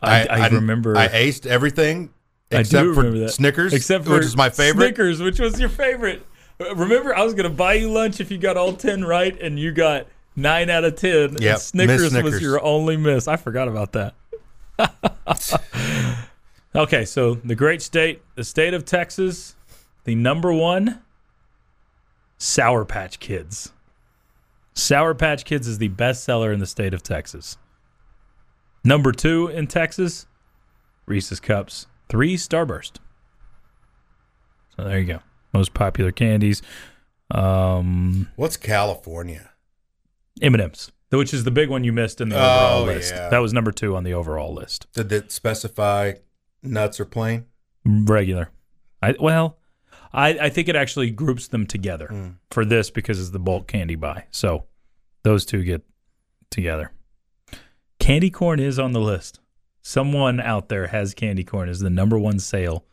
I, 0.00 0.26
I, 0.26 0.48
remember. 0.48 0.96
I 0.96 1.08
aced 1.08 1.46
everything 1.46 2.10
I 2.50 2.60
except 2.60 2.94
for 2.94 3.10
that. 3.10 3.30
Snickers, 3.30 3.74
except 3.74 4.04
for 4.04 4.14
which 4.14 4.24
is 4.24 4.36
my 4.36 4.50
favorite. 4.50 4.86
Snickers, 4.86 5.20
which 5.20 5.38
was 5.38 5.60
your 5.60 5.68
favorite. 5.68 6.24
Remember, 6.58 7.14
I 7.14 7.22
was 7.22 7.34
going 7.34 7.48
to 7.48 7.54
buy 7.54 7.74
you 7.74 7.90
lunch 7.90 8.20
if 8.20 8.30
you 8.30 8.38
got 8.38 8.56
all 8.56 8.72
10 8.72 9.04
right, 9.04 9.38
and 9.40 9.58
you 9.58 9.72
got 9.72 10.06
9 10.34 10.70
out 10.70 10.84
of 10.84 10.96
10. 10.96 11.12
and 11.12 11.40
Yep, 11.40 11.58
Snickers, 11.58 12.22
was 12.22 12.40
your 12.40 12.62
only 12.62 12.96
miss. 12.96 13.28
I 13.28 13.36
forgot 13.36 13.68
about 13.68 13.92
that. 13.92 14.14
okay, 16.74 17.04
so 17.04 17.34
the 17.34 17.54
great 17.54 17.82
state, 17.82 18.22
the 18.34 18.44
state 18.44 18.74
of 18.74 18.84
Texas, 18.84 19.56
the 20.04 20.14
number 20.14 20.52
one, 20.52 21.02
Sour 22.38 22.84
Patch 22.84 23.20
Kids. 23.20 23.72
Sour 24.78 25.14
Patch 25.14 25.44
Kids 25.44 25.66
is 25.66 25.78
the 25.78 25.88
best 25.88 26.22
seller 26.24 26.52
in 26.52 26.60
the 26.60 26.66
state 26.66 26.94
of 26.94 27.02
Texas. 27.02 27.58
Number 28.84 29.10
two 29.12 29.48
in 29.48 29.66
Texas, 29.66 30.26
Reese's 31.06 31.40
Cups. 31.40 31.86
Three, 32.08 32.36
Starburst. 32.36 32.98
So 34.76 34.84
there 34.84 34.98
you 34.98 35.04
go. 35.04 35.18
Most 35.52 35.74
popular 35.74 36.12
candies. 36.12 36.62
Um, 37.30 38.28
What's 38.36 38.56
California? 38.56 39.50
M&M's, 40.40 40.92
which 41.10 41.34
is 41.34 41.42
the 41.44 41.50
big 41.50 41.68
one 41.68 41.82
you 41.82 41.92
missed 41.92 42.20
in 42.20 42.28
the 42.28 42.36
overall 42.36 42.82
Oh, 42.82 42.84
list. 42.84 43.12
yeah. 43.14 43.28
That 43.28 43.38
was 43.40 43.52
number 43.52 43.72
two 43.72 43.96
on 43.96 44.04
the 44.04 44.14
overall 44.14 44.54
list. 44.54 44.86
Did 44.94 45.10
it 45.12 45.32
specify 45.32 46.12
nuts 46.62 47.00
or 47.00 47.04
plain? 47.04 47.46
Regular. 47.84 48.50
I 49.02 49.16
well, 49.18 49.58
I, 50.12 50.28
I 50.38 50.48
think 50.48 50.68
it 50.68 50.76
actually 50.76 51.10
groups 51.10 51.48
them 51.48 51.66
together 51.66 52.06
Hmm. 52.06 52.28
for 52.52 52.64
this 52.64 52.90
because 52.90 53.20
it's 53.20 53.30
the 53.30 53.38
bulk 53.40 53.66
candy 53.66 53.96
buy. 53.96 54.24
So 54.30 54.64
those 55.28 55.44
two 55.44 55.62
get 55.62 55.82
together. 56.48 56.90
Candy 57.98 58.30
corn 58.30 58.58
is 58.60 58.78
on 58.78 58.92
the 58.92 59.00
list. 59.00 59.40
Someone 59.82 60.40
out 60.40 60.70
there 60.70 60.86
has 60.86 61.12
candy 61.12 61.44
corn 61.44 61.68
as 61.68 61.80
the 61.80 61.90
number 61.90 62.18
one 62.18 62.38
sale. 62.38 62.86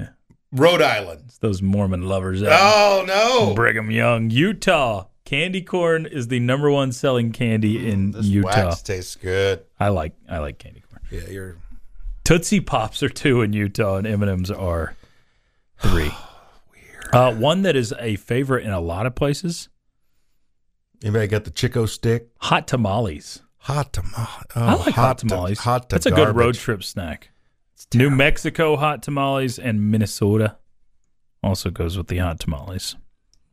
Yeah. 0.00 0.08
Rhode 0.50 0.82
Island. 0.82 1.22
It's 1.26 1.38
those 1.38 1.62
Mormon 1.62 2.08
lovers 2.08 2.42
Oh 2.44 3.04
no! 3.06 3.54
Brigham 3.54 3.92
Young, 3.92 4.30
Utah. 4.30 5.06
Candy 5.24 5.62
corn 5.62 6.06
is 6.06 6.26
the 6.26 6.40
number 6.40 6.68
one 6.72 6.90
selling 6.90 7.30
candy 7.30 7.88
in 7.88 8.10
This 8.10 8.26
Utah. 8.26 8.48
wax 8.48 8.82
tastes 8.82 9.14
good. 9.14 9.64
I 9.78 9.90
like 9.90 10.14
I 10.28 10.38
like 10.38 10.58
candy 10.58 10.82
corn. 10.90 11.02
Yeah, 11.08 11.30
you're. 11.30 11.56
Tootsie 12.24 12.60
Pops 12.60 13.00
are 13.04 13.08
two 13.08 13.42
in 13.42 13.52
Utah, 13.52 13.96
and 13.96 14.08
M 14.08 14.22
and 14.22 14.30
M's 14.30 14.50
are 14.50 14.96
three. 15.78 16.10
Uh, 17.12 17.30
one 17.34 17.60
that 17.60 17.76
is 17.76 17.92
a 17.98 18.16
favorite 18.16 18.64
in 18.64 18.70
a 18.70 18.80
lot 18.80 19.04
of 19.04 19.14
places: 19.14 19.68
Anybody 21.02 21.26
got 21.26 21.44
the 21.44 21.50
Chico 21.50 21.86
stick? 21.86 22.28
hot 22.38 22.66
tamales. 22.68 23.42
Hot 23.58 23.92
tamales. 23.92 24.44
Oh, 24.56 24.60
I 24.62 24.74
like 24.74 24.94
hot, 24.94 25.18
to- 25.18 25.26
tamales. 25.28 25.58
hot 25.58 25.88
to 25.88 25.94
That's 25.96 26.06
a 26.06 26.10
good 26.10 26.34
road 26.34 26.54
trip 26.54 26.82
snack. 26.82 27.30
New 27.94 28.10
Mexico 28.10 28.76
hot 28.76 29.02
tamales 29.02 29.58
and 29.58 29.90
Minnesota 29.90 30.56
also 31.42 31.70
goes 31.70 31.96
with 31.96 32.06
the 32.08 32.18
hot 32.18 32.38
tamales. 32.40 32.96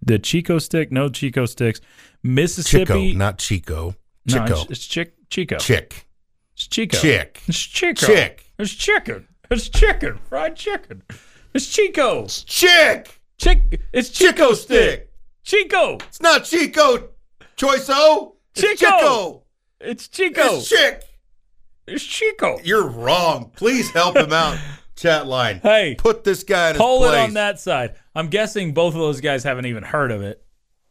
The 0.02 0.20
Chico 0.20 0.60
stick, 0.60 0.92
no 0.92 1.10
Chico 1.10 1.46
sticks. 1.46 1.82
Mississippi, 2.24 2.86
Chico, 2.86 3.18
not 3.18 3.38
Chico. 3.40 3.96
no, 4.26 4.34
Chico. 4.46 4.62
it's, 4.62 4.72
it's 4.72 4.86
chick, 4.88 5.14
Chico. 5.30 5.58
Chick. 5.58 6.08
It's 6.54 6.68
Chico. 6.68 6.98
Chick. 6.98 7.42
It's 7.48 7.60
Chico. 7.60 8.06
Chick. 8.06 8.52
It's 8.60 8.74
chicken. 8.74 9.28
It's 9.50 9.70
chicken. 9.70 10.20
Fried 10.30 10.56
chicken. 10.56 11.02
It's 11.54 11.68
Chico. 11.68 12.28
Chick. 12.28 13.20
Chick. 13.38 13.82
It's 13.94 14.10
Chico, 14.10 14.32
Chico 14.32 14.54
stick. 14.54 15.10
stick. 15.44 15.70
Chico. 15.70 15.98
It's 16.08 16.22
not 16.22 16.44
Chico. 16.44 17.10
Choice 17.60 17.90
O. 17.90 18.36
Chico. 18.56 18.76
Chico. 18.76 19.44
It's 19.82 20.08
Chico. 20.08 20.56
It's 20.56 20.70
Chick. 20.70 21.04
It's 21.88 22.04
Chico. 22.04 22.58
You're 22.64 22.88
wrong. 22.88 23.52
Please 23.56 23.90
help 23.92 24.16
him 24.16 24.32
out. 24.32 24.58
Chat 24.96 25.28
line. 25.28 25.60
Hey, 25.62 25.96
Put 25.98 26.24
this 26.24 26.44
guy 26.44 26.70
in 26.70 26.76
his 26.76 26.82
Hold 26.82 27.02
place. 27.04 27.14
it 27.14 27.20
on 27.20 27.34
that 27.34 27.60
side. 27.60 27.96
I'm 28.16 28.28
guessing 28.28 28.74
both 28.74 28.94
of 28.94 29.00
those 29.02 29.20
guys 29.22 29.44
haven't 29.44 29.66
even 29.66 29.84
heard 29.84 30.12
of 30.12 30.22
it. 30.22 30.42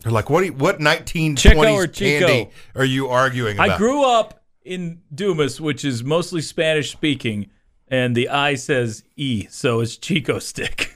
They're 0.01 0.13
like, 0.13 0.29
what? 0.29 0.41
do 0.41 0.47
you- 0.47 0.53
What 0.53 0.79
1920s 0.79 1.39
Chico 1.39 1.73
or 1.75 1.87
Chico? 1.87 2.27
candy 2.27 2.51
are 2.75 2.85
you 2.85 3.09
arguing 3.09 3.57
about? 3.57 3.71
I 3.71 3.77
grew 3.79 4.05
up 4.05 4.43
in 4.63 5.01
Dumas, 5.15 5.61
which 5.63 5.85
is 5.87 6.05
mostly 6.05 6.43
Spanish 6.43 6.91
speaking, 6.93 7.49
and 7.89 8.15
the 8.15 8.29
I 8.29 8.57
says 8.57 9.05
E, 9.17 9.47
so 9.51 9.81
it's 9.81 9.97
Chico 9.97 10.39
stick. 10.39 10.95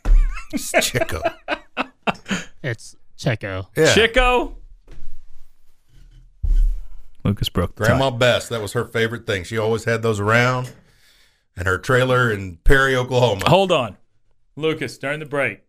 It's 0.52 0.70
Chico. 0.82 1.22
It's 2.62 2.94
Checo. 3.18 3.66
Yeah. 3.76 3.92
Chico. 3.92 4.56
Lucas 7.24 7.48
broke 7.48 7.74
Grandma 7.76 8.10
tie. 8.10 8.16
Bess. 8.16 8.48
That 8.48 8.60
was 8.60 8.72
her 8.72 8.84
favorite 8.84 9.26
thing. 9.26 9.44
She 9.44 9.56
always 9.58 9.84
had 9.84 10.02
those 10.02 10.20
around. 10.20 10.72
And 11.56 11.68
her 11.68 11.78
trailer 11.78 12.30
in 12.32 12.56
Perry, 12.64 12.96
Oklahoma. 12.96 13.48
Hold 13.48 13.70
on, 13.72 13.98
Lucas. 14.56 14.96
During 14.96 15.20
the 15.20 15.26
break, 15.26 15.60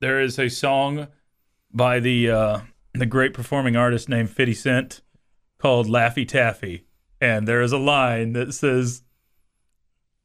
there 0.00 0.18
is 0.20 0.38
a 0.38 0.48
song 0.48 1.08
by 1.72 2.00
the 2.00 2.30
uh, 2.30 2.60
the 2.94 3.04
great 3.06 3.34
performing 3.34 3.76
artist 3.76 4.08
named 4.08 4.30
Fifty 4.30 4.54
Cent 4.54 5.02
called 5.58 5.86
Laffy 5.88 6.26
Taffy, 6.26 6.86
and 7.20 7.46
there 7.46 7.60
is 7.60 7.70
a 7.72 7.76
line 7.78 8.32
that 8.32 8.54
says, 8.54 9.02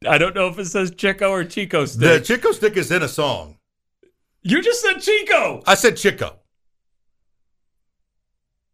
"I 0.08 0.16
don't 0.16 0.34
know 0.34 0.48
if 0.48 0.58
it 0.58 0.64
says 0.64 0.90
Chico 0.92 1.30
or 1.30 1.44
Chico 1.44 1.84
stick. 1.84 2.00
The 2.00 2.24
stick." 2.24 2.40
Chico 2.40 2.52
stick 2.52 2.76
is 2.78 2.90
in 2.90 3.02
a 3.02 3.08
song. 3.08 3.58
you 4.42 4.62
just 4.62 4.80
said 4.80 5.00
Chico. 5.00 5.62
I 5.66 5.74
said 5.74 5.98
Chico. 5.98 6.38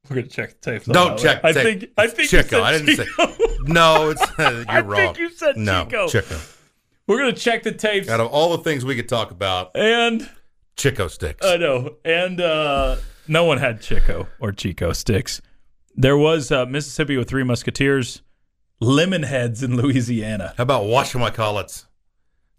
We're 0.09 0.17
gonna 0.17 0.29
check 0.29 0.61
the 0.61 0.71
tapes. 0.73 0.87
Don't 0.87 1.19
check. 1.19 1.45
I 1.45 1.53
tape. 1.53 1.81
think 1.81 1.93
I 1.97 2.07
think 2.09 2.33
you 2.33 2.43
Chico. 2.43 2.63
I 2.63 2.77
didn't 2.79 2.97
say- 2.97 3.07
No, 3.65 4.11
it's 4.11 4.21
you're 4.39 4.65
I 4.69 4.81
wrong. 4.81 5.01
I 5.01 5.05
think 5.07 5.19
you 5.19 5.31
said 5.31 5.57
no, 5.57 5.85
Chico. 5.85 6.09
Chico. 6.09 6.39
We're 7.07 7.19
gonna 7.19 7.33
check 7.33 7.63
the 7.63 7.73
tapes 7.73 8.09
Out 8.09 8.21
of 8.21 8.27
all 8.29 8.57
the 8.57 8.63
things 8.65 8.85
we 8.85 8.97
could 8.97 9.09
talk 9.09 9.31
about, 9.31 9.71
and 9.77 10.29
Chico 10.77 11.07
sticks. 11.09 11.47
I 11.47 11.57
know. 11.57 11.97
And 12.05 12.41
uh, 12.41 12.97
no 13.29 13.45
one 13.45 13.59
had 13.59 13.81
Chico 13.81 14.27
or 14.41 14.51
Chico 14.53 14.93
sticks. 14.93 15.41
There 15.95 16.17
was 16.17 16.51
uh, 16.51 16.67
Mississippi 16.67 17.17
with 17.17 17.29
Three 17.29 17.45
Musketeers, 17.45 18.23
Lemon 18.81 19.23
Heads 19.25 19.63
in 19.63 19.77
Louisiana. 19.77 20.55
How 20.57 20.63
about 20.63 20.85
whatchamacallits? 20.85 21.85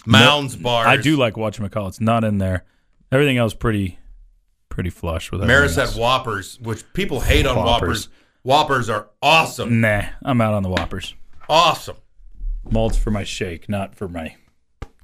Mounds 0.05 0.55
bars. 0.55 0.87
I 0.87 0.97
do 0.97 1.17
like 1.17 1.33
whatchamacallit. 1.35 1.99
Not 1.99 2.23
in 2.23 2.37
there. 2.37 2.63
Everything 3.11 3.37
else 3.37 3.53
pretty 3.53 3.97
pretty 4.73 4.89
flush 4.89 5.31
with 5.31 5.39
everything 5.39 5.55
Maris 5.55 5.75
had. 5.75 5.89
Whoppers, 5.89 6.59
which 6.59 6.83
people 6.93 7.19
hate 7.19 7.45
on 7.45 7.55
Whoppers. 7.55 8.07
Whoppers. 8.07 8.09
Whoppers 8.41 8.89
are 8.89 9.07
awesome. 9.21 9.79
Nah, 9.81 10.05
I'm 10.23 10.41
out 10.41 10.55
on 10.55 10.63
the 10.63 10.69
Whoppers. 10.69 11.13
Awesome. 11.47 11.97
Malt's 12.71 12.97
for 12.97 13.11
my 13.11 13.23
shake, 13.23 13.69
not 13.69 13.93
for 13.93 14.07
my 14.07 14.35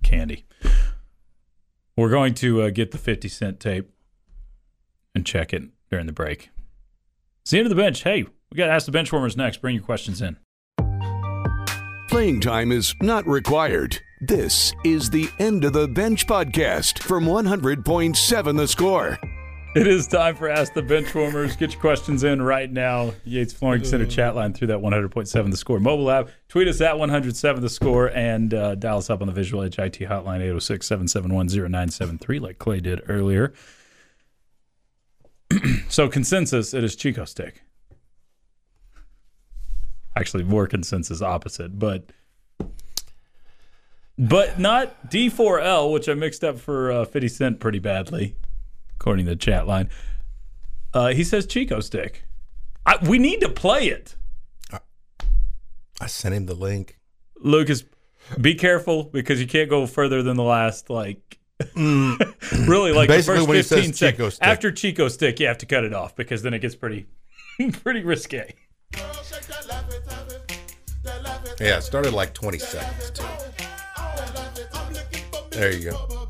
candy. 0.01 0.45
We're 1.95 2.09
going 2.09 2.33
to 2.35 2.63
uh, 2.63 2.69
get 2.71 2.89
the 2.89 2.97
50 2.97 3.27
cent 3.27 3.59
tape 3.59 3.91
and 5.13 5.23
check 5.23 5.53
it 5.53 5.63
during 5.91 6.07
the 6.07 6.13
break. 6.13 6.49
It's 7.43 7.51
the 7.51 7.59
end 7.59 7.67
of 7.67 7.69
the 7.69 7.81
bench. 7.81 8.01
Hey, 8.01 8.23
we 8.23 8.57
got 8.57 8.65
to 8.65 8.71
ask 8.71 8.87
the 8.87 8.91
bench 8.91 9.11
warmers 9.11 9.37
next. 9.37 9.61
Bring 9.61 9.75
your 9.75 9.83
questions 9.83 10.19
in. 10.19 10.37
Playing 12.09 12.41
time 12.41 12.71
is 12.71 12.95
not 13.01 13.27
required. 13.27 13.99
This 14.21 14.73
is 14.83 15.11
the 15.11 15.29
End 15.37 15.63
of 15.63 15.73
the 15.73 15.87
Bench 15.87 16.25
podcast 16.25 17.03
from 17.03 17.25
100.7 17.25 18.57
The 18.57 18.67
Score. 18.67 19.19
It 19.75 19.85
is 19.85 20.07
time 20.07 20.35
for 20.35 20.49
Ask 20.49 20.73
the 20.73 20.81
Benchwarmers. 20.81 21.55
Get 21.55 21.73
your 21.73 21.79
questions 21.79 22.23
in 22.23 22.41
right 22.41 22.71
now. 22.71 23.13
Yates 23.23 23.53
Flooring 23.53 23.83
Center 23.83 24.07
chat 24.07 24.33
line 24.33 24.51
through 24.51 24.69
that 24.69 24.79
100.7 24.79 25.51
The 25.51 25.57
Score 25.57 25.79
mobile 25.79 26.09
app. 26.09 26.29
Tweet 26.47 26.67
us 26.67 26.81
at 26.81 26.97
107 26.97 27.61
The 27.61 27.69
Score 27.69 28.09
and 28.09 28.51
uh, 28.51 28.73
dial 28.73 28.97
us 28.97 29.11
up 29.11 29.21
on 29.21 29.27
the 29.27 29.33
Visual 29.33 29.61
Edge 29.61 29.77
IT 29.77 29.99
hotline 29.99 30.41
806 30.41 30.87
771 30.87 31.47
0973, 31.49 32.39
like 32.39 32.57
Clay 32.57 32.79
did 32.79 33.01
earlier. 33.07 33.53
so, 35.87 36.09
consensus 36.09 36.73
it 36.73 36.83
is 36.83 36.95
Chico 36.95 37.25
Stick. 37.25 37.61
Actually, 40.15 40.45
more 40.45 40.65
consensus 40.65 41.21
opposite, 41.21 41.77
but. 41.77 42.11
But 44.17 44.59
not 44.59 45.11
D4L, 45.11 45.93
which 45.93 46.09
I 46.09 46.15
mixed 46.15 46.43
up 46.43 46.57
for 46.57 46.91
uh, 46.91 47.05
50 47.05 47.27
Cent 47.27 47.59
pretty 47.59 47.79
badly 47.79 48.35
according 48.99 49.25
to 49.25 49.31
the 49.31 49.35
chat 49.37 49.67
line. 49.67 49.89
Uh, 50.93 51.09
he 51.09 51.23
says 51.23 51.45
Chico 51.45 51.79
stick. 51.79 52.23
I, 52.85 52.97
we 53.07 53.19
need 53.19 53.41
to 53.41 53.49
play 53.49 53.87
it. 53.87 54.15
I 56.01 56.07
sent 56.07 56.33
him 56.33 56.45
the 56.45 56.53
link. 56.55 56.97
Lucas, 57.41 57.83
be 58.39 58.55
careful 58.55 59.03
because 59.03 59.41
you 59.41 59.47
can't 59.47 59.69
go 59.69 59.85
further 59.85 60.23
than 60.23 60.37
the 60.37 60.43
last 60.43 60.89
like 60.89 61.37
really 61.75 62.91
like 62.93 63.07
Mm. 63.07 63.07
Basically, 63.07 63.39
the 63.39 63.45
first 63.47 63.69
says 63.69 63.79
15 63.85 63.93
Chico 63.93 63.93
seconds. 64.29 64.35
stick. 64.35 64.47
After 64.47 64.71
Chico 64.71 65.07
stick, 65.09 65.39
you 65.39 65.47
have 65.47 65.57
to 65.57 65.65
cut 65.65 65.83
it 65.83 65.93
off 65.93 66.15
because 66.15 66.41
then 66.41 66.53
it 66.53 66.59
gets 66.59 66.75
pretty 66.75 67.05
pretty 67.83 68.03
risque. 68.03 68.53
Yeah, 71.59 71.77
it 71.77 71.81
started 71.83 72.13
like 72.13 72.33
20 72.33 72.57
seconds, 72.59 73.11
too. 73.11 73.25
There 75.51 75.73
you 75.75 75.91
go. 75.91 76.25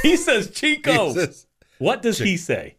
He 0.10 0.16
says 0.16 0.50
Chico. 0.50 1.08
He 1.08 1.14
says- 1.14 1.46
what 1.78 2.02
does 2.02 2.18
he 2.18 2.36
say? 2.36 2.76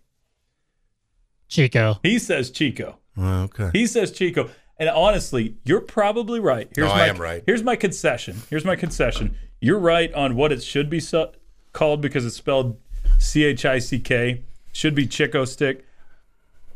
Chico. 1.47 1.99
He 2.03 2.19
says 2.19 2.49
Chico. 2.51 2.97
Oh, 3.17 3.43
okay. 3.43 3.69
He 3.73 3.85
says 3.87 4.11
Chico. 4.11 4.49
And 4.77 4.89
honestly, 4.89 5.57
you're 5.65 5.81
probably 5.81 6.39
right. 6.39 6.69
Here's 6.75 6.87
No, 6.87 6.93
my, 6.95 7.03
I 7.03 7.07
am 7.07 7.17
right. 7.17 7.43
Here's 7.45 7.63
my 7.63 7.75
concession. 7.75 8.37
Here's 8.49 8.65
my 8.65 8.75
concession. 8.75 9.35
You're 9.59 9.79
right 9.79 10.11
on 10.13 10.35
what 10.35 10.51
it 10.51 10.63
should 10.63 10.89
be 10.89 10.99
su- 10.99 11.27
called 11.73 12.01
because 12.01 12.25
it's 12.25 12.35
spelled 12.37 12.77
C 13.19 13.43
H 13.43 13.65
I 13.65 13.79
C 13.79 13.99
K. 13.99 14.43
Should 14.71 14.95
be 14.95 15.05
Chico 15.05 15.45
Stick. 15.45 15.85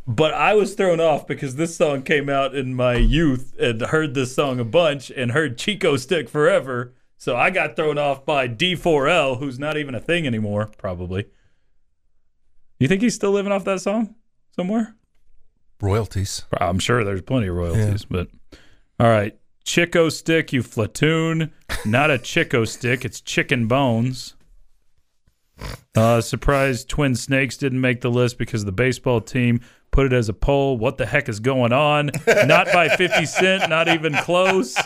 But 0.07 0.33
I 0.35 0.53
was 0.53 0.75
thrown 0.75 0.99
off 0.99 1.25
because 1.25 1.55
this 1.55 1.75
song 1.75 2.03
came 2.03 2.29
out 2.29 2.53
in 2.53 2.75
my 2.75 2.95
youth 2.95 3.55
and 3.59 3.81
heard 3.81 4.13
this 4.13 4.35
song 4.35 4.59
a 4.59 4.63
bunch 4.65 5.09
and 5.09 5.31
heard 5.31 5.57
Chico 5.57 5.95
Stick 5.97 6.29
forever. 6.29 6.93
So 7.17 7.35
I 7.35 7.49
got 7.49 7.75
thrown 7.75 7.97
off 7.97 8.25
by 8.25 8.47
D4L, 8.47 9.39
who's 9.39 9.57
not 9.57 9.77
even 9.77 9.95
a 9.95 9.99
thing 9.99 10.27
anymore, 10.27 10.69
probably. 10.77 11.27
You 12.79 12.87
think 12.87 13.01
he's 13.01 13.15
still 13.15 13.31
living 13.31 13.51
off 13.51 13.63
that 13.65 13.81
song 13.81 14.15
somewhere? 14.55 14.95
Royalties. 15.81 16.43
I'm 16.59 16.79
sure 16.79 17.03
there's 17.03 17.21
plenty 17.21 17.47
of 17.47 17.55
royalties, 17.55 18.05
but 18.05 18.27
all 18.99 19.07
right. 19.07 19.37
Chico 19.63 20.09
stick, 20.09 20.53
you 20.53 20.61
flatoon. 20.61 21.51
Not 21.85 22.11
a 22.11 22.17
Chico 22.19 22.65
stick, 22.65 23.03
it's 23.03 23.19
chicken 23.21 23.67
bones. 23.67 24.35
Uh, 25.95 26.19
surprised 26.21 26.89
Twin 26.89 27.15
Snakes 27.15 27.57
didn't 27.57 27.81
make 27.81 28.01
the 28.01 28.11
list 28.11 28.37
because 28.37 28.65
the 28.65 28.71
baseball 28.71 29.21
team 29.21 29.61
put 29.91 30.05
it 30.05 30.13
as 30.13 30.27
a 30.27 30.33
poll. 30.33 30.77
What 30.77 30.97
the 30.97 31.05
heck 31.05 31.29
is 31.29 31.39
going 31.39 31.71
on? 31.71 32.11
Not 32.27 32.67
by 32.73 32.89
50 32.89 33.25
Cent, 33.25 33.69
not 33.69 33.87
even 33.87 34.13
close. 34.13 34.77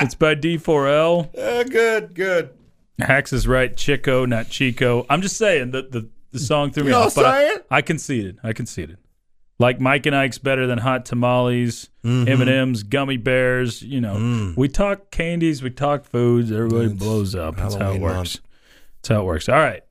It's 0.00 0.14
by 0.14 0.34
D4L. 0.34 1.36
Uh, 1.38 1.64
good, 1.64 2.14
good. 2.14 2.50
Hax 2.98 3.32
is 3.32 3.46
right. 3.46 3.76
Chico, 3.76 4.24
not 4.26 4.48
Chico. 4.48 5.04
I'm 5.10 5.22
just 5.22 5.36
saying 5.36 5.72
that 5.72 5.92
the, 5.92 6.08
the 6.32 6.38
song 6.38 6.70
threw 6.70 6.84
me 6.84 6.88
You 6.88 6.92
know 6.94 7.02
off. 7.02 7.16
what 7.16 7.26
I'm 7.26 7.34
I- 7.34 7.38
saying? 7.48 7.58
I, 7.70 7.82
conceded. 7.82 8.38
I 8.42 8.52
conceded. 8.52 8.98
Like 9.58 9.80
Mike 9.80 10.04
and 10.06 10.14
Ike's 10.14 10.38
better 10.38 10.66
than 10.66 10.78
hot 10.78 11.04
tamales, 11.06 11.88
Mm-hmm. 12.04 12.28
M 12.28 12.40
and 12.40 12.50
M's, 12.50 12.82
gummy 12.84 13.16
bears. 13.16 13.82
You 13.82 14.00
know, 14.00 14.14
Mm. 14.16 14.56
we 14.56 14.68
talk 14.68 15.10
candies, 15.10 15.62
we 15.62 15.70
talk 15.70 16.04
foods. 16.04 16.52
Everybody 16.52 16.88
blows 16.94 17.34
up. 17.34 17.56
That's 17.56 17.74
how 17.74 17.80
it 17.80 17.82
Halloween 17.84 18.02
works. 18.02 18.14
month. 18.14 18.40
That's 19.02 19.08
how 19.08 19.20
it 19.22 19.24
works. 19.24 19.48
All 19.48 19.56
right. 19.58 19.82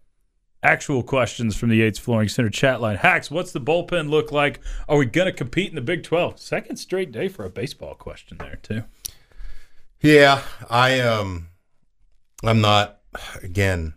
Actual 0.63 1.03
questions 1.03 1.55
from 1.55 1.69
the 1.69 1.75
Yates 1.77 1.99
Flooring 1.99 2.27
Center 2.29 2.49
chat 2.49 2.79
line. 2.81 2.95
Hax, 2.97 3.29
what's 3.29 3.51
the 3.51 3.59
bullpen 3.61 4.09
look 4.09 4.31
like? 4.31 4.61
Are 4.89 4.97
we 4.97 5.05
going 5.05 5.25
to 5.27 5.31
compete 5.31 5.69
in 5.69 5.75
the 5.75 5.81
Big 5.81 6.01
12? 6.03 6.39
Second 6.39 6.77
straight 6.77 7.11
day 7.11 7.27
for 7.27 7.43
a 7.45 7.49
baseball 7.51 7.93
question 7.95 8.37
there, 8.39 8.57
too. 8.63 8.83
Yeah, 10.01 10.41
I 10.69 10.99
um, 10.99 11.49
I'm 12.43 12.61
not. 12.61 12.99
Again, 13.41 13.93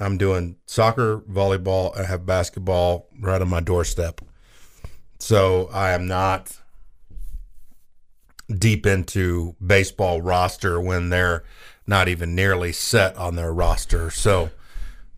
I'm 0.00 0.18
doing 0.18 0.56
soccer, 0.66 1.20
volleyball. 1.20 1.96
I 1.96 2.04
have 2.04 2.26
basketball 2.26 3.08
right 3.20 3.40
on 3.40 3.48
my 3.48 3.60
doorstep, 3.60 4.20
so 5.18 5.70
I 5.72 5.92
am 5.92 6.06
not 6.06 6.58
deep 8.58 8.86
into 8.86 9.54
baseball 9.64 10.20
roster 10.20 10.80
when 10.80 11.10
they're 11.10 11.44
not 11.86 12.08
even 12.08 12.34
nearly 12.34 12.72
set 12.72 13.16
on 13.16 13.36
their 13.36 13.52
roster. 13.52 14.10
So 14.10 14.50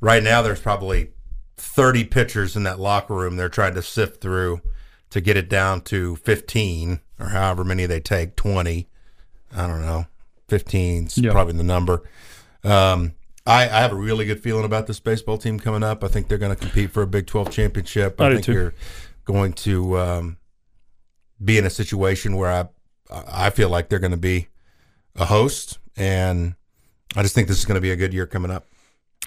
right 0.00 0.22
now, 0.22 0.42
there's 0.42 0.60
probably 0.60 1.10
30 1.56 2.04
pitchers 2.04 2.56
in 2.56 2.64
that 2.64 2.80
locker 2.80 3.14
room. 3.14 3.36
They're 3.36 3.48
trying 3.48 3.74
to 3.74 3.82
sift 3.82 4.20
through 4.20 4.60
to 5.10 5.20
get 5.20 5.36
it 5.36 5.48
down 5.48 5.82
to 5.82 6.16
15 6.16 7.00
or 7.18 7.28
however 7.28 7.64
many 7.64 7.86
they 7.86 8.00
take, 8.00 8.36
20. 8.36 8.88
I 9.55 9.66
don't 9.66 9.82
know. 9.82 10.07
15 10.48 11.07
is 11.07 11.18
probably 11.30 11.55
the 11.55 11.62
number. 11.62 12.03
Um, 12.64 13.14
I, 13.46 13.62
I 13.64 13.80
have 13.80 13.92
a 13.92 13.96
really 13.96 14.24
good 14.24 14.40
feeling 14.40 14.64
about 14.64 14.86
this 14.86 15.00
baseball 15.00 15.38
team 15.38 15.59
coming 15.59 15.82
up. 15.82 16.05
I 16.05 16.09
think 16.09 16.28
they're 16.28 16.38
going 16.38 16.55
to 16.55 16.61
compete 16.61 16.90
for 16.90 17.03
a 17.03 17.07
Big 17.07 17.26
12 17.26 17.50
championship. 17.50 18.20
I 18.20 18.28
I, 18.28 18.32
think 18.34 18.44
too. 18.44 18.53
you're 18.53 18.74
going 19.24 19.53
to 19.55 19.98
um, 19.98 20.36
be 21.42 21.59
in 21.59 21.64
a 21.64 21.70
situation 21.70 22.36
where 22.36 22.50
I 22.50 22.68
I 23.11 23.50
feel 23.50 23.68
like 23.68 23.88
they're 23.88 23.98
going 23.98 24.12
to 24.12 24.16
be 24.16 24.48
a 25.16 25.26
host, 25.26 25.78
and 25.96 26.55
I 27.14 27.22
just 27.22 27.34
think 27.34 27.48
this 27.48 27.59
is 27.59 27.64
going 27.64 27.74
to 27.74 27.80
be 27.80 27.90
a 27.90 27.96
good 27.96 28.14
year 28.14 28.26
coming 28.26 28.50
up. 28.50 28.66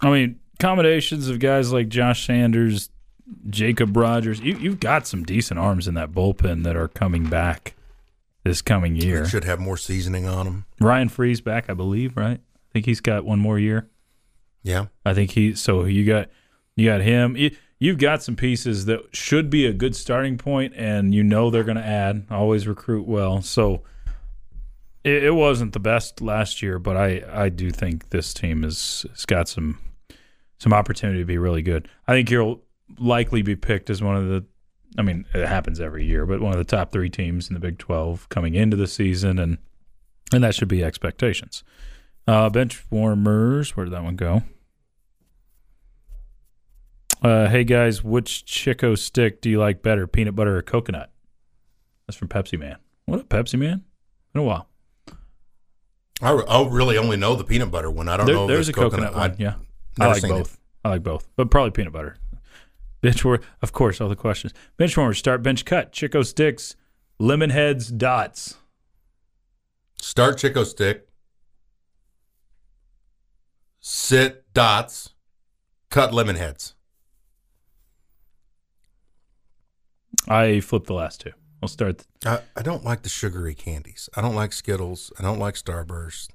I 0.01 0.09
mean, 0.09 0.39
combinations 0.59 1.27
of 1.27 1.39
guys 1.39 1.71
like 1.71 1.89
Josh 1.89 2.25
Sanders, 2.25 2.89
Jacob 3.49 3.95
Rogers. 3.95 4.39
You, 4.39 4.57
you've 4.57 4.79
got 4.79 5.05
some 5.05 5.23
decent 5.23 5.59
arms 5.59 5.87
in 5.87 5.93
that 5.95 6.11
bullpen 6.11 6.63
that 6.63 6.75
are 6.75 6.87
coming 6.87 7.29
back 7.29 7.75
this 8.45 8.61
coming 8.61 8.95
year. 8.95 9.25
Should 9.25 9.43
have 9.43 9.59
more 9.59 9.75
seasoning 9.75 10.27
on 10.27 10.45
them. 10.45 10.65
Ryan 10.79 11.09
Freeze 11.09 11.41
back, 11.41 11.69
I 11.69 11.73
believe, 11.73 12.15
right? 12.15 12.39
I 12.39 12.71
think 12.71 12.85
he's 12.85 13.01
got 13.01 13.25
one 13.25 13.39
more 13.39 13.59
year. 13.59 13.89
Yeah. 14.63 14.85
I 15.05 15.13
think 15.13 15.31
he. 15.31 15.55
So 15.55 15.83
you 15.83 16.05
got 16.05 16.29
you 16.75 16.87
got 16.87 17.01
him. 17.01 17.35
You, 17.35 17.51
you've 17.79 17.97
got 17.97 18.23
some 18.23 18.35
pieces 18.35 18.85
that 18.85 19.15
should 19.15 19.49
be 19.49 19.65
a 19.65 19.73
good 19.73 19.95
starting 19.95 20.37
point, 20.37 20.73
and 20.77 21.13
you 21.13 21.23
know 21.23 21.49
they're 21.49 21.63
going 21.63 21.77
to 21.77 21.85
add. 21.85 22.25
Always 22.29 22.67
recruit 22.67 23.07
well. 23.07 23.41
So 23.41 23.81
it, 25.03 25.23
it 25.23 25.33
wasn't 25.33 25.73
the 25.73 25.79
best 25.79 26.21
last 26.21 26.61
year, 26.61 26.79
but 26.79 26.95
I 26.95 27.23
I 27.31 27.49
do 27.49 27.71
think 27.71 28.09
this 28.09 28.33
team 28.33 28.63
has, 28.63 29.05
has 29.09 29.25
got 29.25 29.47
some 29.49 29.79
some 30.59 30.71
opportunity 30.71 31.19
to 31.19 31.25
be 31.25 31.37
really 31.37 31.63
good. 31.63 31.87
I 32.07 32.13
think 32.13 32.29
you'll 32.29 32.61
likely 32.99 33.41
be 33.41 33.55
picked 33.55 33.89
as 33.89 34.03
one 34.03 34.15
of 34.15 34.27
the. 34.27 34.45
I 34.97 35.01
mean, 35.01 35.25
it 35.33 35.45
happens 35.47 35.79
every 35.81 36.05
year, 36.05 36.25
but 36.25 36.39
one 36.39 36.51
of 36.53 36.57
the 36.57 36.63
top 36.63 36.91
three 36.91 37.09
teams 37.09 37.49
in 37.49 37.53
the 37.53 37.59
Big 37.59 37.77
Twelve 37.77 38.27
coming 38.29 38.55
into 38.55 38.77
the 38.77 38.87
season, 38.87 39.37
and 39.39 39.57
and 40.33 40.43
that 40.43 40.55
should 40.55 40.67
be 40.69 40.83
expectations. 40.83 41.63
Uh, 42.27 42.49
bench 42.49 42.83
warmers, 42.89 43.75
where 43.75 43.85
did 43.85 43.93
that 43.93 44.03
one 44.03 44.15
go? 44.15 44.41
Uh, 47.21 47.47
hey 47.47 47.63
guys, 47.63 48.03
which 48.03 48.45
Chico 48.45 48.95
stick 48.95 49.41
do 49.41 49.49
you 49.49 49.59
like 49.59 49.81
better, 49.81 50.05
peanut 50.07 50.35
butter 50.35 50.57
or 50.57 50.61
coconut? 50.61 51.11
That's 52.07 52.17
from 52.17 52.27
Pepsi 52.27 52.59
Man. 52.59 52.77
What 53.05 53.21
up, 53.21 53.29
Pepsi 53.29 53.57
Man? 53.57 53.83
Been 54.33 54.41
a 54.41 54.45
while. 54.45 54.67
I, 56.21 56.31
I 56.31 56.67
really 56.67 56.97
only 56.97 57.17
know 57.17 57.35
the 57.35 57.43
peanut 57.43 57.71
butter 57.71 57.89
one. 57.89 58.07
I 58.09 58.17
don't 58.17 58.25
There- 58.27 58.35
know. 58.35 58.43
if 58.43 58.47
there's 58.49 58.69
a 58.69 58.71
there's 58.71 58.91
coconut, 58.91 59.15
I- 59.15 59.17
one. 59.19 59.35
Yeah, 59.39 59.55
I 59.99 60.07
like 60.07 60.21
seen 60.21 60.31
it. 60.31 60.37
both. 60.37 60.59
I 60.83 60.89
like 60.89 61.03
both, 61.03 61.27
but 61.35 61.49
probably 61.49 61.71
peanut 61.71 61.93
butter. 61.93 62.17
Bench 63.05 63.23
war, 63.23 63.39
of 63.61 63.71
course. 63.71 64.01
All 64.01 64.09
the 64.09 64.15
questions. 64.15 64.51
Bench 64.77 64.97
warmers, 64.97 65.19
start 65.19 65.43
bench 65.43 65.63
cut. 65.63 65.91
Chico 65.91 66.23
sticks, 66.23 66.75
lemon 67.19 67.51
heads, 67.51 67.91
dots. 67.91 68.55
Start 70.01 70.39
Chico 70.39 70.63
stick. 70.63 71.07
Sit 73.79 74.51
dots. 74.55 75.13
Cut 75.91 76.15
lemon 76.15 76.35
heads. 76.35 76.73
I 80.27 80.59
flipped 80.59 80.87
the 80.87 80.93
last 80.95 81.21
two. 81.21 81.31
I'll 81.61 81.69
start. 81.69 82.03
I, 82.25 82.39
I 82.55 82.63
don't 82.63 82.83
like 82.83 83.03
the 83.03 83.09
sugary 83.09 83.53
candies. 83.53 84.09
I 84.15 84.21
don't 84.21 84.33
like 84.33 84.51
Skittles. 84.51 85.13
I 85.19 85.21
don't 85.21 85.37
like 85.37 85.53
Starburst. 85.53 86.29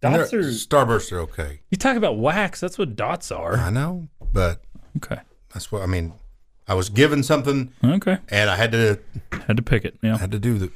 Dots 0.00 0.30
They're- 0.30 0.38
are. 0.38 0.44
Starbursts 0.44 1.10
are 1.10 1.18
okay. 1.22 1.62
You 1.68 1.76
talk 1.76 1.96
about 1.96 2.16
wax. 2.16 2.60
That's 2.60 2.78
what 2.78 2.94
dots 2.94 3.32
are. 3.32 3.56
I 3.56 3.70
know, 3.70 4.08
but 4.32 4.62
Okay. 4.98 5.18
That's 5.52 5.70
what 5.72 5.82
I 5.82 5.86
mean. 5.86 6.12
I 6.68 6.74
was 6.74 6.88
given 6.88 7.22
something, 7.22 7.72
Okay. 7.82 8.18
and 8.28 8.48
I 8.50 8.56
had 8.56 8.72
to 8.72 9.00
Had 9.46 9.56
to 9.56 9.62
pick 9.62 9.84
it. 9.84 9.98
Yeah. 10.02 10.14
I 10.14 10.18
had 10.18 10.30
to 10.32 10.38
do 10.38 10.58
the 10.58 10.70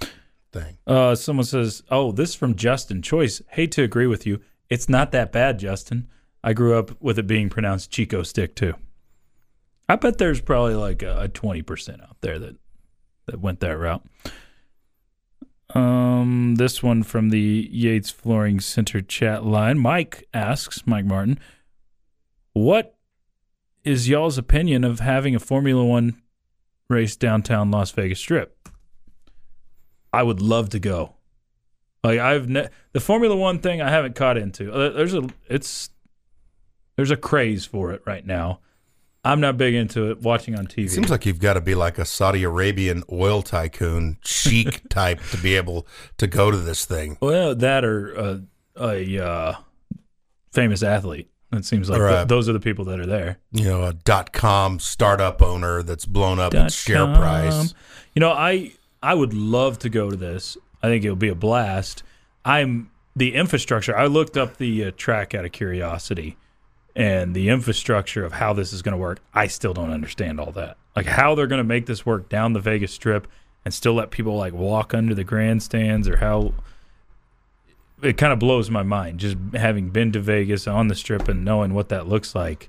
thing. 0.53 0.79
Uh, 0.87 1.14
someone 1.14 1.45
says, 1.47 1.83
"Oh, 1.91 2.11
this 2.12 2.31
is 2.31 2.35
from 2.35 2.55
Justin 2.57 3.01
Choice." 3.03 3.41
Hate 3.51 3.70
to 3.72 3.83
agree 3.83 4.07
with 4.09 4.27
you. 4.27 4.41
It's 4.68 4.89
not 4.89 5.12
that 5.12 5.31
bad, 5.31 5.59
Justin. 5.59 6.09
I 6.43 6.53
grew 6.53 6.75
up 6.77 7.01
with 7.01 7.18
it 7.18 7.27
being 7.27 7.49
pronounced 7.49 7.91
Chico 7.91 8.22
stick 8.22 8.55
too. 8.57 8.75
I 9.89 9.97
bet 9.97 10.18
there's 10.18 10.41
probably 10.41 10.75
like 10.75 11.03
a 11.03 11.29
twenty 11.29 11.62
percent 11.62 12.01
out 12.03 12.16
there 12.22 12.39
that 12.39 12.57
that 13.27 13.41
went 13.41 13.61
that 13.61 13.79
route. 13.79 14.05
Um, 15.75 16.55
this 16.57 16.83
one 16.83 17.03
from 17.03 17.31
the 17.31 17.68
Yates 17.70 18.11
Flooring 18.11 18.61
Center 18.61 19.01
chat 19.01 19.45
line. 19.45 19.79
Mike 19.79 20.27
asks, 20.35 20.87
Mike 20.87 21.05
Martin, 21.07 21.39
what 22.53 22.97
is 23.85 24.09
y'all's 24.09 24.39
opinion 24.39 24.85
of 24.85 25.01
having 25.01 25.35
a 25.35 25.39
Formula 25.41 25.85
One 25.85 26.20
race 26.89 27.16
downtown 27.16 27.70
Las 27.70 27.91
Vegas 27.91 28.18
Strip? 28.18 28.68
I 30.12 30.22
would 30.22 30.41
love 30.41 30.70
to 30.70 30.78
go. 30.78 31.14
Like 32.03 32.18
I've 32.18 32.49
ne- 32.49 32.68
the 32.93 33.01
Formula 33.01 33.37
One 33.37 33.59
thing 33.59 33.80
I 33.80 33.91
haven't 33.91 34.14
caught 34.14 34.37
into. 34.37 34.72
Uh, 34.72 34.91
There's 34.91 35.14
a 35.14 35.28
it's 35.49 35.91
there's 36.97 37.11
a 37.11 37.16
craze 37.16 37.64
for 37.66 37.93
it 37.93 38.03
right 38.07 38.24
now. 38.24 38.61
I'm 39.26 39.41
not 39.41 39.57
big 39.57 39.74
into 39.74 40.11
it. 40.11 40.20
Watching 40.20 40.57
on 40.59 40.66
TV. 40.66 40.91
Seems 40.91 41.09
like 41.09 41.24
you've 41.24 41.41
got 41.41 41.55
to 41.55 41.62
be 41.62 41.74
like 41.74 41.99
a 41.99 42.05
Saudi 42.05 42.43
Arabian 42.43 43.03
oil 43.11 43.41
tycoon, 43.41 44.18
chic 44.22 44.82
type, 44.91 45.18
to 45.30 45.39
be 45.39 45.57
able 45.57 45.87
to 46.18 46.26
go 46.26 46.51
to 46.51 46.59
this 46.59 46.85
thing. 46.85 47.16
well 47.20 47.55
that 47.55 47.85
or 47.85 48.12
a, 48.14 48.43
a 48.76 49.24
uh, 49.24 49.55
famous 50.53 50.82
athlete. 50.82 51.30
It 51.57 51.64
seems 51.64 51.88
like 51.90 52.00
Or, 52.00 52.09
th- 52.09 52.28
those 52.28 52.48
are 52.48 52.52
the 52.52 52.61
people 52.61 52.84
that 52.86 52.98
are 53.00 53.07
there. 53.07 53.38
You 53.52 53.64
know, 53.64 53.84
a 53.84 53.92
dot 53.92 54.32
com 54.32 54.78
startup 54.80 55.42
owner 55.42 55.82
that's 55.82 56.07
blown 56.07 56.38
up 56.38 56.52
Dot 56.52 56.66
its 56.66 56.74
share 56.74 56.96
com. 57.07 57.16
price. 57.16 57.74
You 58.14 58.20
know, 58.20 58.30
I 58.30 58.72
I 59.02 59.14
would 59.14 59.34
love 59.34 59.78
to 59.80 59.88
go 59.88 60.11
to 60.11 60.16
this. 60.16 60.57
I 60.82 60.88
think 60.88 61.05
it 61.05 61.11
would 61.11 61.18
be 61.18 61.28
a 61.28 61.34
blast. 61.34 62.02
I'm 62.44 62.90
the 63.16 63.34
infrastructure. 63.34 63.96
I 63.96 64.07
looked 64.07 64.36
up 64.36 64.57
the 64.57 64.86
uh, 64.86 64.90
track 64.96 65.34
out 65.34 65.44
of 65.44 65.52
curiosity, 65.52 66.36
and 66.96 67.34
the 67.34 67.48
infrastructure 67.48 68.24
of 68.24 68.32
how 68.32 68.52
this 68.52 68.72
is 68.72 68.82
going 68.82 68.92
to 68.92 68.98
work. 68.98 69.20
I 69.32 69.46
still 69.46 69.72
don't 69.74 69.90
understand 69.90 70.40
all 70.40 70.52
that. 70.52 70.76
Like 70.96 71.07
how 71.07 71.34
they're 71.34 71.46
going 71.46 71.59
to 71.59 71.64
make 71.64 71.86
this 71.86 72.05
work 72.07 72.28
down 72.28 72.52
the 72.52 72.61
Vegas 72.61 72.92
Strip 72.92 73.26
and 73.64 73.72
still 73.72 73.94
let 73.94 74.11
people 74.11 74.36
like 74.36 74.52
walk 74.52 74.94
under 74.94 75.14
the 75.14 75.24
grandstands, 75.24 76.07
or 76.09 76.18
how 76.18 76.52
it 78.05 78.16
kind 78.16 78.32
of 78.32 78.38
blows 78.38 78.70
my 78.70 78.82
mind 78.82 79.20
just 79.20 79.36
having 79.55 79.90
been 79.90 80.12
to 80.12 80.20
Vegas 80.20 80.66
on 80.66 80.88
the 80.88 80.94
Strip 80.94 81.28
and 81.28 81.44
knowing 81.44 81.74
what 81.74 81.88
that 81.88 82.07
looks 82.07 82.34
like. 82.34 82.68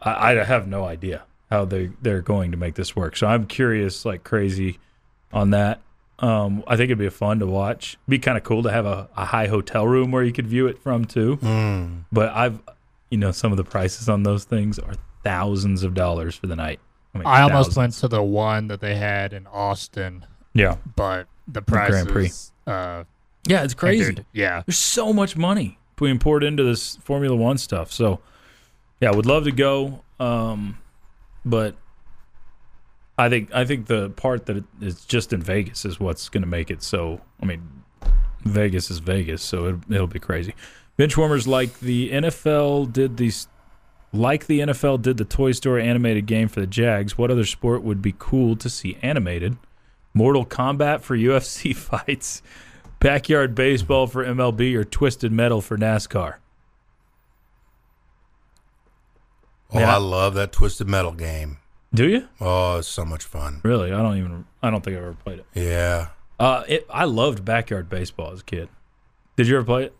I, 0.00 0.38
I 0.40 0.44
have 0.44 0.66
no 0.66 0.84
idea 0.84 1.24
how 1.50 1.64
they 1.64 1.90
they're 2.00 2.22
going 2.22 2.50
to 2.50 2.56
make 2.56 2.74
this 2.74 2.96
work. 2.96 3.16
So 3.16 3.26
I'm 3.26 3.46
curious, 3.46 4.04
like 4.04 4.24
crazy, 4.24 4.78
on 5.32 5.50
that. 5.50 5.80
Um, 6.18 6.62
I 6.66 6.76
think 6.76 6.86
it'd 6.86 6.98
be 6.98 7.08
fun 7.08 7.40
to 7.40 7.46
watch. 7.46 7.98
Be 8.08 8.18
kind 8.18 8.38
of 8.38 8.44
cool 8.44 8.62
to 8.62 8.70
have 8.70 8.86
a, 8.86 9.08
a 9.16 9.24
high 9.24 9.48
hotel 9.48 9.86
room 9.86 10.12
where 10.12 10.22
you 10.22 10.32
could 10.32 10.46
view 10.46 10.66
it 10.68 10.78
from 10.78 11.04
too. 11.04 11.36
Mm. 11.38 12.04
But 12.12 12.30
I've, 12.30 12.60
you 13.10 13.18
know, 13.18 13.32
some 13.32 13.50
of 13.52 13.56
the 13.56 13.64
prices 13.64 14.08
on 14.08 14.22
those 14.22 14.44
things 14.44 14.78
are 14.78 14.94
thousands 15.24 15.82
of 15.82 15.94
dollars 15.94 16.36
for 16.36 16.46
the 16.46 16.54
night. 16.56 16.78
I, 17.14 17.18
mean, 17.18 17.26
I 17.26 17.42
almost 17.42 17.76
went 17.76 17.92
to 17.94 18.08
the 18.08 18.22
one 18.22 18.68
that 18.68 18.80
they 18.80 18.94
had 18.94 19.32
in 19.32 19.46
Austin, 19.48 20.24
Yeah, 20.54 20.76
but 20.96 21.26
the 21.46 21.60
Grand 21.60 22.06
Prix. 22.08 22.12
prices. 22.22 22.52
Uh, 22.66 23.04
yeah, 23.46 23.64
it's 23.64 23.74
crazy. 23.74 24.16
Yeah, 24.32 24.62
There's 24.66 24.78
so 24.78 25.12
much 25.12 25.36
money 25.36 25.78
being 25.96 26.18
poured 26.18 26.44
into 26.44 26.64
this 26.64 26.96
Formula 26.96 27.36
One 27.36 27.58
stuff. 27.58 27.92
So, 27.92 28.20
yeah, 29.00 29.10
would 29.12 29.26
love 29.26 29.44
to 29.44 29.52
go, 29.52 30.02
um, 30.20 30.78
but 31.44 31.76
I 33.18 33.28
think 33.28 33.54
I 33.54 33.64
think 33.64 33.86
the 33.86 34.10
part 34.10 34.46
that 34.46 34.64
is 34.80 35.04
just 35.04 35.32
in 35.32 35.42
Vegas 35.42 35.84
is 35.84 36.00
what's 36.00 36.28
going 36.28 36.42
to 36.42 36.48
make 36.48 36.70
it 36.70 36.82
so. 36.82 37.20
I 37.40 37.46
mean, 37.46 37.62
Vegas 38.44 38.90
is 38.90 38.98
Vegas, 38.98 39.42
so 39.42 39.66
it, 39.66 39.76
it'll 39.90 40.06
be 40.06 40.18
crazy. 40.18 40.54
Benchwarmers 40.98 41.46
like 41.46 41.80
the 41.80 42.10
NFL 42.10 42.92
did 42.92 43.16
these. 43.16 43.48
Like 44.14 44.46
the 44.46 44.60
NFL 44.60 45.00
did 45.00 45.16
the 45.16 45.24
Toy 45.24 45.52
Story 45.52 45.82
animated 45.88 46.26
game 46.26 46.48
for 46.48 46.60
the 46.60 46.66
Jags, 46.66 47.16
what 47.16 47.30
other 47.30 47.46
sport 47.46 47.82
would 47.82 48.02
be 48.02 48.14
cool 48.18 48.56
to 48.56 48.68
see 48.68 48.98
animated? 49.00 49.56
Mortal 50.12 50.44
Kombat 50.44 51.00
for 51.00 51.16
UFC 51.16 51.74
fights, 51.76 52.42
backyard 53.02 53.54
baseball 53.54 54.06
for 54.06 54.24
MLB, 54.24 54.74
or 54.74 54.84
Twisted 54.84 55.32
Metal 55.32 55.60
for 55.60 55.76
NASCAR? 55.76 56.36
Oh, 59.74 59.80
Yeah. 59.80 59.94
I 59.94 59.98
love 59.98 60.34
that 60.34 60.52
Twisted 60.52 60.88
Metal 60.88 61.12
game. 61.12 61.58
Do 61.94 62.08
you 62.08 62.28
Oh, 62.40 62.78
it's 62.78 62.88
so 62.88 63.04
much 63.04 63.24
fun. 63.24 63.60
really? 63.64 63.92
I 63.92 63.96
don't 63.98 64.16
even. 64.16 64.44
I 64.62 64.70
don't 64.70 64.82
think 64.82 64.96
I've 64.96 65.02
ever 65.02 65.14
played 65.14 65.40
it. 65.40 65.46
Yeah. 65.54 66.08
Uh, 66.40 66.64
it, 66.66 66.86
I 66.90 67.04
loved 67.04 67.44
backyard 67.44 67.88
baseball 67.88 68.32
as 68.32 68.40
a 68.40 68.44
kid. 68.44 68.68
Did 69.36 69.46
you 69.46 69.56
ever 69.56 69.64
play 69.64 69.84
it? 69.84 69.94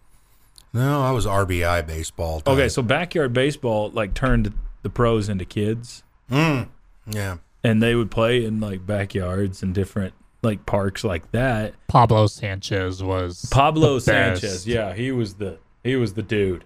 No, 0.73 1.03
I 1.03 1.11
was 1.11 1.27
RBI 1.27 1.87
baseball. 1.87 2.41
type. 2.41 2.55
Okay, 2.55 2.69
so 2.71 2.81
backyard 2.83 3.33
baseball 3.35 3.91
like 3.91 4.15
turned 4.15 4.53
the 4.83 4.89
pros 4.91 5.29
into 5.29 5.45
kids, 5.45 6.03
Mm, 6.31 6.69
yeah. 7.07 7.37
and 7.63 7.83
they 7.83 7.95
would 7.95 8.11
play 8.11 8.43
in 8.45 8.59
like 8.59 8.87
backyards 8.87 9.63
and 9.63 9.75
different 9.75 10.15
like 10.43 10.67
parks 10.67 11.05
like 11.05 11.31
that. 11.33 11.75
Pablo 11.89 12.27
Sanchez 12.27 13.03
was 13.03 13.49
Pablo 13.51 13.99
the 13.99 14.13
best. 14.13 14.41
Sanchez, 14.41 14.67
yeah, 14.67 14.95
he 14.95 15.13
was 15.13 15.35
the 15.35 15.59
he 15.85 15.97
was 15.97 16.15
the 16.15 16.23
dude. 16.23 16.65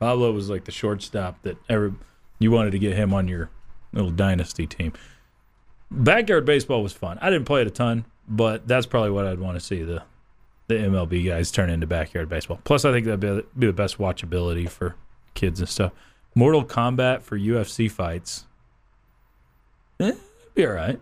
Pablo 0.00 0.32
was 0.32 0.50
like 0.50 0.64
the 0.64 0.72
shortstop 0.72 1.42
that 1.42 1.56
every 1.68 1.92
you 2.38 2.50
wanted 2.50 2.70
to 2.72 2.78
get 2.78 2.96
him 2.96 3.12
on 3.12 3.28
your 3.28 3.50
little 3.92 4.10
dynasty 4.10 4.66
team. 4.66 4.92
Backyard 5.90 6.44
baseball 6.44 6.82
was 6.82 6.92
fun. 6.92 7.18
I 7.20 7.30
didn't 7.30 7.46
play 7.46 7.62
it 7.62 7.66
a 7.66 7.70
ton, 7.70 8.04
but 8.28 8.66
that's 8.68 8.86
probably 8.86 9.10
what 9.10 9.26
I'd 9.26 9.38
want 9.38 9.58
to 9.58 9.64
see 9.64 9.82
the 9.82 10.02
the 10.68 10.74
MLB 10.74 11.24
guys 11.26 11.50
turn 11.50 11.70
into 11.70 11.86
backyard 11.86 12.28
baseball. 12.28 12.60
Plus, 12.64 12.84
I 12.84 12.90
think 12.90 13.06
that'd 13.06 13.20
be, 13.20 13.42
be 13.56 13.66
the 13.68 13.72
best 13.72 13.98
watchability 13.98 14.68
for 14.68 14.96
kids 15.34 15.60
and 15.60 15.68
stuff. 15.68 15.92
Mortal 16.34 16.64
Kombat 16.64 17.22
for 17.22 17.38
UFC 17.38 17.90
fights, 17.90 18.46
eh, 20.00 20.12
be 20.54 20.66
all 20.66 20.72
right. 20.72 21.00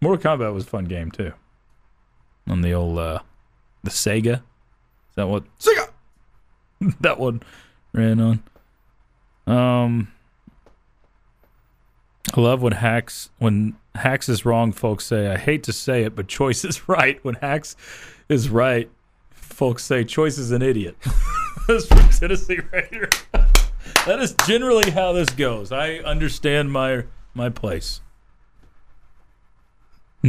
Mortal 0.00 0.38
Kombat 0.38 0.52
was 0.52 0.64
a 0.64 0.68
fun 0.68 0.84
game 0.84 1.10
too. 1.10 1.32
On 2.48 2.60
the 2.60 2.72
old 2.72 2.98
uh, 2.98 3.20
the 3.82 3.90
Sega, 3.90 4.36
is 4.36 5.14
that 5.16 5.28
what 5.28 5.44
Sega. 5.58 5.90
that 7.00 7.18
one 7.18 7.42
ran 7.92 8.20
on. 8.20 8.42
Um, 9.46 10.12
I 12.34 12.40
love 12.40 12.62
when 12.62 12.72
Hax 12.72 13.30
when 13.38 13.76
Hax 13.94 14.28
is 14.28 14.44
wrong. 14.44 14.72
Folks 14.72 15.06
say 15.06 15.28
I 15.28 15.36
hate 15.36 15.62
to 15.64 15.72
say 15.72 16.02
it, 16.02 16.14
but 16.14 16.26
Chois 16.26 16.64
is 16.68 16.88
right. 16.88 17.22
When 17.24 17.36
Hax 17.36 17.76
is 18.28 18.48
right, 18.48 18.90
folks 19.30 19.84
say 19.84 20.04
Chois 20.04 20.38
is 20.38 20.50
an 20.50 20.62
idiot. 20.62 20.96
That's 21.68 21.86
from 21.86 22.08
Tennessee 22.10 22.60
Raider. 22.72 23.08
that 23.32 24.18
is 24.20 24.34
generally 24.46 24.90
how 24.90 25.12
this 25.12 25.30
goes. 25.30 25.72
I 25.72 25.96
understand 25.96 26.70
my 26.70 27.04
my 27.34 27.48
place. 27.48 28.00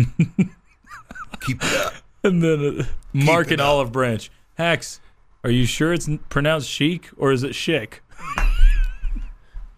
Keep 1.42 1.64
it 1.64 1.86
up. 1.86 1.94
And 2.24 2.44
then 2.44 2.82
uh, 2.82 2.86
Mark 3.14 3.52
and. 3.52 3.62
Olive 3.62 3.92
Branch. 3.92 4.30
Hax, 4.56 5.00
are 5.44 5.50
you 5.50 5.66
sure 5.66 5.94
it's 5.94 6.10
pronounced 6.30 6.70
chic 6.70 7.10
or 7.18 7.32
is 7.32 7.44
it 7.44 7.56
chic? 7.56 8.02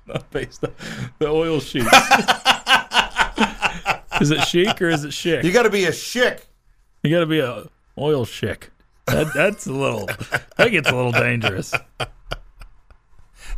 Not 0.07 0.30
based 0.32 0.63
on 0.63 0.74
the 1.20 1.28
oil 1.28 1.59
sheets. 1.59 1.86
is 4.22 4.32
it 4.32 4.41
chic 4.45 4.82
or 4.82 4.89
is 4.89 5.03
it 5.03 5.13
chic? 5.13 5.43
You 5.43 5.51
got 5.51 5.63
to 5.63 5.70
be 5.70 5.86
a 5.86 5.91
chic. 5.91 6.47
You 7.03 7.11
got 7.11 7.20
to 7.20 7.26
be 7.26 7.39
a 7.39 7.65
oil 7.97 8.26
chic. 8.26 8.72
That, 9.05 9.34
that's 9.34 9.67
a 9.67 9.74
little. 9.74 10.09
That 10.57 10.70
gets 10.70 10.89
a 10.89 10.95
little 10.95 11.11
dangerous. 11.11 11.74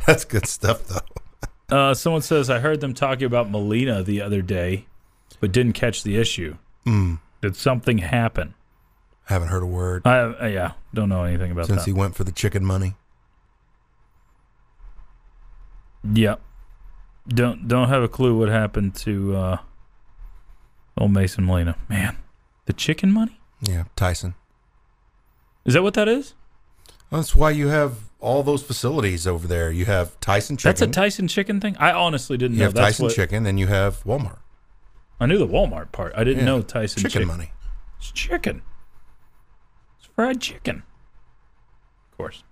That's 0.06 0.24
good 0.24 0.46
stuff, 0.46 0.86
though. 0.88 1.00
Uh, 1.74 1.94
someone 1.94 2.22
says 2.22 2.50
I 2.50 2.58
heard 2.58 2.80
them 2.80 2.92
talking 2.92 3.24
about 3.24 3.50
Melina 3.50 4.02
the 4.02 4.20
other 4.20 4.42
day, 4.42 4.86
but 5.42 5.50
didn't 5.50 5.72
catch 5.72 6.04
the 6.04 6.16
issue. 6.16 6.56
Mm, 6.86 7.18
Did 7.42 7.56
something 7.56 7.98
happen? 7.98 8.54
haven't 9.24 9.48
heard 9.48 9.62
a 9.62 9.66
word 9.66 10.02
I 10.04 10.18
uh, 10.18 10.46
yeah, 10.46 10.72
don't 10.92 11.08
know 11.08 11.24
anything 11.24 11.50
about 11.52 11.62
that. 11.62 11.68
since 11.68 11.82
that. 11.84 11.90
he 11.90 11.92
went 11.92 12.14
for 12.14 12.22
the 12.24 12.32
chicken 12.32 12.64
money. 12.64 12.94
Yep. 16.12 16.40
Don't 17.28 17.66
don't 17.68 17.88
have 17.88 18.02
a 18.02 18.08
clue 18.08 18.38
what 18.38 18.48
happened 18.48 18.94
to 18.96 19.36
uh 19.36 19.56
old 20.98 21.12
Mason 21.12 21.44
Molina. 21.44 21.76
Man. 21.88 22.16
The 22.66 22.72
chicken 22.72 23.10
money? 23.10 23.40
Yeah, 23.60 23.84
Tyson. 23.96 24.34
Is 25.64 25.74
that 25.74 25.82
what 25.82 25.94
that 25.94 26.08
is? 26.08 26.34
That's 27.10 27.34
why 27.34 27.50
you 27.50 27.68
have 27.68 28.10
all 28.20 28.42
those 28.42 28.62
facilities 28.62 29.26
over 29.26 29.46
there. 29.48 29.70
You 29.70 29.86
have 29.86 30.18
Tyson 30.20 30.56
Chicken. 30.56 30.68
That's 30.70 30.82
a 30.82 30.86
Tyson 30.86 31.26
chicken 31.28 31.60
thing? 31.60 31.76
I 31.78 31.92
honestly 31.92 32.36
didn't 32.36 32.54
You 32.54 32.60
know 32.60 32.64
have 32.66 32.74
that's 32.74 32.86
Tyson 32.96 33.04
what, 33.06 33.14
Chicken, 33.14 33.46
and 33.46 33.58
you 33.58 33.66
have 33.68 34.02
Walmart. 34.04 34.38
I 35.22 35.26
knew 35.26 35.38
the 35.38 35.46
Walmart 35.46 35.92
part. 35.92 36.12
I 36.16 36.24
didn't 36.24 36.40
Yeah. 36.40 36.46
know 36.46 36.62
Tyson 36.62 36.96
chicken, 37.00 37.10
chicken. 37.12 37.28
money. 37.28 37.52
It's 37.98 38.10
chicken. 38.10 38.62
It's 39.98 40.08
fried 40.16 40.40
chicken. 40.40 40.82
Of 42.10 42.16
course. 42.16 42.42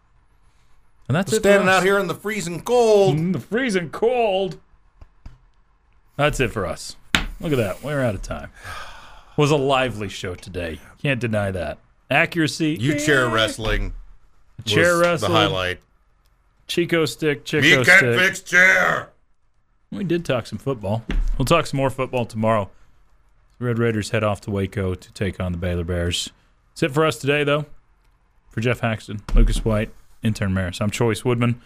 And 1.09 1.17
that's 1.17 1.33
it 1.33 1.37
for 1.37 1.41
Standing 1.41 1.69
out 1.69 1.83
here 1.83 1.99
in 1.99 2.07
the 2.07 2.15
freezing 2.15 2.61
cold. 2.63 3.17
in 3.19 3.33
the 3.33 3.41
freezing 3.41 3.91
cold. 3.91 4.61
That's 6.17 6.39
it 6.39 6.53
for 6.53 6.65
us. 6.65 6.95
Look 7.41 7.51
at 7.53 7.57
that. 7.59 7.83
We're 7.83 8.03
out 8.03 8.15
of 8.15 8.23
time. 8.23 8.51
Was 9.37 9.51
a 9.51 9.57
lively 9.57 10.09
show 10.09 10.37
today. 10.37 10.79
Can't 11.03 11.19
deny 11.19 11.51
that. 11.51 11.79
Accuracy. 12.09 12.77
You 12.79 13.01
chair 13.01 13.29
wrestling. 13.29 13.95
chair 14.65 14.97
wrestling. 14.99 15.33
The 15.33 15.39
highlight. 15.39 15.81
Chico 16.69 17.05
stick. 17.05 17.45
Chico 17.45 17.83
stick. 17.83 18.19
fix 18.21 18.41
chair. 18.43 19.10
We 19.91 20.05
did 20.05 20.25
talk 20.25 20.47
some 20.47 20.59
football. 20.59 21.05
We'll 21.37 21.47
talk 21.47 21.67
some 21.67 21.79
more 21.79 21.91
football 21.91 22.25
tomorrow. 22.25 22.71
The 23.59 23.67
Red 23.67 23.79
Raiders 23.79 24.11
head 24.11 24.23
off 24.23 24.41
to 24.43 24.51
Waco 24.51 24.95
to 24.95 25.13
take 25.13 25.41
on 25.41 25.53
the 25.53 25.59
Baylor 25.59 25.85
Bears. 25.85 26.31
That's 26.71 26.85
it 26.85 26.95
for 26.95 27.05
us 27.05 27.19
today, 27.19 27.45
though. 27.45 27.67
For 28.51 28.61
Geoff 28.61 28.81
Haxton, 28.81 29.23
Lucas 29.35 29.65
White, 29.65 29.91
intern 30.23 30.55
Maris, 30.55 30.81
I'm 30.81 30.91
Chois 30.91 31.25
Woodman. 31.25 31.61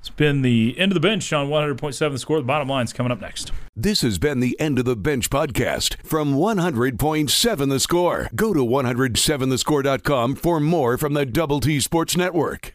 It's 0.00 0.10
been 0.10 0.42
the 0.42 0.78
end 0.78 0.92
of 0.92 0.94
the 0.94 1.00
bench 1.00 1.32
on 1.32 1.48
100.7 1.48 2.12
The 2.12 2.18
Score. 2.18 2.38
The 2.38 2.44
bottom 2.44 2.68
line's 2.68 2.92
coming 2.92 3.10
up 3.10 3.20
next. 3.20 3.50
This 3.74 4.02
has 4.02 4.18
been 4.18 4.38
the 4.38 4.58
End 4.60 4.78
of 4.78 4.84
the 4.84 4.94
Bench 4.94 5.30
podcast 5.30 6.00
from 6.04 6.34
100.7 6.34 7.68
The 7.68 7.80
Score. 7.80 8.30
Go 8.34 8.54
to 8.54 8.60
107thescore.com 8.60 10.36
for 10.36 10.60
more 10.60 10.96
from 10.96 11.14
the 11.14 11.26
Double 11.26 11.58
T 11.58 11.80
Sports 11.80 12.16
Network. 12.16 12.72